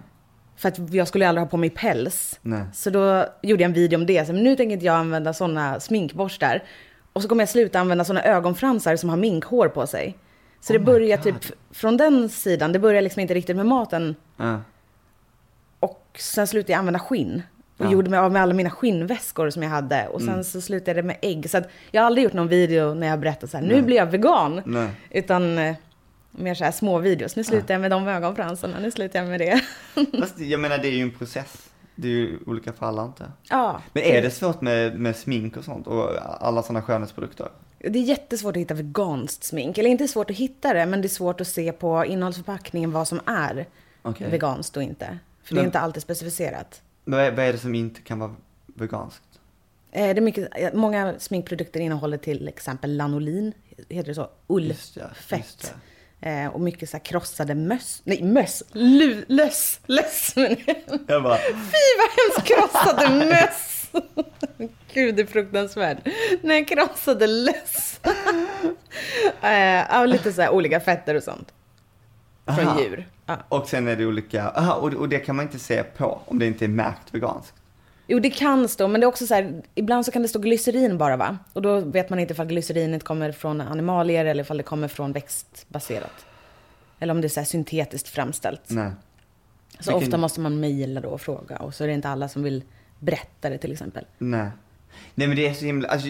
För 0.58 0.70
att 0.70 0.94
jag 0.94 1.08
skulle 1.08 1.28
aldrig 1.30 1.46
ha 1.46 1.50
på 1.50 1.58
mig 1.58 1.70
päls. 1.70 2.40
Nej. 2.42 2.64
Så 2.74 2.90
då 2.90 3.26
gjorde 3.42 3.64
jag 3.64 3.70
en 3.70 3.74
video 3.74 3.98
om 4.00 4.06
det. 4.06 4.26
Så 4.28 4.34
men 4.34 4.44
nu 4.44 4.56
tänker 4.56 4.74
inte 4.74 4.86
jag 4.86 4.96
använda 4.96 5.34
sådana 5.34 5.80
sminkborstar. 5.80 6.64
Och 7.14 7.22
så 7.22 7.28
kommer 7.28 7.42
jag 7.42 7.50
sluta 7.50 7.80
använda 7.80 8.04
sådana 8.06 8.24
ögonfransar 8.26 8.96
som 8.96 9.10
har 9.10 9.18
minkhår 9.18 9.68
på 9.68 9.88
sig. 9.88 10.18
Så 10.62 10.74
Oh 10.74 10.80
det 10.80 10.86
börjar 10.86 11.18
typ 11.18 11.36
från 11.72 11.98
den 11.98 12.30
sidan. 12.30 12.72
Det 12.72 12.80
börjar 12.80 13.02
liksom 13.02 13.20
inte 13.20 13.34
riktigt 13.34 13.56
med 13.56 13.66
maten. 13.66 14.16
Ja. 14.38 14.62
Och 15.80 16.08
sen 16.20 16.48
slutade 16.48 16.72
jag 16.74 16.80
använda 16.80 17.00
skinn. 17.00 17.42
Och 17.78 17.86
Ja. 17.86 17.92
gjorde 17.92 18.10
mig 18.10 18.20
av 18.20 18.32
med 18.32 18.42
alla 18.42 18.54
mina 18.54 18.70
skinnväskor 18.70 19.50
som 19.50 19.64
jag 19.64 19.70
hade. 19.70 20.08
Och 20.08 20.20
sen 20.22 20.30
Mm. 20.30 20.44
så 20.44 20.62
slutade 20.62 21.02
det 21.02 21.08
med 21.08 21.18
ägg. 21.22 21.50
Så 21.50 21.58
att 21.58 21.68
jag 21.92 22.02
har 22.02 22.06
aldrig 22.08 22.24
gjort 22.24 22.34
någon 22.34 22.48
video 22.48 22.94
när 22.94 23.08
jag 23.08 23.20
berättar 23.20 23.48
så 23.48 23.58
här, 23.58 23.66
nu 23.66 23.82
blir 23.82 23.98
jag 23.98 24.06
vegan. 24.06 24.62
Nej. 24.66 24.90
Utan 25.10 25.58
eh, 25.58 25.76
mer 26.36 26.54
så 26.56 26.64
här 26.64 26.72
små 26.72 27.00
videos. 27.00 27.36
Nu 27.36 27.44
slutar 27.44 27.74
jag 27.74 27.82
med 27.82 27.92
de 27.92 28.08
ögonfransarna, 28.08 28.80
nu 28.80 28.92
slutar 28.92 29.20
jag 29.20 29.28
med 29.30 29.40
det. 29.40 29.62
Fast 30.20 30.40
jag 30.40 30.60
menar, 30.60 30.78
det 30.78 30.88
är 30.88 30.92
ju 30.92 31.02
en 31.02 31.12
process. 31.12 31.70
Det 31.96 32.08
är 32.08 32.12
ju 32.12 32.40
olika 32.46 32.74
för 32.74 32.86
alla 32.86 33.06
inte. 33.06 33.32
ja. 33.50 33.82
Men 33.94 34.04
är 34.04 34.22
det 34.22 34.32
svårt 34.32 34.62
med, 34.62 35.00
med 35.00 35.16
smink 35.16 35.58
och 35.58 35.64
sånt? 35.64 35.88
Och 35.88 36.10
alla 36.46 36.64
sådana 36.64 36.82
skönhetsprodukter? 36.82 37.48
Det 37.80 38.00
är 38.00 38.04
jättesvårt 38.04 38.56
att 38.56 38.62
hitta 38.62 38.74
veganskt 38.74 39.44
smink. 39.44 39.78
Eller 39.78 39.90
inte 39.90 40.08
svårt 40.08 40.30
att 40.30 40.36
hitta 40.38 40.74
det, 40.74 40.86
men 40.86 41.02
det 41.02 41.06
är 41.06 41.10
svårt 41.10 41.42
att 41.42 41.48
se 41.48 41.72
på 41.72 42.06
innehållsförpackningen 42.06 42.92
vad 42.92 43.08
som 43.08 43.20
är 43.26 43.66
Okej. 44.02 44.30
veganskt 44.32 44.78
och 44.78 44.84
inte. 44.84 45.18
För 45.44 45.56
det 45.56 45.60
är 45.60 45.62
Men- 45.62 45.66
inte 45.66 45.80
alltid 45.80 46.04
specificerat. 46.04 46.82
Men 47.06 47.36
vad 47.36 47.46
är, 47.46 47.54
det 47.54 47.60
som 47.60 47.76
inte 47.76 48.02
kan 48.02 48.20
vara 48.20 48.36
veganskt? 48.66 49.24
Eh, 49.92 50.04
Det 50.04 50.10
är 50.20 50.22
mycket, 50.22 50.74
många 50.74 51.14
sminkprodukter 51.20 51.80
innehåller 51.80 52.18
till 52.18 52.48
exempel 52.48 52.98
lanolin, 52.98 53.54
heter 53.90 54.08
det 54.10 54.16
så? 54.16 54.22
Just 54.22 54.96
det, 54.96 55.02
just 55.02 55.34
Ullfett. 55.34 55.76
Eh, 56.26 56.48
och 56.48 56.62
mycket 56.62 56.90
så 56.90 56.98
här 56.98 57.04
krossade 57.04 57.56
möss, 57.56 58.02
nej 58.04 58.24
möss, 58.24 58.64
lu, 58.72 59.26
löss, 59.28 59.80
löss. 59.86 60.34
Men- 60.36 60.58
Jag 61.08 61.24
bara, 61.24 61.38
Fy 61.38 61.54
vad 61.98 62.10
hemskt 62.18 62.44
krossade 62.48 63.26
möss. 63.26 63.92
Gud 64.94 65.16
det 65.16 65.22
är 65.22 65.26
fruktansvärt. 65.26 65.98
Nej, 66.42 66.66
krossade 66.66 67.28
löss. 67.28 68.00
eh, 69.42 69.52
ja, 69.90 70.06
lite 70.06 70.34
så 70.34 70.42
här 70.42 70.50
olika 70.50 70.80
fetter 70.80 71.16
och 71.16 71.24
sånt. 71.24 71.54
Från 72.46 72.68
Aha. 72.68 72.82
djur. 72.82 73.08
Ja. 73.26 73.38
Och 73.50 73.68
sen 73.68 73.88
är 73.88 73.96
det 73.96 74.06
olika, 74.06 74.50
aha, 74.50 74.74
och, 74.74 74.94
och 74.94 75.10
det 75.10 75.20
kan 75.20 75.36
man 75.36 75.46
inte 75.46 75.60
se 75.60 75.84
på 75.84 76.22
om 76.26 76.40
det 76.40 76.46
inte 76.46 76.66
är 76.66 76.70
märkt 76.70 77.14
veganskt. 77.14 77.54
Jo, 78.08 78.20
det 78.20 78.30
kan 78.30 78.68
stå, 78.70 78.88
men 78.88 79.02
det 79.02 79.06
är 79.06 79.08
också 79.08 79.28
så 79.28 79.34
här, 79.34 79.64
ibland 79.76 80.06
så 80.06 80.12
kan 80.12 80.22
det 80.22 80.28
stå 80.28 80.40
glycerin 80.40 80.98
bara 80.98 81.18
va? 81.18 81.38
Och 81.54 81.62
då 81.62 81.80
vet 81.80 82.10
man 82.10 82.20
inte 82.20 82.34
ifall 82.34 82.48
glycerinet 82.48 83.04
kommer 83.04 83.32
från 83.32 83.62
animalier 83.62 84.26
eller 84.26 84.44
ifall 84.44 84.58
det 84.58 84.64
kommer 84.64 84.88
från 84.88 85.12
växtbaserat. 85.12 86.26
Eller 87.00 87.14
om 87.14 87.22
det 87.22 87.28
är 87.28 87.30
så 87.30 87.46
syntetiskt 87.46 88.08
framställt. 88.08 88.62
Nej. 88.68 88.92
Så 89.80 89.92
Vilken- 89.92 90.08
ofta 90.08 90.18
måste 90.18 90.40
man 90.40 90.60
mejla 90.60 91.02
då 91.02 91.10
och 91.10 91.22
fråga 91.22 91.58
och 91.58 91.76
så 91.76 91.84
är 91.84 91.88
det 91.88 91.94
inte 91.94 92.10
alla 92.10 92.30
som 92.30 92.44
vill 92.44 92.64
berätta 93.00 93.50
det 93.50 93.58
till 93.58 93.72
exempel. 93.72 94.06
Nej. 94.18 94.50
Nej 95.16 95.28
men 95.28 95.38
det 95.38 95.48
är 95.48 95.54
så 95.54 95.66
himla, 95.66 95.88
alltså, 95.88 96.08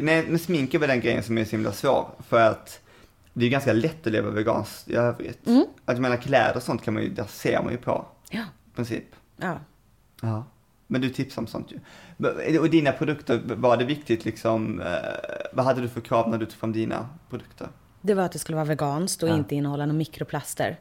nej, 0.00 0.38
smink 0.38 0.74
är 0.74 0.78
väl 0.78 0.88
den 0.88 1.00
grejen 1.00 1.22
som 1.22 1.38
är 1.38 1.44
så 1.44 1.50
himla 1.50 1.72
svår. 1.72 2.08
För 2.28 2.40
att 2.40 2.80
det 3.32 3.46
är 3.46 3.50
ganska 3.50 3.72
lätt 3.72 4.06
att 4.06 4.12
leva 4.12 4.30
veganskt 4.30 4.88
i 4.88 4.94
övrigt. 4.94 5.46
Mm. 5.46 5.64
Att 5.84 5.94
jag 5.96 6.00
menar 6.02 6.16
kläder 6.16 6.56
och 6.56 6.62
sånt 6.62 6.82
kan 6.84 6.94
man 6.94 7.02
ju, 7.02 7.08
där 7.08 7.24
ser 7.24 7.62
man 7.62 7.72
ju 7.72 7.78
på. 7.78 8.06
Ja. 8.30 8.40
I 8.72 8.76
princip. 8.76 9.04
Ja. 9.36 9.58
Ja. 10.22 10.44
Men 10.90 11.00
du 11.00 11.08
tipsar 11.10 11.42
om 11.42 11.46
sånt 11.46 11.72
ju. 11.72 11.80
Men- 12.16 12.58
Och 12.60 12.70
dina 12.70 12.92
produkter, 12.92 13.40
var 13.44 13.76
det 13.76 13.84
viktigt 13.84 14.24
liksom, 14.24 14.80
eh, 14.80 14.86
vad 15.52 15.64
hade 15.64 15.80
du 15.80 15.88
för 15.88 16.00
krav 16.00 16.30
när 16.30 16.38
du 16.38 16.46
tog 16.46 16.54
fram 16.54 16.72
dina 16.72 17.08
produkter? 17.30 17.68
Det 18.00 18.14
var 18.14 18.22
att 18.22 18.32
det 18.32 18.38
skulle 18.38 18.56
vara 18.56 18.64
veganskt 18.66 19.22
och 19.22 19.28
Ja. 19.28 19.34
inte 19.36 19.54
innehålla 19.54 19.86
några 19.86 19.98
mikroplaster. 19.98 20.78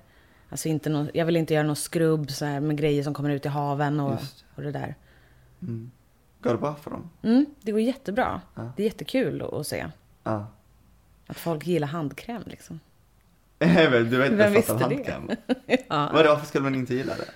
Alltså 0.50 0.68
inte 0.70 0.90
nå, 0.90 1.08
jag 1.14 1.26
vill 1.26 1.36
inte 1.38 1.54
göra 1.54 1.68
någon 1.68 1.76
skrubb 1.76 2.32
så 2.32 2.46
här, 2.46 2.60
med 2.60 2.78
grejer 2.78 3.04
som 3.04 3.14
kommer 3.14 3.30
ut 3.30 3.46
i 3.46 3.50
haven 3.50 4.00
och, 4.00 4.12
Just. 4.12 4.46
och 4.56 4.62
det 4.62 4.72
där. 4.72 4.96
Mm. 5.62 5.92
Går 6.42 6.52
det 6.52 6.58
bra 6.58 6.76
för 6.76 6.92
dem? 6.92 7.10
Mm, 7.24 7.46
det 7.62 7.72
går 7.72 7.82
jättebra. 7.82 8.42
Ja. 8.56 8.72
Det 8.78 8.84
är 8.84 8.88
jättekul 8.88 9.42
att, 9.54 9.68
se. 9.68 9.86
Ja. 10.24 10.48
Att 11.28 11.38
folk 11.38 11.68
gillar 11.68 11.88
handkräm 11.88 12.44
liksom. 12.46 12.80
Du 13.60 13.68
vet 14.18 14.32
Vem 14.32 14.54
visste 14.54 14.74
det? 14.74 14.80
handkräm. 14.80 15.30
ja. 15.68 16.10
Vadå, 16.14 16.30
varför 16.30 16.46
skulle 16.46 16.64
man 16.64 16.76
inte 16.76 16.96
gilla 16.96 17.14
det? 17.16 17.30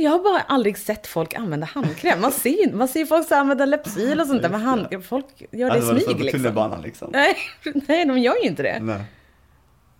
Jag 0.00 0.10
har 0.10 0.18
bara 0.18 0.40
aldrig 0.40 0.78
sett 0.78 1.06
folk 1.06 1.34
använda 1.34 1.66
handkräm. 1.66 2.20
Man 2.20 2.32
ser, 2.32 2.72
man 2.72 2.88
ser 2.88 3.06
folk 3.06 3.28
som 3.28 3.38
använder 3.38 3.66
Lypsyl 3.66 4.20
och 4.20 4.26
sånt 4.26 4.42
där 4.42 4.50
med 4.50 4.60
handkräm. 4.60 5.02
Folk 5.02 5.26
gör 5.50 5.70
det 5.70 5.78
i 5.78 5.80
var 5.80 5.94
det 5.94 6.00
så 6.00 6.04
smyg 6.04 6.16
på 6.16 6.22
liksom. 6.22 6.38
tunnelbanan 6.38 6.82
liksom? 6.82 7.10
Nej, 7.12 7.36
nej, 7.88 8.06
de 8.06 8.18
gör 8.18 8.36
ju 8.42 8.48
inte 8.48 8.62
det. 8.62 8.80
Nej. 8.80 9.04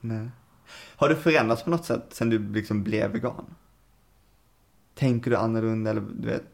Nej. 0.00 0.28
Har 0.96 1.08
du 1.08 1.16
förändrats 1.16 1.62
på 1.62 1.70
något 1.70 1.84
sätt 1.84 2.04
sen 2.10 2.30
du 2.30 2.52
liksom 2.52 2.84
blev 2.84 3.10
vegan? 3.10 3.54
Tänker 4.94 5.30
du 5.30 5.36
annorlunda 5.36 5.90
eller 5.90 6.00
du 6.00 6.28
vet? 6.28 6.44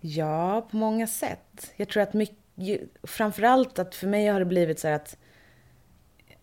Ja, 0.00 0.68
på 0.70 0.76
många 0.76 1.06
sätt. 1.06 1.72
Jag 1.76 1.88
tror 1.88 2.02
att 2.02 2.14
mycket, 2.14 2.80
framförallt 3.02 3.78
att 3.78 3.94
för 3.94 4.06
mig 4.06 4.26
har 4.26 4.38
det 4.38 4.46
blivit 4.46 4.80
så 4.80 4.88
här 4.88 4.94
att 4.94 5.16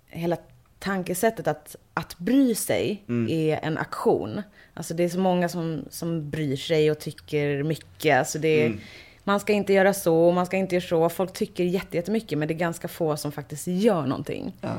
hela 0.05 0.37
tankesättet 0.85 1.47
att, 1.47 1.75
att 1.93 2.17
bry 2.17 2.55
sig 2.55 3.03
Mm. 3.09 3.31
är 3.31 3.59
en 3.63 3.77
aktion. 3.77 4.41
Alltså 4.73 4.93
det 4.93 5.03
är 5.03 5.09
så 5.09 5.19
många 5.19 5.49
som, 5.49 5.85
som 5.89 6.29
bryr 6.29 6.55
sig 6.55 6.91
och 6.91 6.99
tycker 6.99 7.63
mycket. 7.63 8.17
Alltså 8.19 8.39
det 8.39 8.47
är, 8.61 8.65
Mm. 8.65 8.79
Man 9.27 9.39
ska 9.39 9.53
inte 9.53 9.73
göra 9.73 9.93
så, 9.93 10.31
man 10.31 10.45
ska 10.45 10.57
inte 10.57 10.75
göra 10.75 10.85
så. 10.87 11.09
Folk 11.09 11.33
tycker 11.33 11.63
jätte- 11.63 11.97
jättemycket 11.97 12.37
men 12.37 12.47
det 12.47 12.53
är 12.53 12.55
ganska 12.57 12.87
få 12.87 13.17
som 13.17 13.31
faktiskt 13.31 13.67
gör 13.67 14.01
någonting. 14.05 14.53
Ja. 14.61 14.69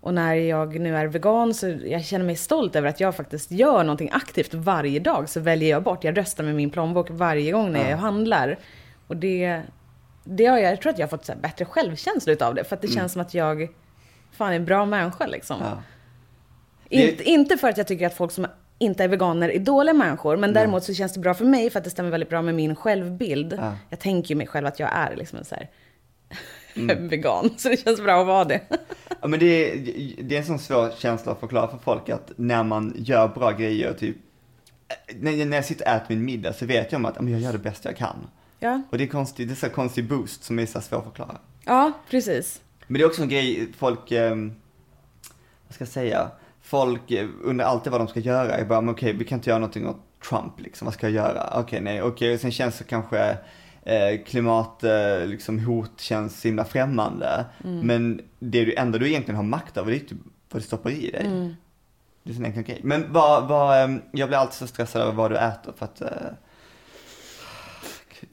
Och 0.00 0.14
när 0.14 0.34
jag 0.34 0.80
nu 0.80 0.96
är 0.96 1.06
vegan 1.06 1.54
så 1.54 1.68
jag 1.84 2.04
känner 2.04 2.24
mig 2.24 2.36
stolt 2.36 2.76
över 2.76 2.88
att 2.88 3.00
jag 3.00 3.16
faktiskt 3.16 3.50
gör 3.50 3.84
någonting 3.84 4.10
aktivt 4.12 4.54
varje 4.54 5.00
dag. 5.00 5.28
Så 5.28 5.40
väljer 5.40 5.70
jag 5.70 5.82
bort, 5.82 6.04
jag 6.04 6.16
röstar 6.16 6.44
med 6.44 6.54
min 6.54 6.70
plånbok 6.70 7.06
varje 7.10 7.52
gång 7.52 7.72
när 7.72 7.82
Ja. 7.84 7.90
jag 7.90 7.96
handlar. 7.96 8.58
Och 9.06 9.16
det, 9.16 9.62
det 10.24 10.46
har 10.46 10.58
jag, 10.58 10.72
jag 10.72 10.80
tror 10.80 10.92
att 10.92 10.98
jag 10.98 11.06
har 11.06 11.10
fått 11.10 11.24
så 11.24 11.32
bättre 11.42 11.64
självkänsla 11.64 12.32
utav 12.32 12.54
det. 12.54 12.64
För 12.64 12.76
att 12.76 12.82
det 12.82 12.88
känns 12.88 13.12
som 13.12 13.20
att 13.22 13.34
jag 13.34 13.68
fan 14.36 14.52
är 14.52 14.56
en 14.56 14.64
bra 14.64 14.86
människa 14.86 15.26
liksom. 15.26 15.56
ja. 15.60 15.82
Inte, 16.88 17.24
inte 17.24 17.56
för 17.56 17.68
att 17.68 17.76
jag 17.78 17.86
tycker 17.86 18.06
att 18.06 18.14
folk 18.14 18.32
som 18.32 18.46
inte 18.78 19.04
är 19.04 19.08
veganer 19.08 19.48
är 19.48 19.58
dåliga 19.58 19.94
människor. 19.94 20.36
Men 20.36 20.52
däremot 20.52 20.84
så 20.84 20.94
känns 20.94 21.12
det 21.14 21.20
bra 21.20 21.34
för 21.34 21.44
mig 21.44 21.70
för 21.70 21.78
att 21.78 21.84
det 21.84 21.90
stämmer 21.90 22.10
väldigt 22.10 22.28
bra 22.30 22.42
med 22.42 22.54
min 22.54 22.76
självbild. 22.76 23.54
Ja. 23.58 23.72
Jag 23.90 23.98
tänker 24.00 24.28
ju 24.30 24.34
mig 24.36 24.46
själv 24.46 24.66
att 24.66 24.78
jag 24.78 24.90
är 24.92 25.16
liksom 25.16 25.44
så 25.44 25.54
här 25.54 25.70
Mm. 26.76 27.08
vegan. 27.08 27.50
Så 27.56 27.68
det 27.68 27.76
känns 27.76 28.00
bra 28.00 28.20
att 28.20 28.26
vara 28.26 28.44
det. 28.44 28.60
Ja 29.20 29.28
men 29.28 29.40
det 29.40 29.46
är, 29.46 29.76
det 30.22 30.34
är 30.34 30.38
en 30.40 30.46
sån 30.46 30.58
svår 30.58 30.90
känsla 30.98 31.32
att 31.32 31.40
förklara 31.40 31.68
för 31.68 31.78
folk 31.78 32.08
att 32.08 32.32
när 32.36 32.62
man 32.62 32.94
gör 32.96 33.28
bra 33.28 33.50
grejer, 33.50 33.92
typ 33.92 34.16
när, 35.14 35.46
när 35.46 35.56
jag 35.56 35.64
sitter 35.64 35.84
och 35.84 35.90
äter 35.92 36.06
min 36.16 36.24
middag 36.24 36.52
så 36.52 36.66
vet 36.66 36.92
jag 36.92 36.98
om 36.98 37.04
att 37.04 37.16
jag 37.30 37.40
gör 37.40 37.52
det 37.52 37.58
bästa 37.58 37.88
jag 37.88 37.96
kan. 37.98 38.16
Ja, 38.58 38.82
Och 38.90 38.98
det 38.98 39.04
är 39.04 39.08
konstigt, 39.08 39.48
det 39.48 39.54
är 39.54 39.68
så 39.68 39.74
konstig 39.74 40.08
boost 40.08 40.44
som 40.44 40.58
är 40.58 40.66
så 40.66 40.80
svår 40.80 40.98
att 40.98 41.04
förklara. 41.04 41.36
ja 41.64 41.92
precis. 42.10 42.60
Men 42.86 42.98
det 42.98 43.04
är 43.04 43.06
också 43.06 43.22
en 43.22 43.28
grej, 43.28 43.72
folk, 43.76 44.10
eh, 44.12 44.36
vad 45.66 45.74
ska 45.74 45.82
jag 45.82 45.88
säga, 45.88 46.30
folk 46.62 47.10
eh, 47.10 47.28
undrar 47.42 47.66
alltid 47.66 47.92
vad 47.92 48.00
de 48.00 48.08
ska 48.08 48.20
göra. 48.20 48.58
Jag 48.58 48.68
bara, 48.68 48.80
men 48.80 48.94
okej, 48.94 49.12
vi 49.12 49.24
kan 49.24 49.38
inte 49.38 49.50
göra 49.50 49.58
någonting 49.58 49.88
åt 49.88 50.00
Trump 50.28 50.60
liksom, 50.60 50.84
vad 50.84 50.94
ska 50.94 51.06
jag 51.06 51.14
göra? 51.14 51.60
Okej, 51.60 51.80
nej, 51.80 52.02
okej, 52.02 52.34
och 52.34 52.40
sen 52.40 52.52
känns 52.52 52.78
det 52.78 52.84
kanske 52.84 53.38
eh, 53.82 54.24
klimat, 54.26 54.84
eh, 54.84 55.26
liksom 55.26 55.58
hot 55.58 56.00
känns 56.00 56.40
så 56.40 56.48
himla 56.48 56.64
främmande. 56.64 57.44
Mm. 57.64 57.80
Men 57.80 58.20
det 58.38 58.64
du, 58.64 58.74
enda 58.74 58.98
du 58.98 59.08
egentligen 59.08 59.36
har 59.36 59.42
makt 59.42 59.76
över 59.76 59.90
det 59.90 59.96
är 59.96 60.00
typ 60.00 60.18
vad 60.50 60.62
du 60.62 60.66
stoppar 60.66 60.90
i 60.90 61.10
dig. 61.10 61.26
Mm. 61.26 61.54
Det 62.22 62.32
är 62.32 62.36
en 62.36 62.44
enkel 62.44 62.62
grej. 62.62 62.80
Men 62.82 63.12
vad, 63.12 63.48
vad, 63.48 63.82
eh, 63.82 63.96
jag 64.12 64.28
blir 64.28 64.38
alltid 64.38 64.54
så 64.54 64.66
stressad 64.66 65.02
över 65.02 65.12
vad 65.12 65.30
du 65.30 65.36
äter 65.36 65.72
för 65.76 65.84
att 65.84 66.00
eh, 66.00 66.08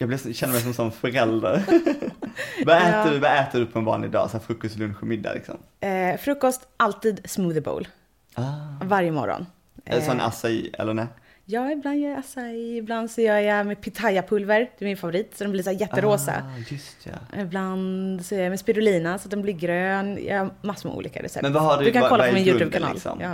jag 0.01 0.07
blir, 0.07 0.33
känner 0.33 0.53
mig 0.53 0.61
som 0.61 0.73
sån 0.73 0.91
förälder. 0.91 1.63
vad, 2.65 2.77
äter 2.77 2.89
Ja. 2.91 3.09
du, 3.09 3.19
vad 3.19 3.39
äter 3.39 3.59
du 3.59 3.65
på 3.65 3.79
en 3.79 3.85
vanlig 3.85 4.11
dag? 4.11 4.29
Så 4.29 4.37
här 4.37 4.45
frukost, 4.45 4.77
lunch 4.77 4.97
och 5.01 5.07
middag 5.07 5.33
liksom? 5.33 5.57
Eh, 5.79 6.17
frukost, 6.19 6.67
alltid 6.77 7.21
smoothie 7.25 7.61
bowl. 7.61 7.87
Ah. 8.35 8.43
Varje 8.83 9.11
morgon. 9.11 9.45
Är 9.85 10.01
sån 10.01 10.19
Eh, 10.19 10.25
acai, 10.27 10.69
eller 10.79 10.93
nej? 10.93 11.07
Ja, 11.45 11.71
ibland 11.71 11.97
gör 11.99 12.09
jag 12.09 12.19
acai, 12.19 12.77
ibland 12.77 13.11
så 13.11 13.21
gör 13.21 13.37
jag 13.37 13.67
med 13.67 13.81
pitaya-pulver, 13.81 14.59
det 14.77 14.85
är 14.85 14.87
min 14.87 14.97
favorit, 14.97 15.37
så 15.37 15.43
den 15.43 15.51
blir 15.51 15.63
så 15.63 15.71
jätterosa. 15.71 16.31
Ah, 16.33 16.57
just 16.69 16.97
ja. 17.03 17.39
Ibland 17.41 18.25
så 18.25 18.35
gör 18.35 18.41
jag 18.41 18.49
med 18.49 18.59
spirulina 18.59 19.17
så 19.19 19.25
att 19.27 19.31
den 19.31 19.41
blir 19.41 19.53
grön. 19.53 20.19
Jag 20.25 20.39
har 20.39 20.49
massor 20.61 20.89
med 20.89 20.97
olika 20.97 21.23
recept. 21.23 21.43
Men 21.43 21.53
vad 21.53 21.63
har 21.63 21.77
du- 21.77 21.85
du 21.85 21.91
kan 21.91 22.01
vad- 22.01 22.09
kolla 22.09 22.23
vad 22.23 22.29
på 22.31 22.35
min 22.35 22.47
YouTube-kanal. 22.47 22.93
liksom? 22.93 23.19
Ja. 23.21 23.29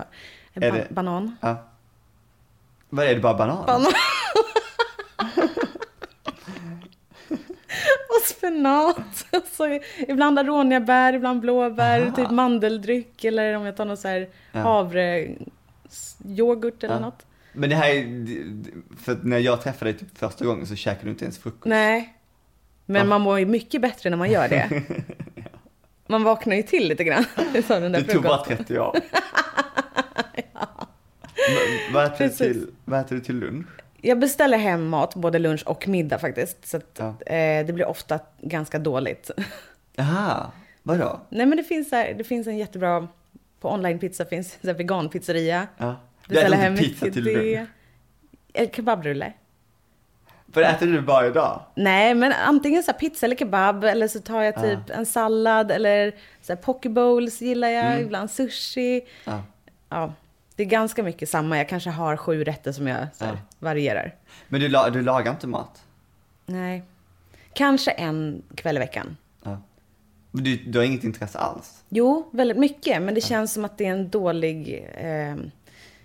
Ba- 0.53 0.59
det- 0.75 0.87
Banan. 0.89 1.35
ja. 1.41 1.63
Vad 2.89 3.05
är 3.05 3.15
det, 3.15 3.21
bara 3.21 3.33
banan? 3.37 3.65
Banan. 3.65 3.91
Spenat. 8.29 9.25
Så 9.51 9.79
ibland 10.07 10.39
aroniabär, 10.39 11.13
ibland 11.13 11.39
blåbär, 11.41 12.01
Aha. 12.01 12.15
typ 12.15 12.31
mandeldryck 12.31 13.23
eller 13.23 13.53
om 13.53 13.65
jag 13.65 13.77
tar 13.77 13.85
någon 13.85 13.97
så 13.97 14.07
här 14.07 14.29
Ja. 14.51 14.59
havreyoghurt 14.59 16.83
eller 16.83 16.93
Ja. 16.95 16.99
något. 16.99 17.25
Men 17.53 17.69
det 17.69 17.75
här 17.75 17.89
är, 17.89 18.27
för 19.03 19.19
när 19.23 19.37
jag 19.39 19.61
träffade 19.61 19.91
dig 19.91 19.99
typ 19.99 20.17
första 20.17 20.45
gången 20.45 20.67
så 20.67 20.75
käkade 20.75 21.05
du 21.05 21.09
inte 21.09 21.25
ens 21.25 21.37
frukost. 21.39 21.65
Nej. 21.65 22.13
Men? 22.85 22.93
Men 23.01 23.07
man 23.07 23.21
mår 23.21 23.39
ju 23.39 23.45
mycket 23.45 23.81
bättre 23.81 24.09
när 24.09 24.17
man 24.17 24.31
gör 24.31 24.49
det. 24.49 24.81
Man 26.09 26.23
vaknar 26.23 26.55
ju 26.55 26.63
till 26.63 26.87
lite 26.87 27.03
grann. 27.03 27.25
Så 27.67 27.79
den 27.79 27.91
där 27.91 28.01
Det 28.01 28.13
tog 28.13 28.23
bara 28.23 28.37
frukosten. 28.45 28.57
30 28.65 28.79
år. 28.79 28.95
Men 31.35 31.93
Vad 31.93 32.05
äter, 32.05 32.23
du 32.25 32.29
till, 32.29 32.67
vad 32.85 32.99
äter 32.99 33.15
du 33.15 33.21
till 33.21 33.35
lunch? 33.39 33.67
Jag 34.07 34.19
beställer 34.19 34.57
hem 34.57 34.87
mat, 34.87 35.15
både 35.15 35.39
lunch 35.39 35.63
och 35.67 35.87
middag 35.87 36.19
faktiskt. 36.19 36.67
Så 36.67 36.77
att, 36.77 36.99
Ja. 36.99 37.07
eh, 37.33 37.65
det 37.65 37.73
blir 37.73 37.85
ofta 37.87 38.19
ganska 38.41 38.79
dåligt. 38.79 39.31
Jaha, 39.95 40.51
vadå? 40.83 41.19
Nej 41.29 41.45
men 41.45 41.57
det 41.57 41.63
finns, 41.63 41.91
här, 41.91 42.13
det 42.17 42.23
finns 42.23 42.47
en 42.47 42.57
jättebra, 42.57 43.07
på 43.61 43.69
online-pizza 43.69 44.25
finns 44.25 44.57
så 44.61 44.67
här 44.67 44.73
veganpizzeria. 44.73 45.67
Ja. 45.77 45.95
Beställer 46.27 46.57
hem 46.57 46.77
pizza 46.77 47.05
till 47.05 47.23
det. 47.23 47.65
Eller 48.53 48.71
kebabrulle. 48.71 49.33
För 50.53 50.61
det 50.61 50.67
äter 50.67 50.87
du 50.87 50.97
varje 51.01 51.31
dag? 51.31 51.61
Nej, 51.75 52.15
men 52.15 52.33
antingen 52.33 52.83
så 52.83 52.93
pizza 52.93 53.25
eller 53.25 53.35
kebab 53.35 53.83
eller 53.83 54.07
så 54.07 54.19
tar 54.19 54.41
jag 54.41 54.55
typ 54.61 54.89
en 54.89 55.05
sallad 55.05 55.71
eller 55.71 56.11
så 56.41 56.53
här 56.53 56.61
poke 56.61 56.89
bowls 56.89 57.41
gillar 57.41 57.67
jag, 57.69 57.85
Mm. 57.85 58.01
ibland 58.01 58.31
sushi. 58.31 59.01
Ja. 59.25 59.43
Ja, 59.89 60.13
det 60.57 60.63
är 60.63 60.67
ganska 60.67 61.03
mycket 61.03 61.29
samma. 61.29 61.57
Jag 61.57 61.69
kanske 61.69 61.89
har 61.89 62.17
sju 62.17 62.43
rätter 62.43 62.71
som 62.71 62.87
jag 62.87 63.07
så 63.13 63.25
här, 63.25 63.33
Ja. 63.33 63.39
varierar. 63.59 64.15
Men 64.47 64.61
du, 64.61 64.67
du 64.93 65.01
lagar 65.01 65.31
inte 65.31 65.47
mat? 65.47 65.83
Nej. 66.45 66.83
Kanske 67.53 67.91
en 67.91 68.41
kväll 68.55 68.75
i 68.75 68.79
veckan. 68.79 69.17
Ja. 69.43 69.61
Men 70.31 70.43
du, 70.43 70.57
du 70.57 70.79
har 70.79 70.85
inget 70.85 71.03
intresse 71.03 71.37
alls? 71.39 71.83
Jo, 71.89 72.29
väldigt 72.31 72.57
mycket. 72.57 73.01
Men 73.01 73.13
det 73.13 73.21
känns 73.21 73.53
som 73.53 73.65
att 73.65 73.77
det 73.77 73.85
är 73.85 73.91
en 73.91 74.09
dålig... 74.09 74.87
Eh, 74.97 75.35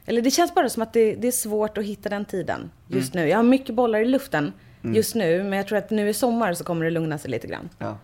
eller 0.06 0.22
det 0.22 0.30
känns 0.30 0.54
bara 0.54 0.68
som 0.68 0.82
att 0.82 0.92
det, 0.92 1.14
det 1.14 1.28
är 1.28 1.32
svårt 1.32 1.78
att 1.78 1.84
hitta 1.84 2.08
den 2.08 2.24
tiden 2.24 2.70
just 2.88 3.14
nu. 3.14 3.28
Jag 3.28 3.38
har 3.38 3.42
mycket 3.44 3.74
bollar 3.74 3.98
i 4.00 4.04
luften 4.04 4.52
just 4.82 5.14
nu. 5.14 5.42
Men 5.42 5.52
jag 5.52 5.66
tror 5.66 5.78
att 5.78 5.90
nu 5.90 6.08
i 6.08 6.14
sommar 6.14 6.54
så 6.54 6.64
kommer 6.64 6.84
det 6.84 6.90
lugna 6.90 7.18
sig 7.18 7.30
lite 7.30 7.46
grann. 7.46 7.68
Ja. 7.78 7.98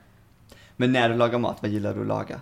Men 0.76 0.92
när 0.92 1.08
du 1.08 1.14
lagar 1.14 1.38
mat, 1.38 1.58
vad 1.60 1.70
gillar 1.70 1.94
du 1.94 2.00
att 2.00 2.06
laga? 2.06 2.40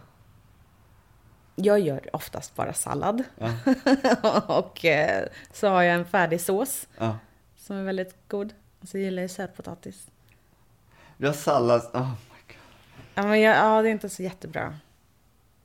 Jag 1.58 1.80
gör 1.80 2.08
oftast 2.12 2.54
bara 2.56 2.72
sallad. 2.72 3.24
Ja. 3.38 3.52
och 4.46 4.84
eh, 4.84 5.26
så 5.52 5.68
har 5.68 5.82
jag 5.82 5.94
en 5.94 6.04
färdig 6.04 6.40
sås 6.40 6.88
Ja. 6.98 7.18
som 7.56 7.76
är 7.76 7.82
väldigt 7.82 8.14
god. 8.28 8.54
Och 8.80 8.88
så 8.88 8.98
gillar 8.98 9.22
jag 9.22 9.30
sötpotatis. 9.30 10.06
Du 11.16 11.26
har 11.26 11.34
sallad, 11.34 11.82
oh 11.92 12.08
my 12.08 12.38
god. 12.48 12.56
Ja, 13.14 13.22
men 13.22 13.40
jag, 13.40 13.56
ja, 13.56 13.82
det 13.82 13.88
är 13.88 13.92
inte 13.92 14.08
så 14.08 14.22
jättebra. 14.22 14.74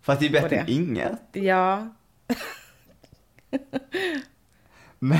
För 0.02 0.14
att 0.14 0.20
det 0.20 0.26
är 0.26 0.30
bättre 0.32 0.56
än 0.56 0.70
inget. 0.70 1.20
Ja, 1.32 1.88
Men, 5.00 5.20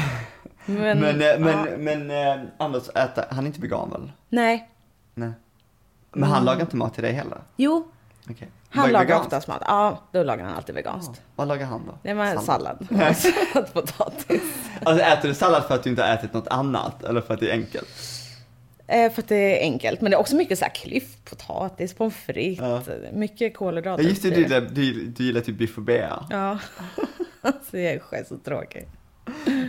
men... 0.66 1.00
men, 1.00 1.22
eh, 1.22 1.40
men, 1.40 1.68
ja. 1.68 1.78
men 1.78 2.12
eh, 2.12 2.48
Anders 2.58 2.90
äter, 2.90 3.26
han 3.30 3.44
är 3.44 3.48
inte 3.48 3.62
vegan 3.62 3.90
väl? 3.90 4.12
Nej. 4.30 4.70
Nej. 5.14 5.32
Men 6.12 6.30
han 6.30 6.46
lagar 6.46 6.62
inte 6.62 6.76
mat 6.76 6.94
till 6.94 7.04
dig 7.04 7.14
heller? 7.14 7.42
Jo, 7.56 7.92
Okej. 8.30 8.52
Han 8.74 8.82
Vad 8.82 8.90
är 8.90 8.94
lagar 8.94 9.06
veganskt? 9.06 9.26
oftast 9.26 9.48
mat. 9.48 9.62
Ja, 9.68 10.02
då 10.12 10.24
lagar 10.24 10.46
han 10.46 10.54
alltid 10.54 10.76
veganskt. 10.76 11.12
Ja. 11.16 11.22
Vad 11.36 11.48
lagar 11.48 11.66
han 11.66 11.86
då? 11.86 11.98
Det 12.04 12.14
var 12.14 12.26
Sallad. 12.36 12.88
sallad. 12.90 13.18
Sötpotatis. 13.54 14.42
Alltså 14.84 15.04
äter 15.06 15.28
du 15.30 15.34
sallad 15.36 15.64
för 15.64 15.76
att 15.76 15.84
du 15.84 15.90
inte 15.90 16.04
har 16.04 16.14
ätit 16.14 16.34
något 16.34 16.48
annat 16.48 17.04
eller 17.04 17.22
för 17.22 17.34
att 17.34 17.40
det 17.40 17.50
är 17.50 17.54
enkelt? 17.54 17.88
Eh, 18.88 19.12
för 19.12 19.22
att 19.22 19.28
det 19.28 19.60
är 19.60 19.62
enkelt. 19.62 20.02
Men 20.02 20.12
det 20.12 20.18
är 20.18 20.20
också 20.20 20.36
mycket 20.36 20.60
så 20.60 20.66
här 20.66 20.72
klyftpotatis, 20.76 21.94
pommes 21.94 22.16
frites, 22.16 22.90
mycket 23.14 23.58
kolhydrater. 23.58 24.04
Ja 24.04 24.10
just 24.10 24.24
det, 24.24 24.30
du 24.30 24.42
gillar, 24.42 24.62
du, 24.62 25.06
du 25.06 25.24
gillar 25.24 25.42
typ 25.42 25.58
biff 25.58 25.78
och 25.78 25.84
bea. 25.84 26.26
Ja. 26.30 26.60
så 27.72 27.78
jag 27.78 27.94
är 27.94 28.24
så 28.24 28.38
tråkig. 28.38 28.88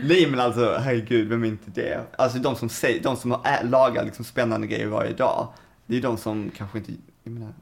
Nej 0.05 0.27
men 0.31 0.41
alltså 0.41 0.77
herregud, 0.81 1.29
vem 1.29 1.43
är 1.45 1.49
inte 1.49 1.71
det? 1.71 2.01
Alltså 2.17 2.39
de 2.39 2.57
som, 2.57 2.69
säger, 2.69 3.03
de 3.03 3.17
som 3.17 3.31
har 3.31 3.65
lagar 3.65 4.05
liksom 4.05 4.25
spännande 4.25 4.67
grejer 4.67 4.87
varje 4.87 5.13
dag, 5.13 5.49
det 5.87 5.97
är 5.97 6.03
de 6.03 6.17
som 6.17 6.51
kanske 6.57 6.79
inte, 6.79 6.93
jag 7.25 7.33
menar, 7.33 7.53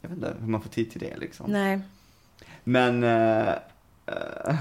jag 0.00 0.08
vet 0.08 0.16
inte 0.18 0.34
hur 0.40 0.46
man 0.48 0.62
får 0.62 0.70
tid 0.70 0.90
till 0.90 1.00
det 1.00 1.16
liksom. 1.16 1.50
Nej. 1.50 1.80
Men, 2.64 3.04
eh, 3.04 3.48
eh, 3.48 3.54
jag 4.06 4.54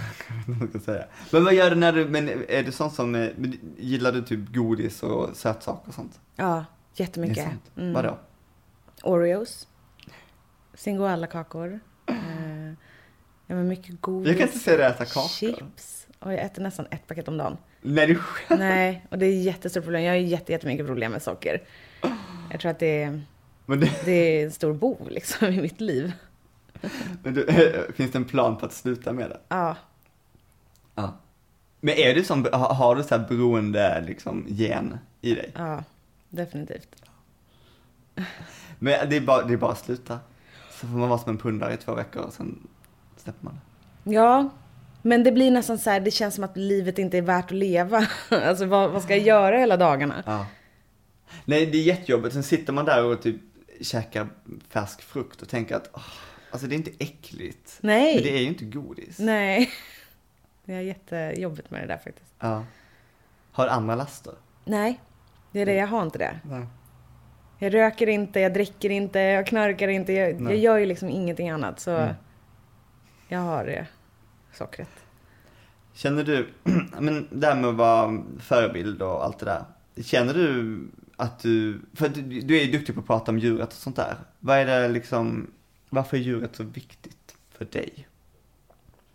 vet 0.48 0.48
inte 0.48 0.52
vad 0.52 0.62
jag 0.62 0.70
ska 0.70 0.80
säga. 0.80 1.06
Men 1.32 1.44
vad 1.44 1.54
gör 1.54 1.70
du 1.70 1.76
när 1.76 1.94
du, 1.94 2.06
men 2.06 2.30
är 2.30 2.64
det 2.64 2.72
sånt 2.72 2.94
som, 2.94 3.16
eh, 3.16 3.30
gillar 3.78 4.12
du 4.12 4.22
typ 4.22 4.54
godis 4.54 5.04
och 5.04 5.36
sötsaker 5.38 5.88
och 5.88 5.94
sånt? 5.94 6.20
Ja, 6.36 6.66
Det 6.96 7.04
jättemycket. 7.04 7.38
är 7.38 7.44
sant. 7.44 7.72
Mm. 7.78 7.94
Vadå? 7.94 8.18
Oreos. 9.04 9.68
Singoalla-kakor. 10.74 11.80
Eh, 12.06 12.16
ja, 13.48 13.56
men 13.56 13.68
mycket 13.68 14.02
godis. 14.02 14.28
Jag 14.28 14.38
kan 14.38 14.48
inte 14.48 14.60
se 14.60 14.78
dig 14.78 14.86
äta 14.86 15.06
kakor. 15.06 15.28
Chips. 15.30 16.08
Och 16.20 16.34
jag 16.34 16.40
äter 16.40 16.62
nästan 16.64 16.88
ett 16.92 17.08
paket 17.08 17.28
om 17.28 17.38
dagen. 17.38 17.58
Nej 17.82 18.08
du 18.08 18.16
skämtar. 18.16 18.58
Nej, 18.66 19.06
och 19.12 19.18
det 19.18 19.26
är 19.26 19.38
ett 19.40 19.44
jättestort 19.46 19.84
problem. 19.84 20.04
Jag 20.04 20.12
har 20.12 20.18
jätte, 20.18 20.52
jättemycket 20.52 20.86
problem 20.86 21.12
med 21.12 21.22
socker. 21.22 21.64
Jag 22.52 22.60
tror 22.60 22.72
att 22.72 22.80
det 22.80 23.04
är, 23.04 23.22
det, 23.78 24.06
det 24.06 24.12
är 24.12 24.46
en 24.46 24.52
stor 24.52 24.74
bov 24.74 25.08
liksom 25.10 25.48
i 25.48 25.62
mitt 25.62 25.82
liv. 25.82 26.14
men 27.24 27.34
du, 27.34 27.46
finns 27.96 28.12
det 28.12 28.18
en 28.18 28.26
plan 28.26 28.58
på 28.58 28.66
att 28.66 28.74
sluta 28.74 29.14
med 29.14 29.30
det? 29.30 29.40
Ja, 29.50 29.76
Ja. 30.96 31.18
Men 31.82 31.96
är 31.96 32.16
du 32.16 32.24
som, 32.24 32.48
har 32.52 32.96
du 32.96 33.04
så 33.04 33.18
här 33.18 33.28
beroende 33.30 34.04
liksom 34.08 34.46
gen 34.48 34.98
i 35.22 35.36
dig? 35.36 35.52
ja, 35.56 35.84
definitivt. 36.30 36.96
Men 38.80 39.10
det 39.10 39.18
är 39.18 39.22
bara, 39.22 39.44
det 39.44 39.54
är 39.54 39.58
bara 39.58 39.72
att 39.72 39.86
sluta. 39.86 40.20
Så 40.72 40.88
får 40.88 40.98
man 40.98 41.10
vara 41.10 41.20
som 41.20 41.30
en 41.32 41.38
pundare 41.38 41.74
i 41.74 41.78
två 41.78 41.96
veckor 41.96 42.22
och 42.22 42.34
sen 42.34 42.68
släpper 43.18 43.46
man 43.46 43.54
det. 44.04 44.14
Ja, 44.14 44.50
men 45.02 45.24
det 45.24 45.32
blir 45.32 45.52
nästan 45.52 45.80
så 45.80 45.90
här, 45.90 46.00
det 46.00 46.12
känns 46.12 46.36
som 46.36 46.44
att 46.44 46.58
livet 46.58 47.00
inte 47.00 47.18
är 47.18 47.22
värt 47.22 47.46
att 47.46 47.52
leva. 47.52 48.08
Alltså 48.30 48.66
vad, 48.66 48.92
vad 48.92 49.04
ska 49.04 49.16
jag 49.16 49.26
göra 49.26 49.58
hela 49.58 49.78
dagarna? 49.78 50.24
Ja. 50.26 50.46
Nej, 51.46 51.66
det 51.66 51.78
är 51.78 51.84
jättejobbigt. 51.84 52.34
Sen 52.34 52.44
sitter 52.44 52.74
man 52.74 52.86
där 52.86 53.04
och 53.04 53.22
typ 53.22 53.42
käkar 53.82 54.28
färsk 54.70 55.02
frukt 55.02 55.42
och 55.42 55.50
tänker 55.50 55.76
att, 55.76 55.90
åh, 55.94 56.04
alltså 56.52 56.68
det 56.68 56.76
är 56.76 56.78
inte 56.78 56.92
äckligt. 57.00 57.78
Nej. 57.82 58.16
Men 58.16 58.24
det 58.24 58.38
är 58.38 58.42
ju 58.42 58.48
inte 58.48 58.66
godis. 58.66 59.20
Nej. 59.20 59.70
Det 60.66 60.74
är 60.76 60.82
jättejobbigt 60.82 61.72
med 61.72 61.82
det 61.84 61.88
där 61.88 61.98
faktiskt. 61.98 62.34
Ja. 62.40 62.66
Har 63.52 63.66
du 63.66 63.72
andra 63.72 63.96
laster? 63.96 64.34
Nej, 64.66 65.00
det 65.52 65.60
är 65.62 65.66
det, 65.66 65.74
jag 65.74 65.88
har 65.88 66.04
inte 66.04 66.18
det. 66.18 66.40
Nej. 66.44 66.66
Jag 67.60 67.74
röker 67.74 68.08
inte, 68.10 68.40
jag 68.40 68.54
dricker 68.54 68.90
inte, 68.90 69.20
jag 69.20 69.48
knarkar 69.48 69.88
inte. 69.88 70.14
Jag, 70.14 70.42
jag 70.42 70.56
gör 70.58 70.78
ju 70.78 70.86
liksom 70.86 71.10
ingenting 71.10 71.50
annat. 71.50 71.80
Så 71.80 71.92
Mm. 71.92 72.16
jag 73.28 73.40
har 73.40 73.66
det 73.66 73.88
sockret. 74.54 74.90
Känner 75.94 76.24
du, 76.24 76.48
men 77.00 77.28
det 77.32 77.48
här 77.48 77.56
med 77.56 77.70
att 77.70 77.76
vara 77.76 78.24
förebild 78.40 79.02
och 79.02 79.24
allt 79.26 79.40
det 79.40 79.46
där. 79.46 79.64
Känner 80.04 80.34
du 80.34 80.80
att 81.20 81.40
du, 81.40 81.82
för 81.94 82.10
du, 82.10 82.22
du 82.22 82.60
är 82.60 82.64
ju 82.64 82.72
duktig 82.72 82.96
på 82.96 83.02
att 83.02 83.08
prata 83.08 83.32
om 83.32 83.40
djuret 83.40 83.68
och 83.68 83.74
sånt 83.74 83.96
där. 83.96 84.16
Vad 84.40 84.58
är 84.58 84.66
det 84.66 84.88
liksom, 84.88 85.52
varför 85.90 86.18
är 86.18 86.22
djuret 86.22 86.56
så 86.56 86.64
viktigt 86.64 87.36
för 87.58 87.66
dig? 87.66 88.08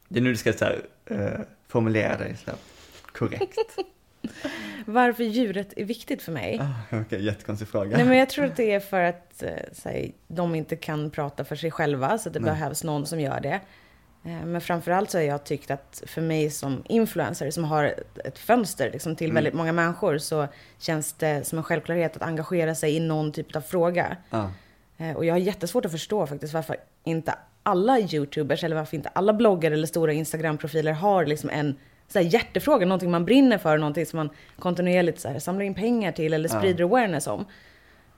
Det 0.08 0.18
är 0.18 0.22
nu 0.22 0.30
du 0.30 0.36
ska 0.36 0.52
så 0.52 0.64
här, 0.64 0.82
eh, 1.06 1.40
formulera 1.68 2.18
dig 2.18 2.36
så 2.44 2.50
här, 2.50 2.58
korrekt. 3.12 3.58
Varför 4.86 5.24
djuret 5.24 5.72
är 5.76 5.84
viktigt 5.84 6.22
för 6.22 6.32
mig? 6.32 6.60
Ah, 6.60 6.98
Okej, 7.00 7.24
jättekonstig 7.24 7.68
fråga. 7.68 7.96
Nej 7.96 8.06
men 8.06 8.18
jag 8.18 8.30
tror 8.30 8.44
att 8.44 8.56
det 8.56 8.72
är 8.72 8.80
för 8.80 9.00
att 9.00 9.42
eh, 9.42 9.50
säg, 9.72 10.14
de 10.26 10.54
inte 10.54 10.76
kan 10.76 11.10
prata 11.10 11.44
för 11.44 11.56
sig 11.56 11.70
själva 11.70 12.18
så 12.18 12.30
det 12.30 12.40
Nej. 12.40 12.50
behövs 12.50 12.84
någon 12.84 13.06
som 13.06 13.20
gör 13.20 13.40
det. 13.40 13.60
Eh, 14.24 14.44
Men 14.46 14.60
framförallt 14.60 15.10
så 15.10 15.18
har 15.18 15.22
jag 15.22 15.44
tyckt 15.44 15.70
att 15.70 16.02
för 16.06 16.20
mig 16.20 16.50
som 16.50 16.82
influencer 16.88 17.50
som 17.50 17.64
har 17.64 17.84
ett, 18.24 18.38
fönster 18.38 18.90
liksom, 18.92 19.16
till 19.16 19.32
väldigt 19.32 19.54
många 19.54 19.72
människor 19.72 20.18
så 20.18 20.46
känns 20.78 21.12
det 21.12 21.46
som 21.46 21.58
en 21.58 21.64
självklarhet 21.64 22.16
att 22.16 22.22
engagera 22.22 22.74
sig 22.74 22.96
i 22.96 23.00
någon 23.00 23.32
typ 23.32 23.56
av 23.56 23.60
fråga. 23.60 24.16
Ja. 24.30 24.50
Eh, 24.98 25.16
Och 25.16 25.24
jag 25.24 25.34
har 25.34 25.38
jättesvårt 25.38 25.84
att 25.84 25.92
förstå 25.92 26.26
faktiskt 26.26 26.54
varför 26.54 26.76
inte 27.04 27.34
alla 27.62 27.98
YouTubers 28.00 28.64
eller 28.64 28.76
varför 28.76 28.96
inte 28.96 29.08
alla 29.08 29.32
bloggar 29.32 29.70
eller 29.70 29.86
stora 29.86 30.12
Instagram-profiler 30.12 30.92
har 30.92 31.26
liksom 31.26 31.50
en 31.50 31.76
så 32.08 32.18
här 32.18 32.26
hjärtefråga, 32.26 32.86
någonting 32.86 33.10
man 33.10 33.24
brinner 33.24 33.58
för, 33.58 33.78
någonting 33.78 34.06
som 34.06 34.16
man 34.16 34.30
kontinuerligt 34.58 35.20
så 35.20 35.28
här 35.28 35.38
samlar 35.38 35.64
in 35.64 35.74
pengar 35.74 36.12
till 36.12 36.32
eller 36.34 36.48
sprider 36.48 36.84
awareness 36.84 37.26
om. 37.26 37.44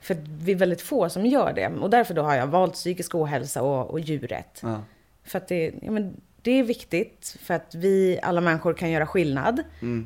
För 0.01 0.17
vi 0.27 0.51
är 0.51 0.55
väldigt 0.55 0.81
få 0.81 1.09
som 1.09 1.25
gör 1.25 1.53
det. 1.53 1.67
Och 1.67 1.89
därför 1.89 2.13
då 2.13 2.21
har 2.21 2.35
jag 2.35 2.47
valt 2.47 2.73
psykisk 2.73 3.15
ohälsa 3.15 3.61
och, 3.61 3.89
och 3.91 3.99
djurrätt. 3.99 4.59
Ja. 4.63 4.81
För 5.27 5.37
att 5.37 5.47
det, 5.47 5.73
ja, 5.81 5.91
men 5.91 6.21
det 6.41 6.51
är 6.51 6.63
viktigt 6.63 7.37
för 7.41 7.53
att 7.53 7.75
vi, 7.75 8.19
alla 8.23 8.41
människor, 8.41 8.73
kan 8.73 8.91
göra 8.91 9.07
skillnad 9.07 9.63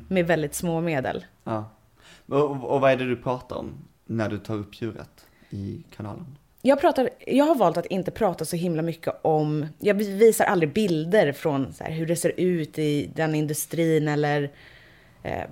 med 0.08 0.26
väldigt 0.26 0.54
små 0.54 0.80
medel. 0.80 1.24
Ja. 1.44 1.70
Och, 2.26 2.72
och 2.74 2.80
vad 2.80 2.92
är 2.92 2.96
det 2.96 3.08
du 3.08 3.16
pratar 3.16 3.56
om 3.56 3.74
när 4.06 4.28
du 4.28 4.38
tar 4.38 4.54
upp 4.54 4.82
djuret 4.82 5.26
i 5.50 5.82
kanalen? 5.96 6.26
Jag, 6.62 6.80
pratar, 6.80 7.10
jag 7.26 7.44
har 7.44 7.54
valt 7.54 7.76
att 7.76 7.86
inte 7.86 8.10
prata 8.10 8.44
så 8.44 8.56
himla 8.56 8.82
mycket 8.82 9.14
om... 9.22 9.66
Jag 9.78 9.94
visar 9.94 10.44
aldrig 10.44 10.72
bilder 10.72 11.32
från 11.32 11.74
här, 11.80 11.90
hur 11.90 12.06
det 12.06 12.16
ser 12.16 12.32
ut 12.36 12.78
i 12.78 13.10
den 13.14 13.34
industrin 13.34 14.08
eller 14.08 14.50
eh, 15.22 15.44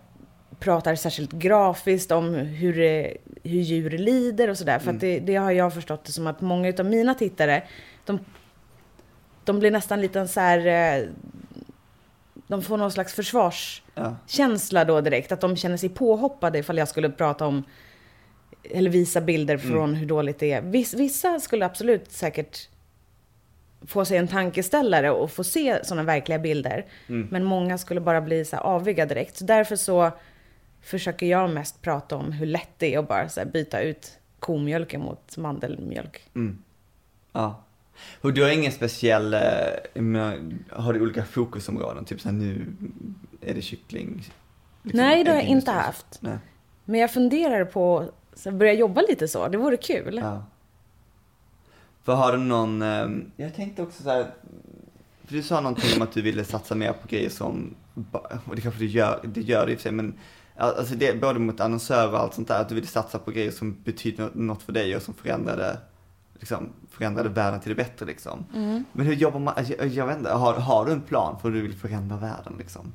pratar 0.58 0.94
särskilt 0.94 1.32
grafiskt 1.32 2.12
om 2.12 2.34
hur, 2.34 2.76
det, 2.76 3.16
hur 3.42 3.60
djur 3.60 3.90
lider 3.90 4.48
och 4.48 4.58
sådär. 4.58 4.78
För 4.78 4.90
att 4.90 5.00
det, 5.00 5.18
det 5.18 5.36
har 5.36 5.50
jag 5.50 5.74
förstått 5.74 6.04
det 6.04 6.12
som 6.12 6.26
att 6.26 6.40
många 6.40 6.72
av 6.78 6.86
mina 6.86 7.14
tittare, 7.14 7.62
de, 8.04 8.18
de 9.44 9.58
blir 9.58 9.70
nästan 9.70 10.00
lite 10.00 10.28
så 10.28 10.40
här... 10.40 10.66
Eh, 10.66 11.08
de 12.46 12.62
får 12.62 12.76
någon 12.76 12.92
slags 12.92 13.14
försvarskänsla 13.14 14.84
då 14.84 15.00
direkt. 15.00 15.32
Att 15.32 15.40
de 15.40 15.56
känner 15.56 15.76
sig 15.76 15.88
påhoppade 15.88 16.58
ifall 16.58 16.78
jag 16.78 16.88
skulle 16.88 17.10
prata 17.10 17.46
om 17.46 17.64
eller 18.62 18.90
visa 18.90 19.20
bilder 19.20 19.58
från 19.58 19.94
hur 19.94 20.06
dåligt 20.06 20.38
det 20.38 20.52
är. 20.52 20.62
Viss, 20.62 20.94
vissa 20.94 21.40
skulle 21.40 21.66
absolut 21.66 22.12
säkert 22.12 22.68
få 23.86 24.04
sig 24.04 24.16
en 24.18 24.28
tankeställare 24.28 25.10
och 25.10 25.30
få 25.30 25.44
se 25.44 25.84
sådana 25.84 26.02
verkliga 26.02 26.38
bilder. 26.38 26.86
Men 27.30 27.44
många 27.44 27.78
skulle 27.78 28.00
bara 28.00 28.20
bli 28.20 28.44
så 28.44 28.56
aviga 28.56 29.06
direkt. 29.06 29.36
Så 29.36 29.44
därför 29.44 29.76
så 29.76 30.10
försöker 30.82 31.26
jag 31.26 31.50
mest 31.50 31.82
prata 31.82 32.16
om 32.16 32.32
hur 32.32 32.46
lätt 32.46 32.70
det 32.78 32.94
är 32.94 32.98
att 32.98 33.08
bara 33.08 33.44
byta 33.44 33.80
ut 33.80 34.18
komjölken 34.38 35.00
mot 35.00 35.36
mandelmjölk. 35.36 36.30
Ja. 37.32 37.62
Och 38.20 38.32
du 38.32 38.42
har 38.42 38.50
ingen 38.50 38.72
speciell, 38.72 39.34
eh, 39.34 39.40
har 40.70 40.92
du 40.92 41.00
olika 41.00 41.24
fokusområden? 41.24 42.04
Typ 42.04 42.20
såhär 42.20 42.36
nu 42.36 42.66
är 43.40 43.54
det 43.54 43.62
kyckling? 43.62 44.14
liksom, 44.16 45.00
Nej, 45.00 45.24
det 45.24 45.30
har 45.30 45.36
jag 45.36 45.46
inte 45.46 45.70
haft. 45.70 46.06
Nej. 46.20 46.38
Men 46.84 47.00
jag 47.00 47.12
funderar 47.12 47.64
på 47.64 48.10
att 48.46 48.54
börja 48.54 48.72
jobba 48.72 49.00
lite 49.08 49.28
så. 49.28 49.48
Det 49.48 49.58
vore 49.58 49.76
kul. 49.76 50.20
Ja. 50.22 50.44
För 52.02 52.14
har 52.14 52.32
du 52.32 52.38
någon, 52.38 52.82
eh, 52.82 53.08
jag 53.36 53.54
tänkte 53.54 53.82
också 53.82 54.02
så 54.02 54.10
här, 54.10 54.26
för 55.24 55.34
du 55.34 55.42
sa 55.42 55.60
någonting 55.60 55.90
om 55.96 56.02
att 56.02 56.12
du 56.12 56.22
ville 56.22 56.44
satsa 56.44 56.74
mer 56.74 56.92
på 56.92 57.08
grejer 57.08 57.28
som, 57.30 57.74
och 58.44 58.56
det 58.56 58.62
kanske 58.62 58.80
du 58.80 58.86
gör, 58.86 59.20
det 59.24 59.40
gör 59.40 59.66
du 59.66 59.72
i 59.72 59.74
och 59.74 59.78
för 59.78 59.82
sig, 59.82 59.92
men 59.92 60.14
alltså 60.56 60.94
det, 60.94 61.20
både 61.20 61.38
mot 61.38 61.60
annonsörer 61.60 62.12
och 62.12 62.18
allt 62.20 62.34
sånt 62.34 62.48
där, 62.48 62.60
att 62.60 62.68
du 62.68 62.74
ville 62.74 62.86
satsa 62.86 63.18
på 63.18 63.30
grejer 63.30 63.50
som 63.50 63.76
betyder 63.84 64.22
nå- 64.24 64.30
något 64.34 64.62
för 64.62 64.72
dig 64.72 64.96
och 64.96 65.02
som 65.02 65.14
förändrade, 65.14 65.78
liksom, 66.40 66.72
förändrade 66.90 67.28
världen 67.28 67.60
till 67.60 67.68
det 67.68 67.74
bättre 67.74 68.06
liksom. 68.06 68.44
Men 68.92 69.06
hur 69.06 69.14
jobbar 69.14 69.40
man, 69.40 69.54
jag, 69.78 69.88
jag 69.88 70.06
vet 70.06 70.18
inte, 70.18 70.30
har, 70.30 70.54
har 70.54 70.86
du 70.86 70.92
en 70.92 71.00
plan 71.00 71.38
för 71.40 71.48
hur 71.48 71.56
du 71.56 71.62
vill 71.62 71.76
förändra 71.76 72.16
världen 72.16 72.54
liksom? 72.58 72.92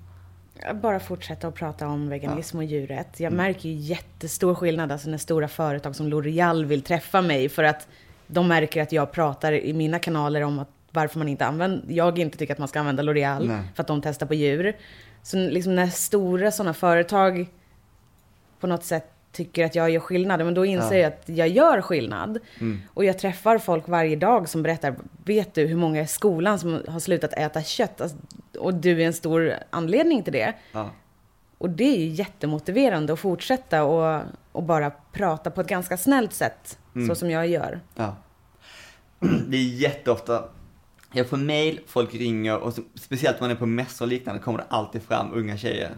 Bara 0.82 1.00
fortsätta 1.00 1.48
att 1.48 1.56
prata 1.56 1.88
om 1.88 2.10
veganism 2.10 2.58
och 2.58 2.64
djurrätt. 2.64 3.20
Jag 3.20 3.34
märker 3.34 3.70
ju 3.70 3.76
jättestor 3.76 4.56
skillnad 4.56 4.92
alltså 4.92 5.10
när 5.10 5.18
stora 5.18 5.48
företag 5.48 5.96
som 5.96 6.08
L'Oreal 6.08 6.66
vill 6.66 6.82
träffa 6.82 7.22
mig 7.22 7.50
för 7.50 7.64
att 7.64 7.88
de 8.28 8.48
märker 8.48 8.82
att 8.82 8.92
jag 8.92 9.12
pratar 9.12 9.52
i 9.52 9.74
mina 9.74 10.00
kanaler 10.00 10.42
om 10.42 10.60
att 10.60 10.70
varför 10.92 11.20
man 11.20 11.28
inte 11.28 11.46
använder, 11.46 11.84
jag 11.88 12.20
inte 12.20 12.38
tycker 12.38 12.54
att 12.54 12.60
man 12.60 12.68
ska 12.68 12.80
använda 12.80 13.04
L'Oreal 13.04 13.64
för 13.76 13.82
att 13.82 13.88
de 13.88 14.02
testar 14.02 14.26
på 14.26 14.34
djur. 14.34 14.76
Så 15.24 15.38
liksom 15.38 15.76
när 15.76 15.88
stora 15.88 16.52
sådana 16.52 16.74
företag 16.74 17.48
på 18.60 18.68
något 18.68 18.84
sätt 18.84 19.15
tycker 19.36 19.66
att 19.66 19.76
jag 19.76 19.90
gör 19.90 20.00
skillnad, 20.00 20.46
men 20.46 20.54
då 20.54 20.66
inser 20.66 20.96
Ja. 20.96 21.02
jag 21.02 21.08
att 21.14 21.24
jag 21.30 21.48
gör 21.48 21.82
skillnad. 21.82 22.40
Och 22.94 23.06
jag 23.06 23.20
träffar 23.20 23.58
folk 23.58 23.88
varje 23.88 24.16
dag 24.16 24.50
som 24.50 24.64
berättar, 24.64 24.96
vet 25.26 25.54
du 25.54 25.66
hur 25.68 25.76
många 25.78 26.02
i 26.02 26.08
skolan 26.08 26.60
som 26.60 26.82
har 26.88 27.00
slutat 27.00 27.34
äta 27.34 27.64
kött? 27.64 28.02
Alltså, 28.02 28.18
och 28.60 28.74
du 28.74 29.02
är 29.02 29.06
en 29.06 29.14
stor 29.14 29.54
anledning 29.70 30.24
till 30.24 30.34
det. 30.34 30.54
Ja. 30.72 30.90
Och 31.58 31.70
det 31.70 31.84
är 31.84 31.98
ju 32.00 32.08
jättemotiverande 32.08 33.14
att 33.14 33.20
fortsätta 33.20 33.84
och, 33.84 34.22
och 34.52 34.64
bara 34.64 34.92
prata 35.12 35.52
på 35.52 35.62
ett 35.62 35.68
ganska 35.68 35.98
snällt 35.98 36.34
sätt, 36.34 36.78
så 37.08 37.16
som 37.16 37.32
jag 37.32 37.48
gör. 37.48 37.80
Ja. 37.96 38.16
Det 39.48 39.58
är 39.58 39.64
jätteofta, 39.64 40.44
jag 41.12 41.28
får 41.30 41.38
mail, 41.38 41.80
folk 41.88 42.14
ringer 42.14 42.58
och 42.58 42.74
speciellt 42.96 43.40
när 43.40 43.48
man 43.48 43.56
är 43.56 43.60
på 43.60 43.66
mässor 43.66 44.06
och 44.06 44.10
liknande 44.10 44.42
kommer 44.42 44.60
det 44.60 44.66
alltid 44.70 45.04
fram 45.04 45.34
unga 45.34 45.58
tjejer. 45.58 45.92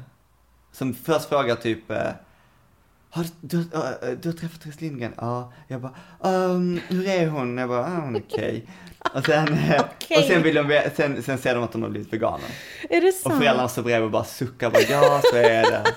Som 0.72 0.94
först 0.94 1.30
frågar 1.30 1.56
typ, 1.56 1.92
eh, 1.92 1.98
har 3.10 3.24
du, 3.24 3.30
du, 3.42 3.60
äh, 3.60 4.18
du 4.22 4.30
har 4.30 4.34
träffat 4.38 4.62
Therese 4.62 4.82
Lindgren? 4.82 5.14
Ja. 5.18 5.54
Jag 5.68 5.82
bara, 5.82 5.94
um, 6.22 6.80
hur 6.88 7.08
är 7.08 7.28
hon? 7.28 7.58
Jag 7.58 7.70
bara, 7.70 7.86
ah, 7.86 8.00
hon 8.00 8.16
är 8.16 8.22
okej. 8.28 8.66
Och 9.14 9.26
sen, 9.26 9.54
eh, 9.54 9.82
Okej. 9.96 10.18
och 10.18 10.24
sen, 10.24 10.44
vill 10.44 10.56
de, 10.56 10.82
sen, 10.96 11.24
sen 11.24 11.38
ser 11.38 11.56
de 11.56 11.64
att 11.64 11.72
de 11.72 11.82
har 11.84 11.90
blivit 11.90 12.14
veganer. 12.14 12.50
Är 12.90 13.02
det 13.02 13.08
Och 13.08 13.14
sant? 13.14 13.38
föräldrarna 13.38 13.68
står 13.70 13.84
bredvid 13.84 14.06
och 14.06 14.12
bara 14.12 14.24
suckar, 14.24 14.70
bara, 14.72 14.82
ja 14.82 15.22
så 15.32 15.38
är 15.38 15.62
det. 15.72 15.84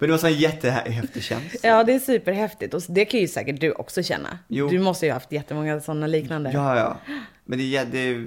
Men 0.00 0.08
det 0.08 0.12
var 0.12 0.18
så 0.18 0.26
en 0.26 0.34
jättehäftig 0.34 1.22
känsla. 1.22 1.60
Ja, 1.62 1.84
det 1.84 1.92
är 1.94 1.98
superhäftigt. 1.98 2.74
Och 2.74 2.82
det 2.88 3.04
kan 3.04 3.20
ju 3.20 3.28
säkert 3.28 3.60
du 3.60 3.72
också 3.72 4.02
känna. 4.02 4.38
Jo. 4.48 4.68
Du 4.68 4.78
måste 4.78 5.06
ju 5.06 5.12
ha 5.12 5.16
haft 5.16 5.32
jättemånga 5.32 5.80
sådana 5.80 6.06
liknande. 6.06 6.50
Ja, 6.52 6.78
ja. 6.78 6.96
Men 7.44 7.58
det, 7.58 7.76
är- 7.76 7.84
det, 7.86 7.98
är- 7.98 8.26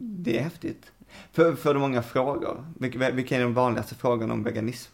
det 0.00 0.38
är 0.38 0.42
häftigt. 0.42 0.82
För, 1.32 1.54
för 1.54 1.74
de 1.74 1.80
många 1.80 2.02
frågor. 2.02 2.64
Vilka 3.12 3.36
är 3.36 3.40
de 3.40 3.54
vanligaste 3.54 3.94
frågorna 3.94 4.32
om 4.34 4.44
veganism? 4.44 4.90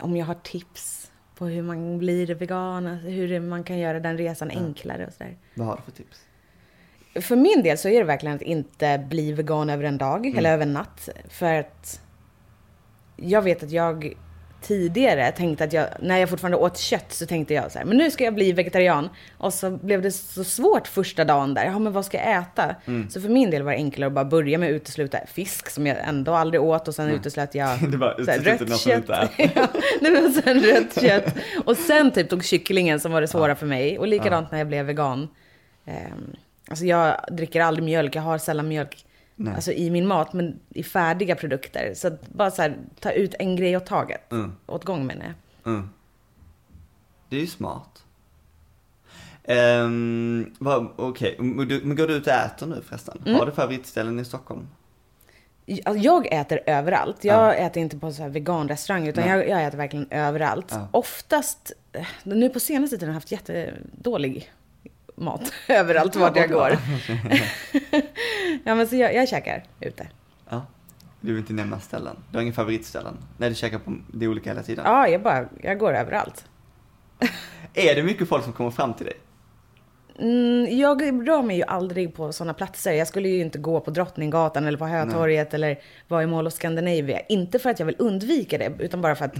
Om 0.00 0.16
jag 0.16 0.26
har 0.26 0.34
tips 0.34 1.03
på 1.34 1.46
hur 1.46 1.62
man 1.62 1.98
blir 1.98 2.34
vegan, 2.34 2.86
alltså 2.86 3.08
hur 3.08 3.40
man 3.40 3.64
kan 3.64 3.78
göra 3.78 4.00
den 4.00 4.18
resan 4.18 4.50
enklare 4.50 5.06
och 5.06 5.12
sådär. 5.12 5.36
Vad 5.54 5.66
har 5.66 5.76
du 5.76 5.82
för 5.82 5.92
tips? 5.92 6.26
För 7.20 7.36
min 7.36 7.62
del 7.62 7.78
så 7.78 7.88
är 7.88 7.98
det 7.98 8.04
verkligen 8.04 8.36
att 8.36 8.42
inte 8.42 9.06
bli 9.08 9.32
vegan 9.32 9.70
över 9.70 9.84
en 9.84 9.98
dag 9.98 10.26
eller 10.26 10.52
över 10.52 10.62
en 10.62 10.72
natt. 10.72 11.08
För 11.28 11.54
att 11.54 12.00
jag 13.16 13.42
vet 13.42 13.62
att 13.62 13.70
jag 13.70 14.14
tidigare 14.64 15.32
tänkte 15.32 15.64
att 15.64 15.72
jag, 15.72 15.86
när 16.00 16.18
jag 16.18 16.28
fortfarande 16.28 16.56
åt 16.58 16.78
kött 16.78 17.12
så 17.12 17.26
tänkte 17.26 17.54
jag 17.54 17.72
så 17.72 17.78
här, 17.78 17.84
men 17.84 17.96
nu 17.96 18.10
ska 18.10 18.24
jag 18.24 18.34
bli 18.34 18.52
vegetarian. 18.52 19.08
Och 19.38 19.54
så 19.54 19.70
blev 19.70 20.02
det 20.02 20.10
så 20.10 20.44
svårt 20.44 20.88
första 20.88 21.24
dagen 21.24 21.54
där, 21.54 21.64
ja 21.64 21.78
men 21.78 21.92
vad 21.92 22.04
ska 22.04 22.16
jag 22.16 22.38
äta? 22.38 22.74
Så 23.10 23.20
för 23.20 23.28
min 23.28 23.50
del 23.50 23.62
var 23.62 23.72
det 23.72 23.78
enklare 23.78 24.06
att 24.06 24.12
bara 24.12 24.24
börja 24.24 24.58
med 24.58 24.68
att 24.68 24.74
utesluta 24.74 25.18
fisk 25.26 25.70
som 25.70 25.86
jag 25.86 25.96
ändå 26.08 26.34
aldrig 26.34 26.62
åt 26.62 26.88
och 26.88 26.94
sen 26.94 27.10
uteslöt 27.10 27.54
jag 27.54 27.78
Det 27.90 27.96
var 27.96 28.24
så 28.24 28.30
här, 28.30 28.56
som 28.56 28.78
kött. 28.78 29.08
ja, 29.54 29.68
nej, 30.00 30.12
men 30.12 30.32
sen 30.32 30.60
rött 30.60 31.02
kött. 31.02 31.34
Och 31.64 31.76
sen 31.76 32.10
typ 32.12 32.28
tog 32.28 32.44
kycklingen 32.44 33.00
som 33.00 33.12
var 33.12 33.20
det 33.20 33.28
svåra 33.28 33.54
för 33.54 33.66
mig. 33.66 33.98
Och 33.98 34.06
likadant 34.06 34.50
när 34.50 34.58
jag 34.58 34.68
blev 34.68 34.86
vegan. 34.86 35.28
Ehm, 35.86 36.36
alltså 36.68 36.84
jag 36.84 37.16
dricker 37.30 37.60
aldrig 37.60 37.84
mjölk, 37.84 38.16
jag 38.16 38.22
har 38.22 38.38
sällan 38.38 38.68
mjölk 38.68 39.04
Nej. 39.36 39.54
alltså 39.54 39.72
i 39.72 39.90
min 39.90 40.06
mat, 40.06 40.32
men 40.32 40.60
i 40.68 40.82
färdiga 40.82 41.34
produkter. 41.36 41.92
Så 41.94 42.16
bara 42.32 42.50
så 42.50 42.62
här, 42.62 42.76
ta 43.00 43.10
ut 43.10 43.34
en 43.38 43.56
grej 43.56 43.76
åt 43.76 43.86
taget. 43.86 44.32
Mm. 44.32 44.52
Åt 44.66 44.84
gång 44.84 45.06
menar 45.06 45.24
jag. 45.24 45.72
Mm. 45.74 45.88
Det 47.28 47.36
är 47.36 47.40
ju 47.40 47.46
smart. 47.46 48.04
Um, 49.48 50.54
Okej, 50.96 51.36
du- 51.68 51.80
men 51.84 51.96
går 51.96 52.06
du 52.08 52.14
ut 52.14 52.26
och 52.26 52.32
äter 52.32 52.66
nu 52.66 52.82
förresten? 52.86 53.22
Mm. 53.26 53.38
Har 53.38 53.46
du 53.46 53.52
favoritställen 53.52 54.20
i 54.20 54.24
Stockholm? 54.24 54.68
Alltså, 55.84 56.02
jag 56.04 56.26
äter 56.32 56.60
överallt. 56.66 57.24
Jag 57.24 57.36
Ja. 57.36 57.54
äter 57.54 57.82
inte 57.82 57.98
på 57.98 58.12
så 58.12 58.22
här 58.22 58.28
veganrestaurang, 58.30 59.06
utan 59.08 59.28
jag, 59.28 59.48
jag 59.48 59.64
äter 59.64 59.78
verkligen 59.78 60.06
överallt. 60.10 60.66
Ja. 60.70 60.88
Oftast, 60.92 61.72
eh, 61.92 62.06
nu 62.22 62.48
på 62.48 62.60
senaste 62.60 62.96
tiden 62.96 63.08
har 63.08 63.12
jag 63.12 63.20
haft 63.20 63.32
jättedålig 63.32 64.52
mat 65.14 65.52
överallt 65.68 66.16
vart 66.16 66.36
Ja, 66.36 66.42
jag 66.42 66.50
går. 66.50 66.70
ja, 68.64 68.74
men 68.74 68.88
så 68.88 68.96
jag, 68.96 69.14
jag 69.14 69.28
käkar 69.28 69.64
ute. 69.80 70.08
Ja. 70.48 70.66
Du 71.20 71.32
vill 71.32 71.40
inte 71.40 71.52
nämna 71.52 71.80
ställen? 71.80 72.16
Du 72.30 72.36
har 72.36 72.42
ingen 72.42 72.54
favoritställen? 72.54 73.16
När 73.36 73.48
du 73.48 73.54
käkar 73.54 73.78
på 73.78 73.96
det 74.12 74.28
olika 74.28 74.50
hela 74.50 74.62
tiden? 74.62 74.84
Ja, 74.86 75.08
jag 75.08 75.22
bara, 75.22 75.48
jag 75.62 75.78
går 75.78 75.94
överallt. 75.94 76.44
Är 77.74 77.94
det 77.94 78.02
mycket 78.02 78.28
folk 78.28 78.44
som 78.44 78.52
kommer 78.52 78.70
fram 78.70 78.94
till 78.94 79.06
dig? 79.06 79.14
Mm, 80.18 80.78
jag 80.78 81.28
rör 81.28 81.42
mig 81.42 81.56
ju 81.56 81.62
aldrig 81.62 82.14
på 82.14 82.32
sådana 82.32 82.54
platser. 82.54 82.92
Jag 82.92 83.08
skulle 83.08 83.28
ju 83.28 83.40
inte 83.40 83.58
gå 83.58 83.80
på 83.80 83.90
Drottninggatan 83.90 84.66
eller 84.66 84.78
på 84.78 84.86
Hötorget 84.86 85.54
eller 85.54 85.78
vara 86.08 86.22
i 86.22 86.26
Mall 86.26 86.46
of 86.46 86.52
Scandinavia. 86.52 87.20
Inte 87.20 87.58
för 87.58 87.70
att 87.70 87.78
jag 87.78 87.86
vill 87.86 87.96
undvika 87.98 88.58
det, 88.58 88.72
utan 88.78 89.00
bara 89.00 89.14
för 89.14 89.24
att 89.24 89.34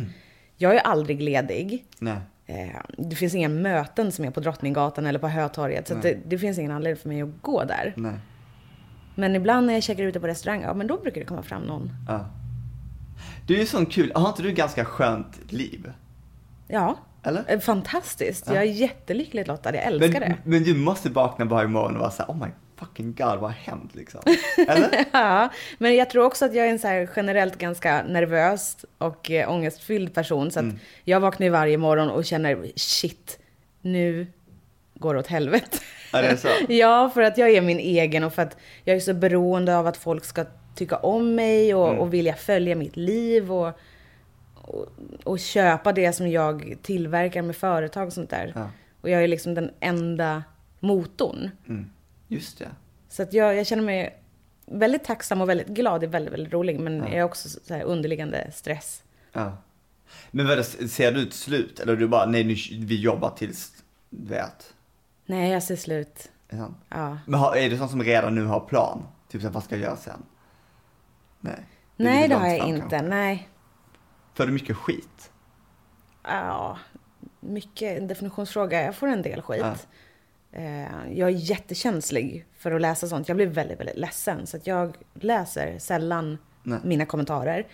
jag 0.56 0.74
är 0.74 0.80
aldrig 0.80 1.22
ledig. 1.22 1.84
Nej. 1.98 2.16
Eh, 2.46 2.80
det 2.98 3.16
finns 3.16 3.34
inga 3.34 3.48
möten 3.48 4.12
som 4.12 4.24
är 4.24 4.30
på 4.30 4.40
Drottninggatan 4.40 5.06
eller 5.06 5.18
på 5.18 5.28
Hötorget. 5.28 5.88
Så 5.88 5.94
det, 5.94 6.18
det 6.26 6.38
finns 6.38 6.58
ingen 6.58 6.70
anledning 6.72 7.02
för 7.02 7.08
mig 7.08 7.22
att 7.22 7.42
gå 7.42 7.64
där. 7.64 7.92
Nej. 7.96 8.14
Men 9.14 9.36
ibland 9.36 9.66
när 9.66 9.74
jag 9.74 9.82
käkar 9.82 10.04
ute 10.04 10.20
på 10.20 10.26
restaurang, 10.26 10.62
ja 10.62 10.74
men 10.74 10.86
då 10.86 10.98
brukar 11.00 11.20
det 11.20 11.26
komma 11.26 11.42
fram 11.42 11.62
någon. 11.62 11.90
Ja. 12.08 12.26
Du 13.46 13.54
är 13.54 13.58
ju 13.58 13.66
sån 13.66 13.86
kul, 13.86 14.12
har 14.14 14.28
inte 14.28 14.42
du 14.42 14.48
ett 14.48 14.56
ganska 14.56 14.84
skönt 14.84 15.52
liv? 15.52 15.92
Ja. 16.68 16.98
Eller? 17.22 17.44
Eh, 17.48 17.58
Fantastiskt. 17.58 18.46
Jag 18.46 18.56
är 18.56 18.62
jättelyckligt 18.62 19.48
lottad. 19.48 19.74
Jag 19.74 19.84
älskar 19.84 20.20
Men, 20.20 20.30
det. 20.30 20.36
men 20.44 20.62
du 20.62 20.74
måste 20.74 21.10
vakna 21.10 21.44
varje 21.44 21.68
morgon 21.68 21.94
och 21.94 22.00
vara 22.00 22.10
såhär, 22.10 22.30
oh 22.30 22.36
my 22.36 22.46
fucking 22.76 23.06
god, 23.14 23.26
vad 23.26 23.40
har 23.40 23.50
hänt 23.50 23.94
liksom? 23.94 24.20
Eller? 24.68 25.04
Ja, 25.12 25.48
men 25.78 25.96
jag 25.96 26.10
tror 26.10 26.24
också 26.24 26.44
att 26.44 26.54
jag 26.54 26.66
är 26.66 26.70
en 26.70 26.78
så 26.78 26.88
här 26.88 27.08
generellt 27.16 27.58
ganska 27.58 28.02
nervös 28.02 28.84
och 28.98 29.30
eh, 29.30 29.50
ångestfylld 29.50 30.14
person. 30.14 30.50
Så 30.50 30.58
att 30.58 30.64
Mm. 30.64 30.78
jag 31.04 31.20
vaknar 31.20 31.50
varje 31.50 31.78
morgon 31.78 32.10
och 32.10 32.24
känner 32.24 32.66
shit, 32.76 33.38
nu 33.82 34.26
går 34.94 35.14
det 35.14 35.20
åt 35.20 35.26
helvete. 35.26 35.78
Ja, 36.12 36.22
det 36.22 36.28
är 36.28 36.36
så. 36.36 36.48
ja, 36.72 37.10
för 37.14 37.22
att 37.22 37.38
jag 37.38 37.50
är 37.50 37.60
min 37.60 37.78
egen 37.78 38.24
och 38.24 38.32
för 38.32 38.42
att 38.42 38.56
jag 38.84 38.96
är 38.96 39.00
så 39.00 39.14
beroende 39.14 39.76
av 39.78 39.86
att 39.86 39.96
folk 39.96 40.24
ska 40.24 40.44
tycka 40.74 40.96
om 40.96 41.34
mig 41.34 41.74
och, 41.74 41.88
Mm. 41.88 42.00
och 42.00 42.14
vilja 42.14 42.34
följa 42.34 42.74
mitt 42.76 42.96
liv 42.96 43.52
och, 43.52 43.78
och, 44.54 44.86
och 45.24 45.38
köpa 45.38 45.92
det 45.92 46.12
som 46.12 46.30
jag 46.30 46.74
tillverkar 46.82 47.42
med 47.42 47.56
företag 47.56 48.06
och 48.06 48.12
sånt 48.12 48.30
där. 48.30 48.52
Ja. 48.54 48.70
Och 49.00 49.10
jag 49.10 49.24
är 49.24 49.28
liksom 49.28 49.54
den 49.54 49.70
enda 49.80 50.42
motorn. 50.80 51.50
Mm. 51.68 51.90
Just 52.28 52.58
det. 52.58 52.70
Så 53.08 53.22
att 53.22 53.32
jag, 53.32 53.56
jag 53.56 53.66
känner 53.66 53.82
mig 53.82 54.22
väldigt 54.66 55.04
tacksam 55.04 55.40
och 55.40 55.48
väldigt 55.48 55.68
glad. 55.68 56.00
Det 56.00 56.06
är 56.06 56.08
väldigt, 56.08 56.32
väldigt 56.34 56.52
roligt. 56.52 56.80
Men 56.80 56.98
jag 56.98 57.12
är 57.12 57.22
också 57.22 57.48
så 57.48 57.74
här 57.74 57.82
underliggande 57.82 58.50
stress. 58.52 59.02
Ja. 59.32 59.56
Men 60.30 60.46
vad 60.46 60.64
ser 60.64 61.12
du 61.12 61.22
ett 61.22 61.34
slut? 61.34 61.80
Eller 61.80 61.96
du 61.96 62.08
bara, 62.08 62.26
nej 62.26 62.44
nu, 62.44 62.54
vi 62.86 63.00
jobbar 63.00 63.30
tills, 63.30 63.72
du 64.10 64.28
vet. 64.28 64.74
Nej, 65.26 65.52
jag 65.52 65.62
ser 65.62 65.76
slut. 65.76 66.30
Det 66.48 66.56
sant? 66.56 66.76
Ja. 66.88 67.18
Men 67.26 67.40
har, 67.40 67.56
är 67.56 67.70
det 67.70 67.78
sånt 67.78 67.90
som 67.90 68.02
redan 68.02 68.34
nu 68.34 68.44
har 68.44 68.60
plan? 68.60 69.06
Typ 69.28 69.40
så 69.40 69.46
här, 69.46 69.54
vad 69.54 69.64
ska 69.64 69.74
jag 69.74 69.82
göra 69.82 69.96
sen? 69.96 70.22
Nej. 71.40 71.54
är 71.54 72.04
Nej, 72.04 72.28
det 72.28 72.34
har 72.34 72.48
jag 72.48 72.68
inte. 72.68 72.80
kanske. 72.80 73.08
Nej. 73.08 73.48
Får 74.34 74.46
du 74.46 74.52
mycket 74.52 74.76
skit? 74.76 75.30
Ja, 76.22 76.78
mycket 77.40 78.08
definitionsfråga. 78.08 78.82
Jag 78.82 78.94
får 78.94 79.06
en 79.06 79.22
del 79.22 79.42
skit. 79.42 79.60
Ja. 79.60 79.74
Eh, 80.56 81.12
Jag 81.12 81.28
är 81.28 81.32
jättekänslig 81.32 82.46
för 82.58 82.72
att 82.72 82.80
läsa 82.80 83.06
sånt. 83.08 83.28
Jag 83.28 83.36
blir 83.36 83.46
väldigt, 83.46 83.80
väldigt 83.80 83.96
ledsen. 83.96 84.46
Så 84.46 84.56
att 84.56 84.66
jag 84.66 84.96
läser 85.14 85.78
sällan 85.78 86.38
Nej. 86.62 86.78
mina 86.84 87.06
kommentarer. 87.06 87.66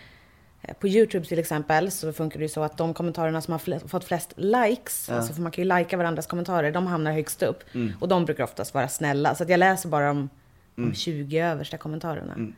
Eh, 0.62 0.74
På 0.74 0.88
YouTube 0.88 1.26
till 1.26 1.38
exempel 1.38 1.90
så 1.90 2.12
funkar 2.12 2.38
det 2.38 2.44
ju 2.44 2.48
så 2.48 2.62
att 2.62 2.76
de 2.76 2.94
kommentarerna 2.94 3.40
som 3.40 3.52
har 3.52 3.58
fle- 3.58 3.88
fått 3.88 4.04
flest 4.04 4.32
likes, 4.36 5.08
Ja. 5.08 5.12
Mm. 5.12 5.20
alltså 5.20 5.34
för 5.34 5.42
man 5.42 5.52
kan 5.52 5.64
ju 5.64 5.78
likea 5.78 5.96
varandras 5.96 6.26
kommentarer, 6.26 6.72
de 6.72 6.86
hamnar 6.86 7.12
högst 7.12 7.42
upp. 7.42 7.62
Och 8.00 8.08
de 8.08 8.24
brukar 8.24 8.44
oftast 8.44 8.74
vara 8.74 8.88
snälla. 8.88 9.34
Så 9.34 9.42
att 9.42 9.48
jag 9.48 9.58
läser 9.58 9.88
bara 9.88 10.06
de, 10.08 10.28
Mm. 10.76 10.90
de 10.90 10.96
20 10.96 11.38
översta 11.40 11.76
kommentarerna. 11.78 12.52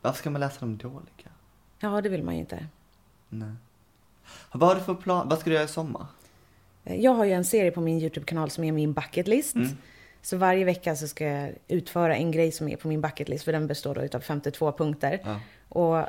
Varför 0.00 0.18
ska 0.18 0.30
man 0.30 0.40
läsa 0.40 0.56
de 0.60 0.76
dåliga? 0.76 1.30
Ja, 1.80 2.00
det 2.00 2.08
vill 2.08 2.22
man 2.22 2.34
ju 2.34 2.40
inte. 2.40 2.66
Nej. 3.28 3.52
Vad 4.52 4.68
har 4.68 4.74
du 4.74 4.80
för 4.80 4.94
plan? 4.94 5.28
Vad 5.28 5.38
ska 5.38 5.50
du 5.50 5.54
göra 5.54 5.64
i 5.64 5.68
sommar? 5.68 6.06
Jag 6.98 7.14
har 7.14 7.24
ju 7.24 7.32
en 7.32 7.44
serie 7.44 7.70
på 7.70 7.80
min 7.80 7.98
YouTube-kanal 7.98 8.50
som 8.50 8.64
är 8.64 8.72
min 8.72 8.92
bucket 8.92 9.28
list. 9.28 9.54
Mm. 9.54 9.68
Så 10.22 10.36
varje 10.36 10.64
vecka 10.64 10.96
så 10.96 11.08
ska 11.08 11.24
jag 11.24 11.52
utföra 11.68 12.16
en 12.16 12.30
grej 12.30 12.52
som 12.52 12.68
är 12.68 12.76
på 12.76 12.88
min 12.88 13.00
bucket 13.00 13.28
list, 13.28 13.44
för 13.44 13.52
den 13.52 13.66
består 13.66 13.94
då 13.94 14.02
utav 14.02 14.20
52 14.20 14.72
punkter. 14.72 15.20
Ja. 15.24 15.40
Och 15.68 16.06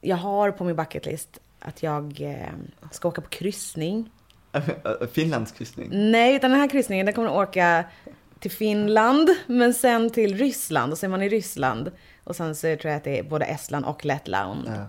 jag 0.00 0.16
har 0.16 0.50
på 0.50 0.64
min 0.64 0.76
bucket 0.76 1.06
list 1.06 1.40
att 1.58 1.82
jag 1.82 2.20
eh, 2.20 2.88
ska 2.90 3.08
åka 3.08 3.20
på 3.20 3.28
kryssning. 3.28 4.10
Finlandskryssning? 5.12 5.88
Nej, 5.92 6.36
utan 6.36 6.50
den 6.50 6.60
här 6.60 6.68
kryssningen 6.68 7.06
den 7.06 7.14
kommer 7.14 7.28
att 7.28 7.48
åka 7.48 7.84
till 8.38 8.50
Finland, 8.50 9.30
men 9.46 9.74
sen 9.74 10.10
till 10.10 10.38
Ryssland. 10.38 10.92
Och 10.92 10.98
så 10.98 11.06
är 11.06 11.10
man 11.10 11.22
i 11.22 11.28
Ryssland. 11.28 11.90
Och 12.24 12.36
sen 12.36 12.54
så 12.54 12.60
tror 12.60 12.84
jag 12.84 12.94
att 12.94 13.04
det 13.04 13.18
är 13.18 13.22
både 13.22 13.44
Estland 13.44 13.84
och 13.84 14.04
Lettland. 14.04 14.64
Ja. 14.66 14.86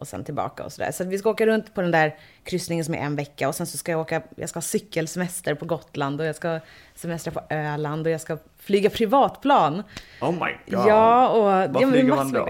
Och 0.00 0.08
sen 0.08 0.24
tillbaka 0.24 0.64
och 0.64 0.72
sådär. 0.72 0.92
Så 0.92 1.04
vi 1.04 1.18
ska 1.18 1.30
åka 1.30 1.46
runt 1.46 1.74
på 1.74 1.80
den 1.82 1.90
där 1.90 2.16
kryssningen 2.44 2.84
som 2.84 2.94
är 2.94 2.98
en 2.98 3.16
vecka. 3.16 3.48
Och 3.48 3.54
sen 3.54 3.66
så 3.66 3.78
ska 3.78 3.92
jag 3.92 4.00
åka, 4.00 4.22
jag 4.36 4.48
ska 4.48 4.56
ha 4.56 4.62
cykelsemester 4.62 5.54
på 5.54 5.64
Gotland. 5.64 6.20
Och 6.20 6.26
jag 6.26 6.36
ska 6.36 6.60
semestra 6.94 7.32
på 7.32 7.40
Öland. 7.54 8.06
Och 8.06 8.12
jag 8.12 8.20
ska 8.20 8.38
flyga 8.58 8.90
privatplan. 8.90 9.82
Oh 10.20 10.30
my 10.32 10.38
god. 10.76 10.86
Ja, 10.88 11.28
och... 11.28 11.42
Var 11.74 11.82
ja, 11.82 11.90
flyger 11.90 12.08
man 12.16 12.32
då? 12.32 12.48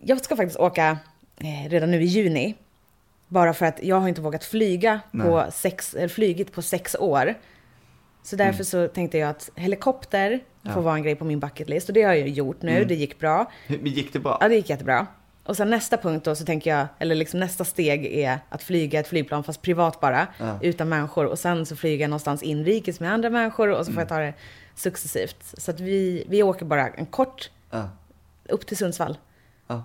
Jag 0.00 0.20
ska 0.24 0.36
faktiskt 0.36 0.58
åka 0.60 0.98
eh, 1.40 1.68
redan 1.70 1.90
nu 1.90 2.02
i 2.02 2.06
juni. 2.06 2.54
Bara 3.28 3.54
för 3.54 3.66
att 3.66 3.82
jag 3.82 3.96
har 4.00 4.08
inte 4.08 4.20
vågat 4.20 4.44
flyga 4.44 5.00
på 5.22 5.46
sex, 5.52 5.94
eller 5.94 6.08
flygit 6.08 6.52
på 6.52 6.62
sex 6.62 6.96
år. 6.98 7.34
Så 8.22 8.36
därför 8.36 8.64
så 8.64 8.88
tänkte 8.88 9.18
jag 9.18 9.30
att 9.30 9.50
helikopter 9.56 10.26
Mm. 10.28 10.40
Ja. 10.62 10.72
får 10.74 10.82
vara 10.82 10.94
en 10.94 11.02
grej 11.02 11.16
på 11.16 11.24
min 11.24 11.40
bucket 11.40 11.68
list. 11.68 11.88
Och 11.88 11.94
det 11.94 12.02
har 12.02 12.14
jag 12.14 12.28
gjort 12.28 12.62
nu, 12.62 12.70
Mm. 12.76 12.88
det 12.88 12.94
gick 12.94 13.18
bra. 13.18 13.50
Gick 13.68 14.12
det 14.12 14.18
bra? 14.18 14.38
Ja, 14.40 14.48
det 14.48 14.54
gick 14.54 14.70
jättebra. 14.70 15.06
Och 15.44 15.56
sen 15.56 15.70
nästa 15.70 15.96
punkt 15.96 16.24
då 16.24 16.34
så 16.34 16.44
tänker 16.44 16.70
jag, 16.76 16.86
eller 16.98 17.14
liksom 17.14 17.40
nästa 17.40 17.64
steg 17.64 18.06
är 18.06 18.38
att 18.48 18.62
flyga 18.62 19.00
ett 19.00 19.08
flygplan 19.08 19.44
fast 19.44 19.62
privat 19.62 20.00
bara, 20.00 20.26
Ja. 20.38 20.58
utan 20.62 20.88
människor. 20.88 21.26
Och 21.26 21.38
sen 21.38 21.66
så 21.66 21.76
flyger 21.76 22.04
jag 22.04 22.10
någonstans 22.10 22.42
inrikes 22.42 23.00
med 23.00 23.12
andra 23.12 23.30
människor 23.30 23.68
och 23.68 23.86
så 23.86 23.92
får 23.92 24.00
jag 24.00 24.08
ta 24.08 24.18
det 24.18 24.34
successivt. 24.74 25.36
Så 25.58 25.70
att 25.70 25.80
vi, 25.80 26.24
vi 26.28 26.42
åker 26.42 26.66
bara 26.66 26.88
en 26.88 27.06
kort, 27.06 27.50
Ja. 27.70 27.88
upp 28.48 28.66
till 28.66 28.76
Sundsvall. 28.76 29.18
ja. 29.66 29.84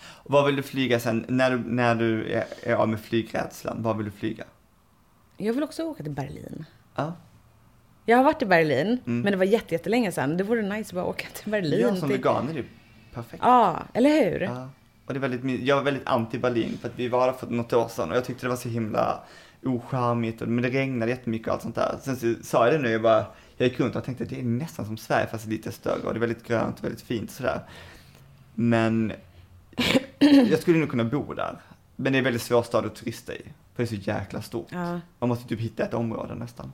Och 0.00 0.30
Vad 0.32 0.46
vill 0.46 0.56
du 0.56 0.62
flyga 0.62 1.00
sen? 1.00 1.24
När 1.28 1.50
du, 1.50 1.58
när 1.58 1.94
du 1.94 2.32
är, 2.32 2.44
är 2.62 2.74
av 2.74 2.88
med 2.88 3.00
flygrädslan, 3.00 3.82
vad 3.82 3.96
vill 3.96 4.06
du 4.06 4.12
flyga? 4.12 4.44
Jag 5.36 5.54
vill 5.54 5.62
också 5.62 5.82
åka 5.82 6.02
till 6.02 6.12
Berlin. 6.12 6.64
Ja. 6.96 7.12
Jag 8.06 8.16
har 8.16 8.24
varit 8.24 8.42
i 8.42 8.46
Berlin, 8.46 8.86
Mm. 9.06 9.20
men 9.20 9.24
det 9.32 9.36
var 9.36 9.44
jätte- 9.44 9.74
jättelänge 9.74 10.12
sedan. 10.12 10.36
Det 10.36 10.44
vore 10.44 10.62
nice 10.62 10.88
att 10.90 10.94
bara 10.94 11.04
åka 11.04 11.26
till 11.34 11.50
Berlin. 11.50 11.80
Jag 11.80 11.98
som 11.98 12.08
till... 12.08 12.16
vegan 12.18 12.48
är 12.48 12.54
det 12.54 12.64
perfekt. 13.14 13.42
Ja, 13.46 13.82
eller 13.94 14.10
hur? 14.10 14.40
Ja. 14.40 14.68
Och 15.06 15.14
det 15.14 15.18
är 15.18 15.28
väldigt, 15.28 15.66
jag 15.66 15.76
var 15.76 15.82
väldigt 15.82 16.06
anti 16.06 16.38
Berlin 16.38 16.78
för 16.80 16.88
att 16.88 16.98
vi 16.98 17.08
var 17.08 17.26
där 17.26 17.34
för 17.34 17.46
något 17.46 17.72
år 17.72 17.88
sedan 17.88 18.10
och 18.10 18.16
jag 18.16 18.24
tyckte 18.24 18.46
det 18.46 18.50
var 18.50 18.56
så 18.56 18.68
himla 18.68 19.20
ocharmigt 19.62 20.42
och, 20.42 20.48
men 20.48 20.62
det 20.62 20.70
regnade 20.70 21.10
jättemycket 21.10 21.48
och 21.48 21.54
allt 21.54 21.62
sånt 21.62 21.74
där. 21.74 21.98
Sen 22.02 22.16
så 22.16 22.34
sa 22.42 22.66
jag 22.66 22.74
det 22.74 22.82
nu, 22.82 22.90
jag 22.90 23.02
bara, 23.02 23.26
jag 23.56 23.68
gick 23.68 23.80
runt 23.80 23.96
och 23.96 24.04
tänkte 24.04 24.24
det 24.24 24.40
är 24.40 24.44
nästan 24.44 24.86
som 24.86 24.96
Sverige 24.96 25.26
fast 25.26 25.46
lite 25.46 25.72
större 25.72 26.02
och 26.02 26.14
det 26.14 26.18
är 26.18 26.20
väldigt 26.20 26.46
grönt 26.46 26.78
och 26.78 26.84
väldigt 26.84 27.02
fint 27.02 27.30
sådär. 27.30 27.60
Men 28.54 29.12
jag 30.50 30.58
skulle 30.58 30.78
nog 30.78 30.90
kunna 30.90 31.04
bo 31.04 31.34
där. 31.34 31.60
Men 31.96 32.12
det 32.12 32.16
är 32.16 32.20
en 32.20 32.24
väldigt 32.24 32.42
svår 32.42 32.62
stad 32.62 32.86
att 32.86 32.94
turista 32.94 33.34
i. 33.34 33.42
För 33.74 33.82
det 33.82 33.82
är 33.82 33.86
så 33.86 33.94
jäkla 33.94 34.42
stort. 34.42 34.68
Ja. 34.70 35.00
Man 35.18 35.28
måste 35.28 35.48
typ 35.48 35.60
hitta 35.60 35.84
ett 35.84 35.94
område 35.94 36.34
nästan. 36.34 36.72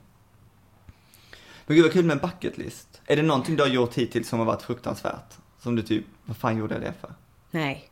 Men 1.67 1.75
gud 1.75 1.85
vad 1.85 1.93
kul 1.93 2.05
med 2.05 2.13
en 2.13 2.29
bucket 2.29 2.57
list. 2.57 3.01
Är 3.05 3.15
det 3.15 3.21
någonting 3.21 3.55
du 3.55 3.63
har 3.63 3.69
gjort 3.69 3.93
hittills 3.93 4.29
som 4.29 4.39
har 4.39 4.45
varit 4.45 4.61
fruktansvärt? 4.61 5.37
Som 5.59 5.75
du 5.75 5.81
typ, 5.81 6.05
vad 6.25 6.37
fan 6.37 6.57
gjorde 6.57 6.73
jag 6.73 6.81
det 6.81 6.93
för? 7.01 7.13
Nej. 7.51 7.90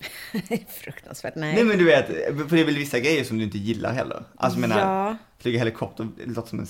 Fruktansvärt, 0.68 1.34
nej. 1.34 1.54
Nej 1.54 1.64
men 1.64 1.78
du 1.78 1.84
vet, 1.84 2.06
för 2.48 2.56
det 2.56 2.60
är 2.60 2.64
väl 2.64 2.74
vissa 2.76 2.98
grejer 3.00 3.24
som 3.24 3.38
du 3.38 3.44
inte 3.44 3.58
gillar 3.58 3.92
heller. 3.92 4.24
Alltså 4.36 4.58
jag 4.60 4.68
menar, 4.68 4.80
Ja. 5.06 5.16
flyga 5.38 5.58
helikopter, 5.58 6.08
det 6.16 6.26
låter 6.26 6.48
som 6.48 6.58
en 6.60 6.66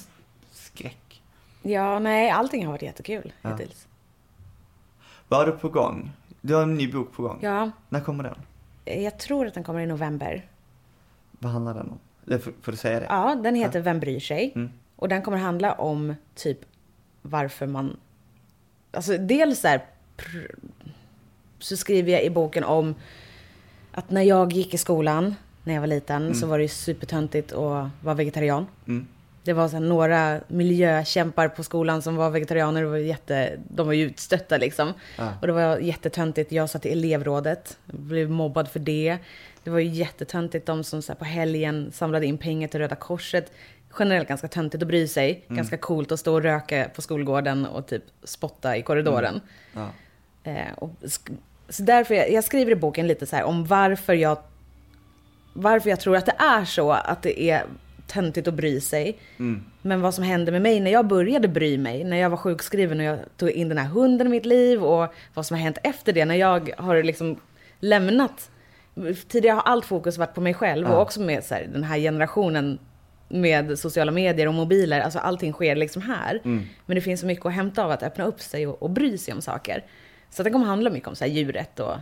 skräck. 0.53 1.23
Ja, 1.63 1.99
nej, 1.99 2.31
allting 2.31 2.65
har 2.67 2.73
varit 2.73 2.83
jättekul 2.83 3.33
Ja. 3.43 3.51
hittills. 3.57 3.87
Vad 5.29 5.41
har 5.41 5.47
du 5.47 5.53
på 5.59 5.69
gång? 5.69 6.11
Du 6.41 6.55
har 6.55 6.63
en 6.63 6.75
ny 6.75 6.93
bok 6.93 7.13
på 7.13 7.23
gång. 7.23 7.39
Ja, 7.43 7.71
När 7.89 8.01
kommer 8.01 8.25
den? 8.25 8.39
jag 9.03 9.19
tror 9.19 9.47
att 9.47 9.55
den 9.55 9.65
kommer 9.65 9.81
i 9.81 9.87
november. 9.87 10.47
Vad 11.31 11.53
handlar 11.53 11.75
den 11.75 11.89
om? 11.89 11.99
Eller 12.27 12.39
Får, 12.39 12.53
får 12.63 12.73
du 12.73 12.79
säga 12.79 13.01
det? 13.01 13.07
Ja, 13.09 13.35
den 13.43 13.55
heter 13.55 13.81
Vem 13.81 14.01
bryr 14.01 14.21
sig? 14.21 14.53
Mm. 14.55 14.71
Och 14.97 15.09
den 15.09 15.23
kommer 15.23 15.39
handla 15.39 15.73
om 15.73 16.15
typ 16.35 16.59
varför 17.23 17.67
man... 17.67 17.97
Alltså 18.93 19.17
dels 19.19 19.65
pr- 19.65 20.57
så 21.59 21.77
skriver 21.77 22.13
jag 22.13 22.25
i 22.25 22.31
boken 22.31 22.65
om 22.65 22.95
att 23.93 24.11
när 24.11 24.23
jag 24.23 24.53
gick 24.53 24.75
i 24.75 24.79
skolan, 24.79 25.35
när 25.65 25.75
jag 25.75 25.81
var 25.81 25.87
liten, 25.87 26.35
så 26.35 26.47
var 26.47 26.59
det 26.59 26.63
ju 26.63 26.69
supertöntigt 26.69 27.53
att 27.53 27.91
vara 28.01 28.15
vegetarian. 28.15 28.67
Mm. 28.87 29.07
Det 29.49 29.53
var 29.53 29.69
så 29.69 29.79
några 29.79 30.41
miljökämpar 30.49 31.49
på 31.49 31.63
skolan 31.63 32.03
som 32.03 32.17
var 32.17 32.31
vegetarianer. 32.31 32.83
Det 32.83 32.89
var 32.89 32.97
jätte, 32.97 33.59
de 33.69 33.87
var 33.87 33.93
ju 33.93 34.05
utstötta 34.05 34.57
liksom. 34.57 34.93
Ja. 35.19 35.33
Och 35.41 35.47
det 35.47 35.53
var 35.53 35.79
jättetöntigt. 35.79 36.53
Jag 36.53 36.71
satt 36.71 36.87
i 36.87 36.89
elevrådet. 36.89 37.79
Blev 37.87 38.31
mobbad 38.31 38.69
för 38.69 38.81
det. 38.81 39.19
Det 39.65 39.71
var 39.71 39.79
ju 39.79 39.89
jättetöntigt. 39.89 40.67
De 40.67 40.85
som 40.85 41.03
så 41.03 41.15
på 41.15 41.25
helgen 41.25 41.91
samlade 41.93 42.27
in 42.27 42.39
pengar 42.39 42.69
till 42.69 42.81
Röda 42.81 42.97
Korset. 42.97 43.53
Generellt 43.99 44.29
ganska 44.29 44.49
töntigt 44.49 44.83
att 44.83 44.89
bry 44.89 45.09
sig. 45.09 45.45
Ganska 45.49 45.77
coolt 45.77 46.13
att 46.13 46.21
stå 46.21 46.35
och 46.35 46.43
röka 46.43 46.91
på 46.95 47.03
skolgården 47.03 47.67
och 47.67 47.87
typ 47.87 48.03
spotta 48.25 48.77
i 48.77 48.83
korridoren. 48.83 49.41
Ja. 49.75 49.81
Eh, 49.81 49.89
och, 50.77 50.91
sk- 51.03 51.37
så 51.69 51.83
därför, 51.83 52.15
jag, 52.15 52.31
jag 52.33 52.45
skriver 52.45 52.73
i 52.73 52.77
boken 52.77 53.07
lite 53.07 53.27
så 53.27 53.37
här 53.37 53.45
om 53.45 53.65
varför 53.65 54.15
jag, 54.15 54.39
varför 55.53 55.91
jag 55.91 56.01
tror 56.01 56.17
att 56.17 56.27
det 56.27 56.35
är 56.39 56.65
så 56.65 56.93
att 56.93 57.23
det 57.23 57.43
är 57.43 57.63
töntigt 58.07 58.49
att 58.49 58.55
bry 58.55 58.81
sig. 58.81 59.19
Mm. 59.39 59.65
Men 59.83 60.01
vad 60.01 60.15
som 60.15 60.25
hände 60.25 60.53
med 60.53 60.63
mig 60.63 60.81
när 60.81 60.91
jag 60.91 61.07
började 61.07 61.49
bry 61.49 61.79
mig, 61.79 62.05
när 62.05 62.17
jag 62.17 62.31
var 62.31 62.37
sjukskriven 62.37 62.99
och 62.99 63.05
jag 63.05 63.19
tog 63.37 63.51
in 63.51 63.69
den 63.69 63.79
här 63.79 63.87
hunden 63.89 64.27
i 64.27 64.31
mitt 64.31 64.47
liv 64.47 64.85
och 64.85 65.15
vad 65.35 65.47
som 65.47 65.57
har 65.57 65.63
hänt 65.65 65.79
efter 65.83 66.13
det 66.13 66.25
när 66.25 66.35
jag 66.35 66.71
har 66.79 67.03
liksom 67.03 67.37
lämnat. 67.81 68.51
Tidigare 69.29 69.55
har 69.55 69.63
allt 69.63 69.85
fokus 69.85 70.19
varit 70.19 70.35
på 70.35 70.41
mig 70.41 70.55
själv 70.55 70.87
Ja. 70.89 70.95
och 70.95 71.03
också 71.03 71.21
med 71.21 71.45
så 71.45 71.55
här, 71.55 71.69
den 71.73 71.85
här 71.85 71.99
generationen 71.99 72.79
med 73.29 73.79
sociala 73.79 74.13
medier 74.13 74.49
och 74.49 74.55
mobiler. 74.55 75.01
Alltså 75.01 75.19
allting 75.19 75.53
sker 75.53 75.77
liksom 75.77 76.03
här. 76.03 76.41
Mm. 76.45 76.63
Men 76.87 76.95
det 76.95 77.01
finns 77.01 77.21
så 77.21 77.27
mycket 77.27 77.47
att 77.47 77.53
hämta 77.53 77.85
av 77.85 77.91
att 77.91 78.03
öppna 78.03 78.25
upp 78.25 78.41
sig 78.41 78.67
och, 78.67 78.83
och 78.83 78.91
bry 78.91 79.19
sig 79.19 79.35
om 79.35 79.41
saker. 79.41 79.85
Så 80.31 80.43
det 80.43 80.51
kommer 80.51 80.67
handla 80.67 80.91
mycket 80.91 81.09
om 81.09 81.15
så 81.17 81.25
här 81.25 81.31
djurrätt 81.33 81.81
och 81.81 81.97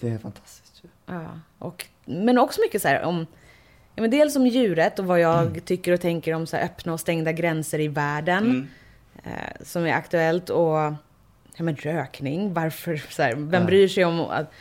Det 0.00 0.08
är 0.08 0.18
fantastiskt 0.18 0.84
ju. 0.84 0.88
Ja, 1.14 1.24
och, 1.58 1.86
men 2.04 2.38
också 2.38 2.60
mycket 2.60 2.82
så 2.82 2.88
här 2.88 3.02
om, 3.02 3.26
ja, 3.94 4.00
men 4.02 4.10
dels 4.10 4.36
om 4.36 4.46
djuret 4.46 4.98
och 4.98 5.04
vad 5.04 5.20
jag 5.20 5.64
tycker 5.64 5.92
och 5.92 6.00
tänker 6.00 6.34
om 6.34 6.46
så 6.46 6.56
här 6.56 6.64
öppna 6.64 6.92
och 6.92 7.00
stängda 7.00 7.32
gränser 7.32 7.80
i 7.80 7.88
världen. 7.88 8.68
Eh, 9.24 9.30
som 9.64 9.86
är 9.86 9.92
aktuellt 9.92 10.50
och 10.50 10.76
ja, 11.56 11.62
men 11.62 11.76
rökning, 11.76 12.54
varför, 12.54 12.96
så 13.10 13.22
här, 13.22 13.34
vem 13.34 13.60
Ja. 13.62 13.66
bryr 13.66 13.88
sig 13.88 14.04
om 14.04 14.20
att 14.20 14.52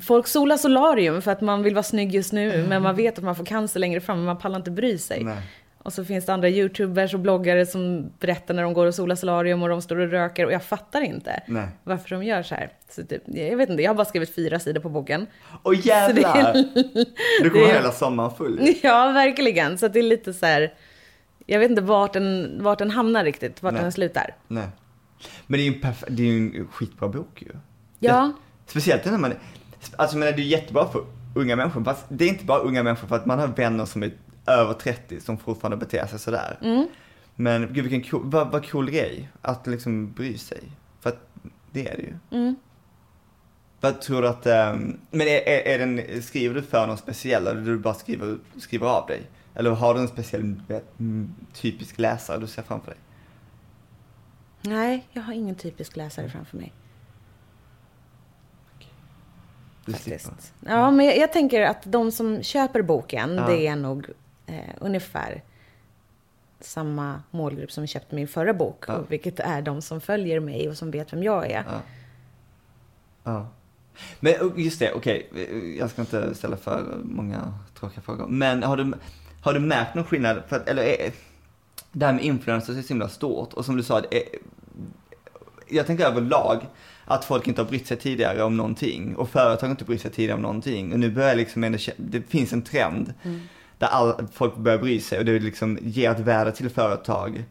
Folk 0.00 0.26
solar 0.26 0.56
solarium 0.56 1.22
för 1.22 1.30
att 1.30 1.40
man 1.40 1.62
vill 1.62 1.74
vara 1.74 1.82
snygg 1.82 2.14
just 2.14 2.32
nu, 2.32 2.66
men 2.68 2.82
man 2.82 2.96
vet 2.96 3.18
att 3.18 3.24
man 3.24 3.36
får 3.36 3.44
cancer 3.44 3.80
längre 3.80 4.00
fram, 4.00 4.16
men 4.16 4.24
man 4.26 4.38
pallar 4.38 4.56
inte 4.56 4.70
bry 4.70 4.98
sig. 4.98 5.24
Nej. 5.24 5.42
Och 5.84 5.92
så 5.92 6.04
finns 6.04 6.26
det 6.26 6.32
andra 6.34 6.48
youtubers 6.48 7.14
och 7.14 7.20
bloggare 7.20 7.66
som 7.66 8.10
berättar 8.18 8.54
när 8.54 8.62
de 8.62 8.74
går 8.74 8.86
och 8.86 8.94
solar 8.94 9.16
solarium 9.16 9.62
och 9.62 9.68
de 9.68 9.82
står 9.82 9.96
och 9.96 10.10
röker 10.10 10.46
och 10.46 10.52
jag 10.52 10.62
fattar 10.62 11.00
inte 11.00 11.42
Nej. 11.46 11.68
varför 11.84 12.10
de 12.10 12.24
gör 12.24 12.42
så 12.42 12.54
här. 12.54 12.70
Så 12.88 13.02
typ, 13.02 13.22
jag 13.26 13.56
vet 13.56 13.70
inte, 13.70 13.82
jag 13.82 13.90
har 13.90 13.94
bara 13.94 14.04
skrivit 14.04 14.34
fyra 14.34 14.58
sidor 14.58 14.80
på 14.80 14.88
boken. 14.88 15.26
Åh 15.62 15.86
jävlar! 15.86 16.52
Du 17.42 17.50
kommer 17.50 17.64
det 17.66 17.70
är- 17.70 17.74
hela 17.74 17.92
sommaren 17.92 18.30
full. 18.38 18.74
Ja, 18.82 19.12
verkligen. 19.12 19.78
Så 19.78 19.88
det 19.88 19.98
är 19.98 20.02
lite 20.02 20.32
så 20.34 20.46
här, 20.46 20.74
jag 21.46 21.58
vet 21.58 21.70
inte 21.70 21.82
vart 21.82 22.12
den, 22.12 22.58
vart 22.62 22.78
den 22.78 22.90
hamnar 22.90 23.24
riktigt, 23.24 23.62
vart 23.62 23.72
Nej. 23.72 23.82
den 23.82 23.92
slutar. 23.92 24.34
Nej. 24.48 24.66
Men 25.46 25.58
det 25.58 25.64
är 25.66 25.70
ju 25.70 25.74
en, 25.74 25.80
perf- 25.80 26.04
det 26.08 26.22
är 26.22 26.36
en 26.36 26.68
skitbra 26.72 27.08
bok 27.08 27.42
ju. 27.42 27.48
Ja, 27.98 28.32
Speciellt 28.66 29.04
när 29.04 29.18
man, 29.18 29.32
alltså 29.96 30.16
men 30.16 30.36
det 30.36 30.42
är 30.42 30.44
jättebra 30.44 30.88
för 30.88 31.04
unga 31.34 31.56
människor, 31.56 31.84
fast 31.84 32.04
det 32.08 32.24
är 32.24 32.28
inte 32.28 32.44
bara 32.44 32.58
unga 32.58 32.82
människor 32.82 33.08
för 33.08 33.16
att 33.16 33.26
man 33.26 33.38
har 33.38 33.46
vänner 33.46 33.84
som 33.84 34.02
är 34.02 34.10
över 34.46 34.74
30 34.74 35.20
som 35.20 35.38
fortfarande 35.38 35.76
beter 35.76 36.06
sig 36.06 36.18
sådär. 36.18 36.58
Mm. 36.62 36.86
Men 37.34 37.72
gud 37.72 37.84
vilken 37.84 38.10
cool, 38.10 38.22
vad, 38.24 38.52
vad 38.52 38.70
cool 38.70 38.90
grej 38.90 39.28
att 39.42 39.66
liksom 39.66 40.12
bry 40.12 40.38
sig. 40.38 40.62
För 41.00 41.10
att 41.10 41.18
det 41.72 41.88
är 41.88 41.96
det 41.96 42.02
ju. 42.02 42.14
Mm. 42.30 42.56
Vad 43.80 44.00
tror 44.00 44.22
du 44.22 44.28
att, 44.28 44.46
ehm, 44.46 44.98
men 45.10 45.26
är, 45.26 45.48
är, 45.48 45.60
är 45.66 45.78
den, 45.78 46.22
skriver 46.22 46.54
du 46.54 46.62
för 46.62 46.86
någon 46.86 46.98
speciell 46.98 47.46
eller 47.46 47.60
du 47.60 47.78
bara 47.78 47.94
skriver, 47.94 48.38
skriver 48.58 48.86
av 48.86 49.06
dig? 49.06 49.22
Eller 49.54 49.70
har 49.70 49.94
du 49.94 50.00
en 50.00 50.08
speciell 50.08 50.40
mm, 50.98 51.34
typisk 51.52 51.98
läsare 51.98 52.38
du 52.38 52.46
ser 52.46 52.62
framför 52.62 52.90
dig? 52.90 53.00
nej, 54.64 55.06
jag 55.12 55.22
har 55.22 55.32
ingen 55.32 55.54
typisk 55.54 55.96
läsare 55.96 56.28
framför 56.28 56.56
mig. 56.56 56.72
Du 59.84 59.92
slipper. 59.92 60.24
Faktiskt. 60.24 60.54
Ja, 60.60 60.90
men 60.90 61.06
jag, 61.06 61.16
jag 61.18 61.32
tänker 61.32 61.60
att 61.60 61.82
de 61.84 62.12
som 62.12 62.42
köper 62.42 62.82
boken, 62.82 63.34
Ja. 63.34 63.46
det 63.46 63.66
är 63.66 63.76
nog 63.76 64.06
eh, 64.46 64.74
ungefär 64.80 65.42
samma 66.60 67.22
målgrupp 67.30 67.72
som 67.72 67.86
köpte 67.86 68.14
min 68.14 68.28
förra 68.28 68.54
bok. 68.54 68.84
Ja. 68.88 69.04
Vilket 69.08 69.40
är 69.40 69.62
de 69.62 69.82
som 69.82 70.00
följer 70.00 70.40
mig 70.40 70.68
och 70.68 70.76
som 70.76 70.90
vet 70.90 71.12
vem 71.12 71.22
jag 71.22 71.50
är. 71.50 71.64
Ja. 71.68 71.80
Ja. 73.24 73.48
Men 74.20 74.34
just 74.56 74.78
det, 74.78 74.92
okej, 74.92 75.28
jag 75.78 75.90
ska 75.90 76.02
inte 76.02 76.34
ställa 76.34 76.56
för 76.56 77.00
många 77.04 77.54
tråkiga 77.78 78.02
frågor. 78.02 78.26
Men 78.26 78.62
har 78.62 78.76
du, 78.76 78.92
har 79.42 79.54
du 79.54 79.60
märkt 79.60 79.94
någon 79.94 80.04
skillnad, 80.04 80.42
för 80.48 80.56
att, 80.56 80.68
eller 80.68 80.82
är, 80.82 81.12
det 81.92 82.06
här 82.06 82.12
med 82.12 82.24
influencers 82.24 82.76
är 82.76 82.82
så 82.82 82.88
himla 82.88 83.08
stort 83.08 83.52
och 83.52 83.64
som 83.64 83.76
du 83.76 83.82
sa, 83.82 83.98
är, 83.98 84.22
jag 85.68 85.86
tänker 85.86 86.06
överlag 86.06 86.66
att 87.04 87.24
folk 87.24 87.46
inte 87.48 87.62
har 87.62 87.68
brytt 87.68 87.86
sig 87.86 87.96
tidigare 87.96 88.42
om 88.42 88.56
någonting 88.56 89.16
och 89.16 89.28
företag 89.28 89.66
har 89.66 89.70
inte 89.70 89.84
brytt 89.84 90.00
sig 90.00 90.10
tidigare 90.10 90.34
om 90.34 90.42
någonting 90.42 90.92
och 90.92 90.98
nu 90.98 91.10
börjar 91.10 91.34
liksom 91.34 91.76
det 91.96 92.22
finns 92.22 92.52
en 92.52 92.62
trend 92.62 93.14
där 93.82 93.88
all, 93.88 94.26
folk 94.32 94.56
börjar 94.56 94.78
bry 94.78 95.00
sig 95.00 95.18
och 95.18 95.24
det 95.24 95.38
liksom 95.38 95.78
ger 95.82 96.10
ett 96.10 96.18
värde 96.20 96.52
till 96.52 96.70
företag 96.70 97.44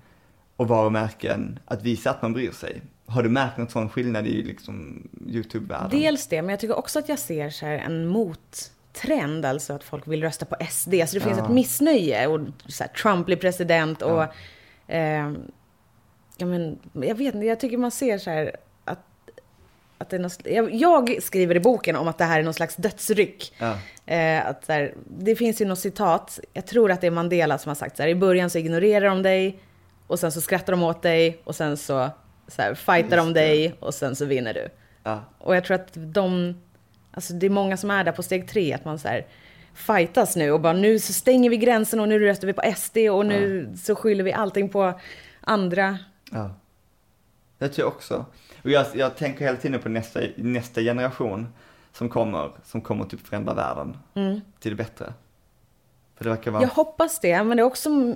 och 0.56 0.68
varumärken 0.68 1.60
att 1.66 1.84
visa 1.84 2.10
att 2.10 2.22
man 2.22 2.34
bryr 2.34 2.52
sig. 2.52 2.82
Har 3.06 3.24
du 3.24 3.30
märkt 3.30 3.58
någon 3.58 3.70
sån 3.70 3.90
skillnad 3.90 4.28
i 4.28 4.44
liksom 4.44 5.08
YouTube-världen? 5.28 5.90
Dels 6.00 6.28
det, 6.28 6.42
men 6.42 6.50
jag 6.50 6.60
tycker 6.60 6.78
också 6.78 7.00
att 7.00 7.10
jag 7.10 7.20
ser 7.20 7.50
så 7.50 7.66
här 7.66 7.78
en 7.78 8.08
mottrend, 8.08 9.46
alltså 9.46 9.74
att 9.74 9.84
folk 9.84 10.08
vill 10.08 10.22
rösta 10.24 10.46
på 10.46 10.56
SD. 10.70 10.90
Så 11.08 11.14
det 11.16 11.20
finns 11.20 11.38
Ja. 11.38 11.44
ett 11.46 11.52
missnöje 11.52 12.28
och 12.28 12.40
så 12.68 12.84
här, 12.84 12.92
Trump 12.92 13.26
blir 13.26 13.38
president 13.38 14.02
och... 14.02 14.24
Eh, 14.88 15.32
ja, 16.38 16.46
men, 16.46 16.80
jag 16.94 17.16
vet 17.16 17.36
inte, 17.36 17.48
jag 17.48 17.60
tycker 17.60 17.78
man 17.78 17.92
ser 17.92 18.18
så 18.18 18.30
här 18.30 18.56
att... 20.02 20.10
det 20.10 20.16
är 20.16 20.20
något, 20.20 20.40
jag, 20.46 20.74
jag 20.74 21.24
skriver 21.24 21.56
i 21.56 21.60
boken 21.60 21.96
om 21.96 22.08
att 22.08 22.18
det 22.18 22.24
här 22.24 22.40
är 22.40 22.44
någon 22.44 22.54
slags 22.54 22.76
dödsryck. 22.76 23.54
Ja. 23.58 23.78
Eh, 24.14 24.48
att 24.48 24.66
så 24.66 24.74
här, 24.74 24.94
det 25.20 25.36
finns 25.36 25.62
ju 25.62 25.66
något 25.66 25.80
citat, 25.80 26.40
jag 26.54 26.66
tror 26.66 26.92
att 26.92 27.02
det 27.02 27.08
är 27.08 27.12
Mandela 27.12 27.58
som 27.58 27.70
har 27.70 27.76
sagt 27.76 27.98
så 27.98 28.04
här, 28.04 28.10
i 28.10 28.16
början 28.16 28.50
så 28.50 28.58
ignorerar 28.58 29.06
de 29.10 29.24
dig 29.24 29.60
och 30.08 30.20
sen 30.20 30.32
så 30.32 30.42
skrattar 30.42 30.74
de 30.74 30.84
åt 30.84 31.02
dig 31.02 31.42
och 31.44 31.56
sen 31.56 31.78
så, 31.78 32.10
så 32.48 32.62
här, 32.62 32.74
fightar 32.74 33.18
de 33.18 33.26
Just 33.26 33.36
det. 33.36 33.42
dig 33.42 33.76
och 33.80 33.94
sen 33.94 34.16
så 34.16 34.26
vinner 34.26 34.54
du. 34.54 34.70
Ja. 35.04 35.24
Och 35.38 35.56
jag 35.56 35.64
tror 35.64 35.76
att 35.76 35.90
de, 35.94 36.56
alltså 37.12 37.34
det 37.34 37.46
är 37.46 37.50
många 37.50 37.78
som 37.78 37.92
är 37.92 38.04
där 38.04 38.12
på 38.12 38.24
steg 38.24 38.50
tre, 38.50 38.74
att 38.74 38.86
man 38.86 39.00
så 39.00 39.08
här 39.08 39.26
fightas 39.74 40.36
nu 40.36 40.52
och 40.52 40.62
bara 40.62 40.74
nu 40.74 41.00
så 41.00 41.14
stänger 41.14 41.50
vi 41.50 41.58
gränsen 41.58 42.00
och 42.00 42.08
nu 42.08 42.20
röstar 42.20 42.48
vi 42.48 42.54
på 42.54 42.74
SD 42.78 42.98
och 42.98 43.26
nu 43.26 43.74
så 43.78 43.96
skyller 43.96 44.24
vi 44.24 44.34
allting 44.34 44.70
på 44.70 45.00
andra. 45.42 45.98
Ja. 46.32 46.56
Det 47.58 47.70
tror 47.70 47.88
jag 47.88 47.94
också. 47.94 48.26
Och 48.64 48.70
jag, 48.70 48.86
jag 48.94 49.16
tänker 49.18 49.46
hela 49.46 49.58
tiden 49.58 49.82
på 49.82 49.90
nästa, 49.90 50.20
nästa 50.36 50.82
generation 50.82 51.48
som 51.94 52.10
kommer, 52.10 52.52
som 52.64 52.82
kommer 52.82 53.06
typ 53.06 53.28
förändra 53.28 53.54
världen 53.54 53.98
till 54.60 54.72
det 54.72 54.76
bättre. 54.76 55.14
För 56.16 56.24
det 56.24 56.30
verkar 56.30 56.52
vara... 56.52 56.64
Jag 56.64 56.70
hoppas 56.70 57.20
det, 57.20 57.44
men 57.44 57.58
det 57.58 57.64
är 57.64 57.66
också 57.66 58.16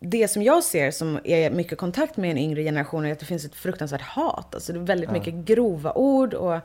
det 0.00 0.28
som 0.28 0.42
jag 0.42 0.64
ser 0.64 0.90
som 0.90 1.18
är 1.24 1.50
mycket 1.50 1.78
kontakt 1.78 2.16
med 2.16 2.30
en 2.30 2.38
yngre 2.38 2.62
generation, 2.62 3.04
är 3.04 3.12
att 3.12 3.18
det 3.18 3.26
finns 3.26 3.44
ett 3.44 3.54
fruktansvärt 3.54 4.02
hat. 4.02 4.54
Alltså 4.54 4.72
det 4.72 4.78
är 4.78 4.80
väldigt 4.80 5.10
mycket 5.10 5.34
grova 5.34 5.92
ord 5.92 6.34
och 6.34 6.58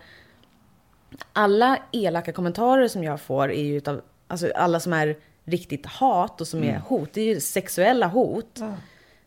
alla 1.34 1.78
elaka 1.91 2.32
kommentarer 2.32 2.88
som 2.88 3.03
jag 3.03 3.21
får 3.21 3.51
är 3.51 3.63
ju 3.63 3.78
utav, 3.78 4.01
alltså 4.28 4.51
alla 4.55 4.80
som 4.80 4.93
är 4.93 5.17
riktigt 5.43 5.86
hat 5.86 6.41
och 6.41 6.47
som 6.47 6.63
är 6.63 6.80
hot, 6.80 7.13
det 7.13 7.21
är 7.21 7.26
ju 7.26 7.39
sexuella 7.39 8.07
hot. 8.07 8.61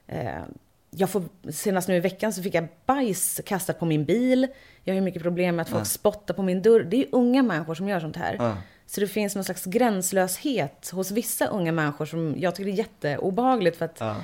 Eh, 0.07 0.43
jag 0.91 1.11
får, 1.11 1.23
senast 1.51 1.89
nu 1.89 1.97
i 1.97 2.01
veckan 2.01 2.33
så 2.33 2.43
fick 2.43 2.55
jag 2.55 2.69
bajs 2.87 3.41
kastat 3.47 3.79
på 3.79 3.87
min 3.87 4.05
bil. 4.05 4.49
Jag 4.85 4.93
har 4.93 4.97
ju 4.97 5.01
mycket 5.05 5.23
problem 5.23 5.57
med 5.57 5.63
att 5.63 5.69
folk 5.69 5.87
spottar 5.87 6.35
på 6.35 6.43
min 6.43 6.63
dörr. 6.63 6.81
Det 6.85 6.97
är 6.97 6.99
ju 6.99 7.09
unga 7.13 7.43
människor 7.43 7.75
som 7.75 7.89
gör 7.89 8.01
sånt 8.01 8.17
här. 8.17 8.37
Ja. 8.39 8.57
Så 8.87 9.01
det 9.01 9.07
finns 9.07 9.35
någon 9.35 9.45
slags 9.45 9.65
gränslöshet 9.65 10.91
hos 10.93 11.11
vissa 11.11 11.47
unga 11.47 11.73
människor 11.73 12.07
som 12.07 12.35
jag 12.39 12.55
tycker 12.55 12.71
är 12.71 12.75
jätteobehagligt 12.75 13.77
för 13.77 13.85
att 13.85 13.97
Ja. 14.01 14.17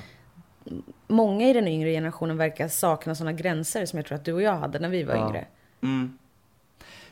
många 1.08 1.48
i 1.48 1.52
den 1.52 1.68
yngre 1.68 1.90
generationen 1.92 2.36
verkar 2.36 2.68
sakna 2.68 3.14
sådana 3.14 3.32
gränser 3.32 3.86
som 3.86 3.96
jag 3.96 4.06
tror 4.06 4.16
att 4.18 4.24
du 4.24 4.32
och 4.32 4.42
jag 4.42 4.56
hade 4.56 4.78
när 4.78 4.88
vi 4.88 5.02
var 5.02 5.14
Ja. 5.14 5.28
yngre. 5.28 5.44
Mm. 5.82 6.18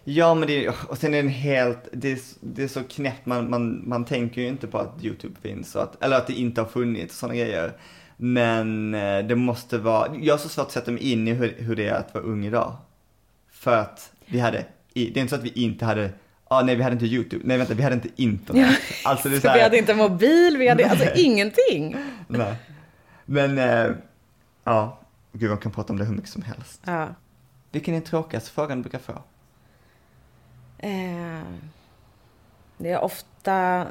Ja 0.05 0.35
men 0.35 0.49
det 0.49 0.69
och 0.69 0.99
sen 0.99 1.15
är 1.15 1.23
den 1.23 1.29
helt, 1.29 1.89
det 1.93 2.13
är, 2.13 2.19
det 2.41 2.63
är 2.63 2.69
så 2.69 2.83
knäppt, 2.85 3.27
man, 3.27 3.51
man, 3.51 3.89
man 3.89 4.05
tänker 4.05 4.41
ju 4.41 4.49
inte 4.49 4.67
på 4.67 4.79
att 4.79 5.05
YouTube 5.05 5.35
finns, 5.43 5.75
och 5.75 5.83
att, 5.83 6.05
eller 6.05 6.17
att 6.17 6.27
det 6.27 6.33
inte 6.33 6.61
har 6.61 6.69
funnits 6.69 7.19
sådana 7.19 7.35
grejer. 7.39 7.73
Men 8.17 8.95
eh, 8.95 9.19
det 9.19 9.37
måste 9.37 9.79
vara, 9.79 10.17
jag 10.17 10.35
har 10.35 10.39
så 10.39 10.49
svårt 10.49 10.67
att 10.67 10.73
sätta 10.73 10.91
mig 10.91 11.13
in 11.13 11.29
i 11.29 11.33
hur, 11.33 11.55
hur 11.59 11.77
det 11.77 11.89
är 11.89 11.95
att 11.95 12.15
vara 12.15 12.25
ung 12.25 12.45
idag. 12.47 12.77
För 13.51 13.77
att 13.77 14.13
vi 14.27 14.41
hade, 14.41 14.65
det 14.93 15.01
är 15.01 15.19
inte 15.19 15.29
så 15.29 15.37
att 15.37 15.43
vi 15.43 15.53
inte 15.65 15.85
hade, 15.85 16.11
ah, 16.49 16.63
nej 16.63 16.77
vi 16.77 16.83
hade 16.83 16.95
inte 16.95 17.07
YouTube, 17.07 17.43
nej 17.47 17.59
vänta 17.59 17.75
vi 17.75 17.83
hade 17.83 17.95
inte 17.95 18.09
internet. 18.17 18.79
Alltså 19.05 19.29
det 19.29 19.37
är 19.37 19.41
så 19.41 19.49
vi 19.49 19.49
här, 19.49 19.63
hade 19.63 19.79
inte 19.79 19.95
mobil, 19.95 20.57
vi 20.59 20.69
hade 20.69 20.91
alltså 20.91 21.09
ingenting. 21.15 21.97
nej. 22.29 22.55
Men, 23.25 23.59
eh, 23.59 23.91
ja, 24.65 24.99
gud 25.33 25.51
man 25.51 25.59
kan 25.59 25.73
prata 25.73 25.93
om 25.93 25.99
det 25.99 26.05
hur 26.05 26.15
mycket 26.15 26.31
som 26.31 26.43
helst. 26.43 26.81
Ja. 26.85 27.09
Vilken 27.71 27.95
är 27.95 27.99
den 28.01 28.07
tråkigaste 28.07 28.51
frågan 28.51 28.79
du 28.79 28.83
brukar 28.83 28.99
få? 28.99 29.13
Eh, 30.79 31.43
det 32.79 32.91
är 32.91 33.01
ofta 33.01 33.87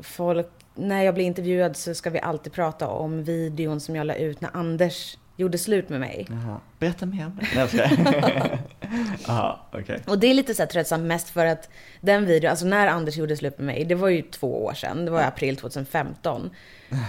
folk, 0.00 0.50
när 0.76 1.02
jag 1.02 1.14
blir 1.14 1.24
intervjuad 1.24 1.76
så 1.76 1.94
ska 1.94 2.10
vi 2.10 2.20
alltid 2.20 2.52
prata 2.52 2.88
om 2.88 3.24
videon 3.24 3.80
som 3.80 3.96
jag 3.96 4.06
la 4.06 4.14
ut 4.14 4.40
när 4.40 4.50
Anders 4.52 5.18
gjorde 5.36 5.58
slut 5.58 5.88
med 5.88 6.00
mig. 6.00 6.26
Jaha. 6.30 6.60
Berätta 6.78 7.06
mer 7.06 7.26
om 7.26 7.38
det. 7.40 7.46
Nej, 7.54 8.58
jag 9.26 9.58
okej. 9.72 10.00
Och 10.06 10.18
det 10.18 10.26
är 10.26 10.34
lite 10.34 10.54
så 10.54 10.62
här 10.62 10.66
tröttsamt 10.68 11.04
mest 11.04 11.28
för 11.30 11.46
att 11.46 11.68
den 12.00 12.26
videon, 12.26 12.50
alltså 12.50 12.66
när 12.66 12.86
Anders 12.86 13.16
gjorde 13.16 13.36
slut 13.36 13.58
med 13.58 13.66
mig, 13.66 13.84
det 13.84 13.94
var 13.94 14.08
ju 14.08 14.22
två 14.22 14.64
år 14.64 14.74
sedan, 14.74 15.04
det 15.04 15.10
var 15.10 15.20
i 15.20 15.24
april 15.24 15.56
2015. 15.56 16.50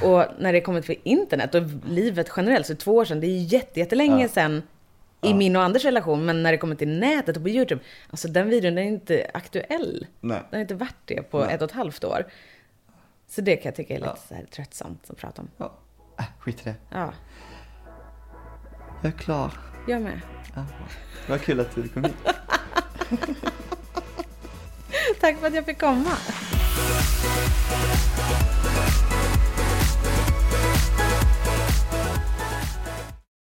Och 0.03 0.25
när 0.39 0.53
det 0.53 0.61
kommer 0.61 0.81
till 0.81 0.99
internet 1.03 1.55
och 1.55 1.61
livet 1.89 2.31
generellt 2.37 2.67
så 2.67 2.75
två 2.75 2.95
år 2.95 3.05
sedan, 3.05 3.19
det 3.19 3.27
är 3.27 3.53
jättelänge 3.77 4.21
Ja. 4.23 4.27
sedan 4.29 4.63
i 5.21 5.33
min 5.33 5.55
och 5.55 5.63
Anders 5.63 5.85
relation, 5.85 6.25
men 6.25 6.43
när 6.43 6.51
det 6.51 6.57
kommer 6.57 6.75
till 6.75 6.99
nätet 6.99 7.37
och 7.37 7.43
på 7.43 7.49
YouTube, 7.49 7.81
alltså 8.09 8.27
den 8.27 8.49
videon 8.49 8.75
den 8.75 8.83
är 8.83 8.87
inte 8.87 9.31
aktuell. 9.33 10.07
Nej. 10.21 10.37
Den 10.49 10.57
har 10.57 10.61
inte 10.61 10.75
varit 10.75 10.95
det 11.05 11.21
på 11.21 11.39
Nej. 11.45 11.55
ett 11.55 11.61
och 11.61 11.69
ett 11.69 11.75
halvt 11.75 12.03
år. 12.03 12.25
Så 13.29 13.41
det 13.41 13.55
kan 13.55 13.63
jag 13.69 13.75
tycka 13.75 13.93
är 13.95 13.99
lite 13.99 14.17
Ja. 14.29 14.35
tröttsamt 14.51 15.09
att 15.09 15.17
prata 15.17 15.41
om. 15.41 15.47
Ja. 15.57 15.73
Äh, 16.19 16.25
skit 16.39 16.61
i 16.61 16.63
det. 16.63 16.75
Ja, 16.89 17.13
Jag 19.01 19.13
är 19.13 19.17
klar. 19.17 19.51
jag 19.87 20.01
med. 20.01 20.21
Ja. 20.55 20.65
Vad 21.29 21.41
kul 21.41 21.59
att 21.59 21.75
du 21.75 21.87
kom 21.87 22.03
hit. 22.03 22.15
Tack 25.21 25.37
för 25.37 25.47
att 25.47 25.53
jag 25.55 25.65
fick 25.65 25.79
komma. 25.79 26.11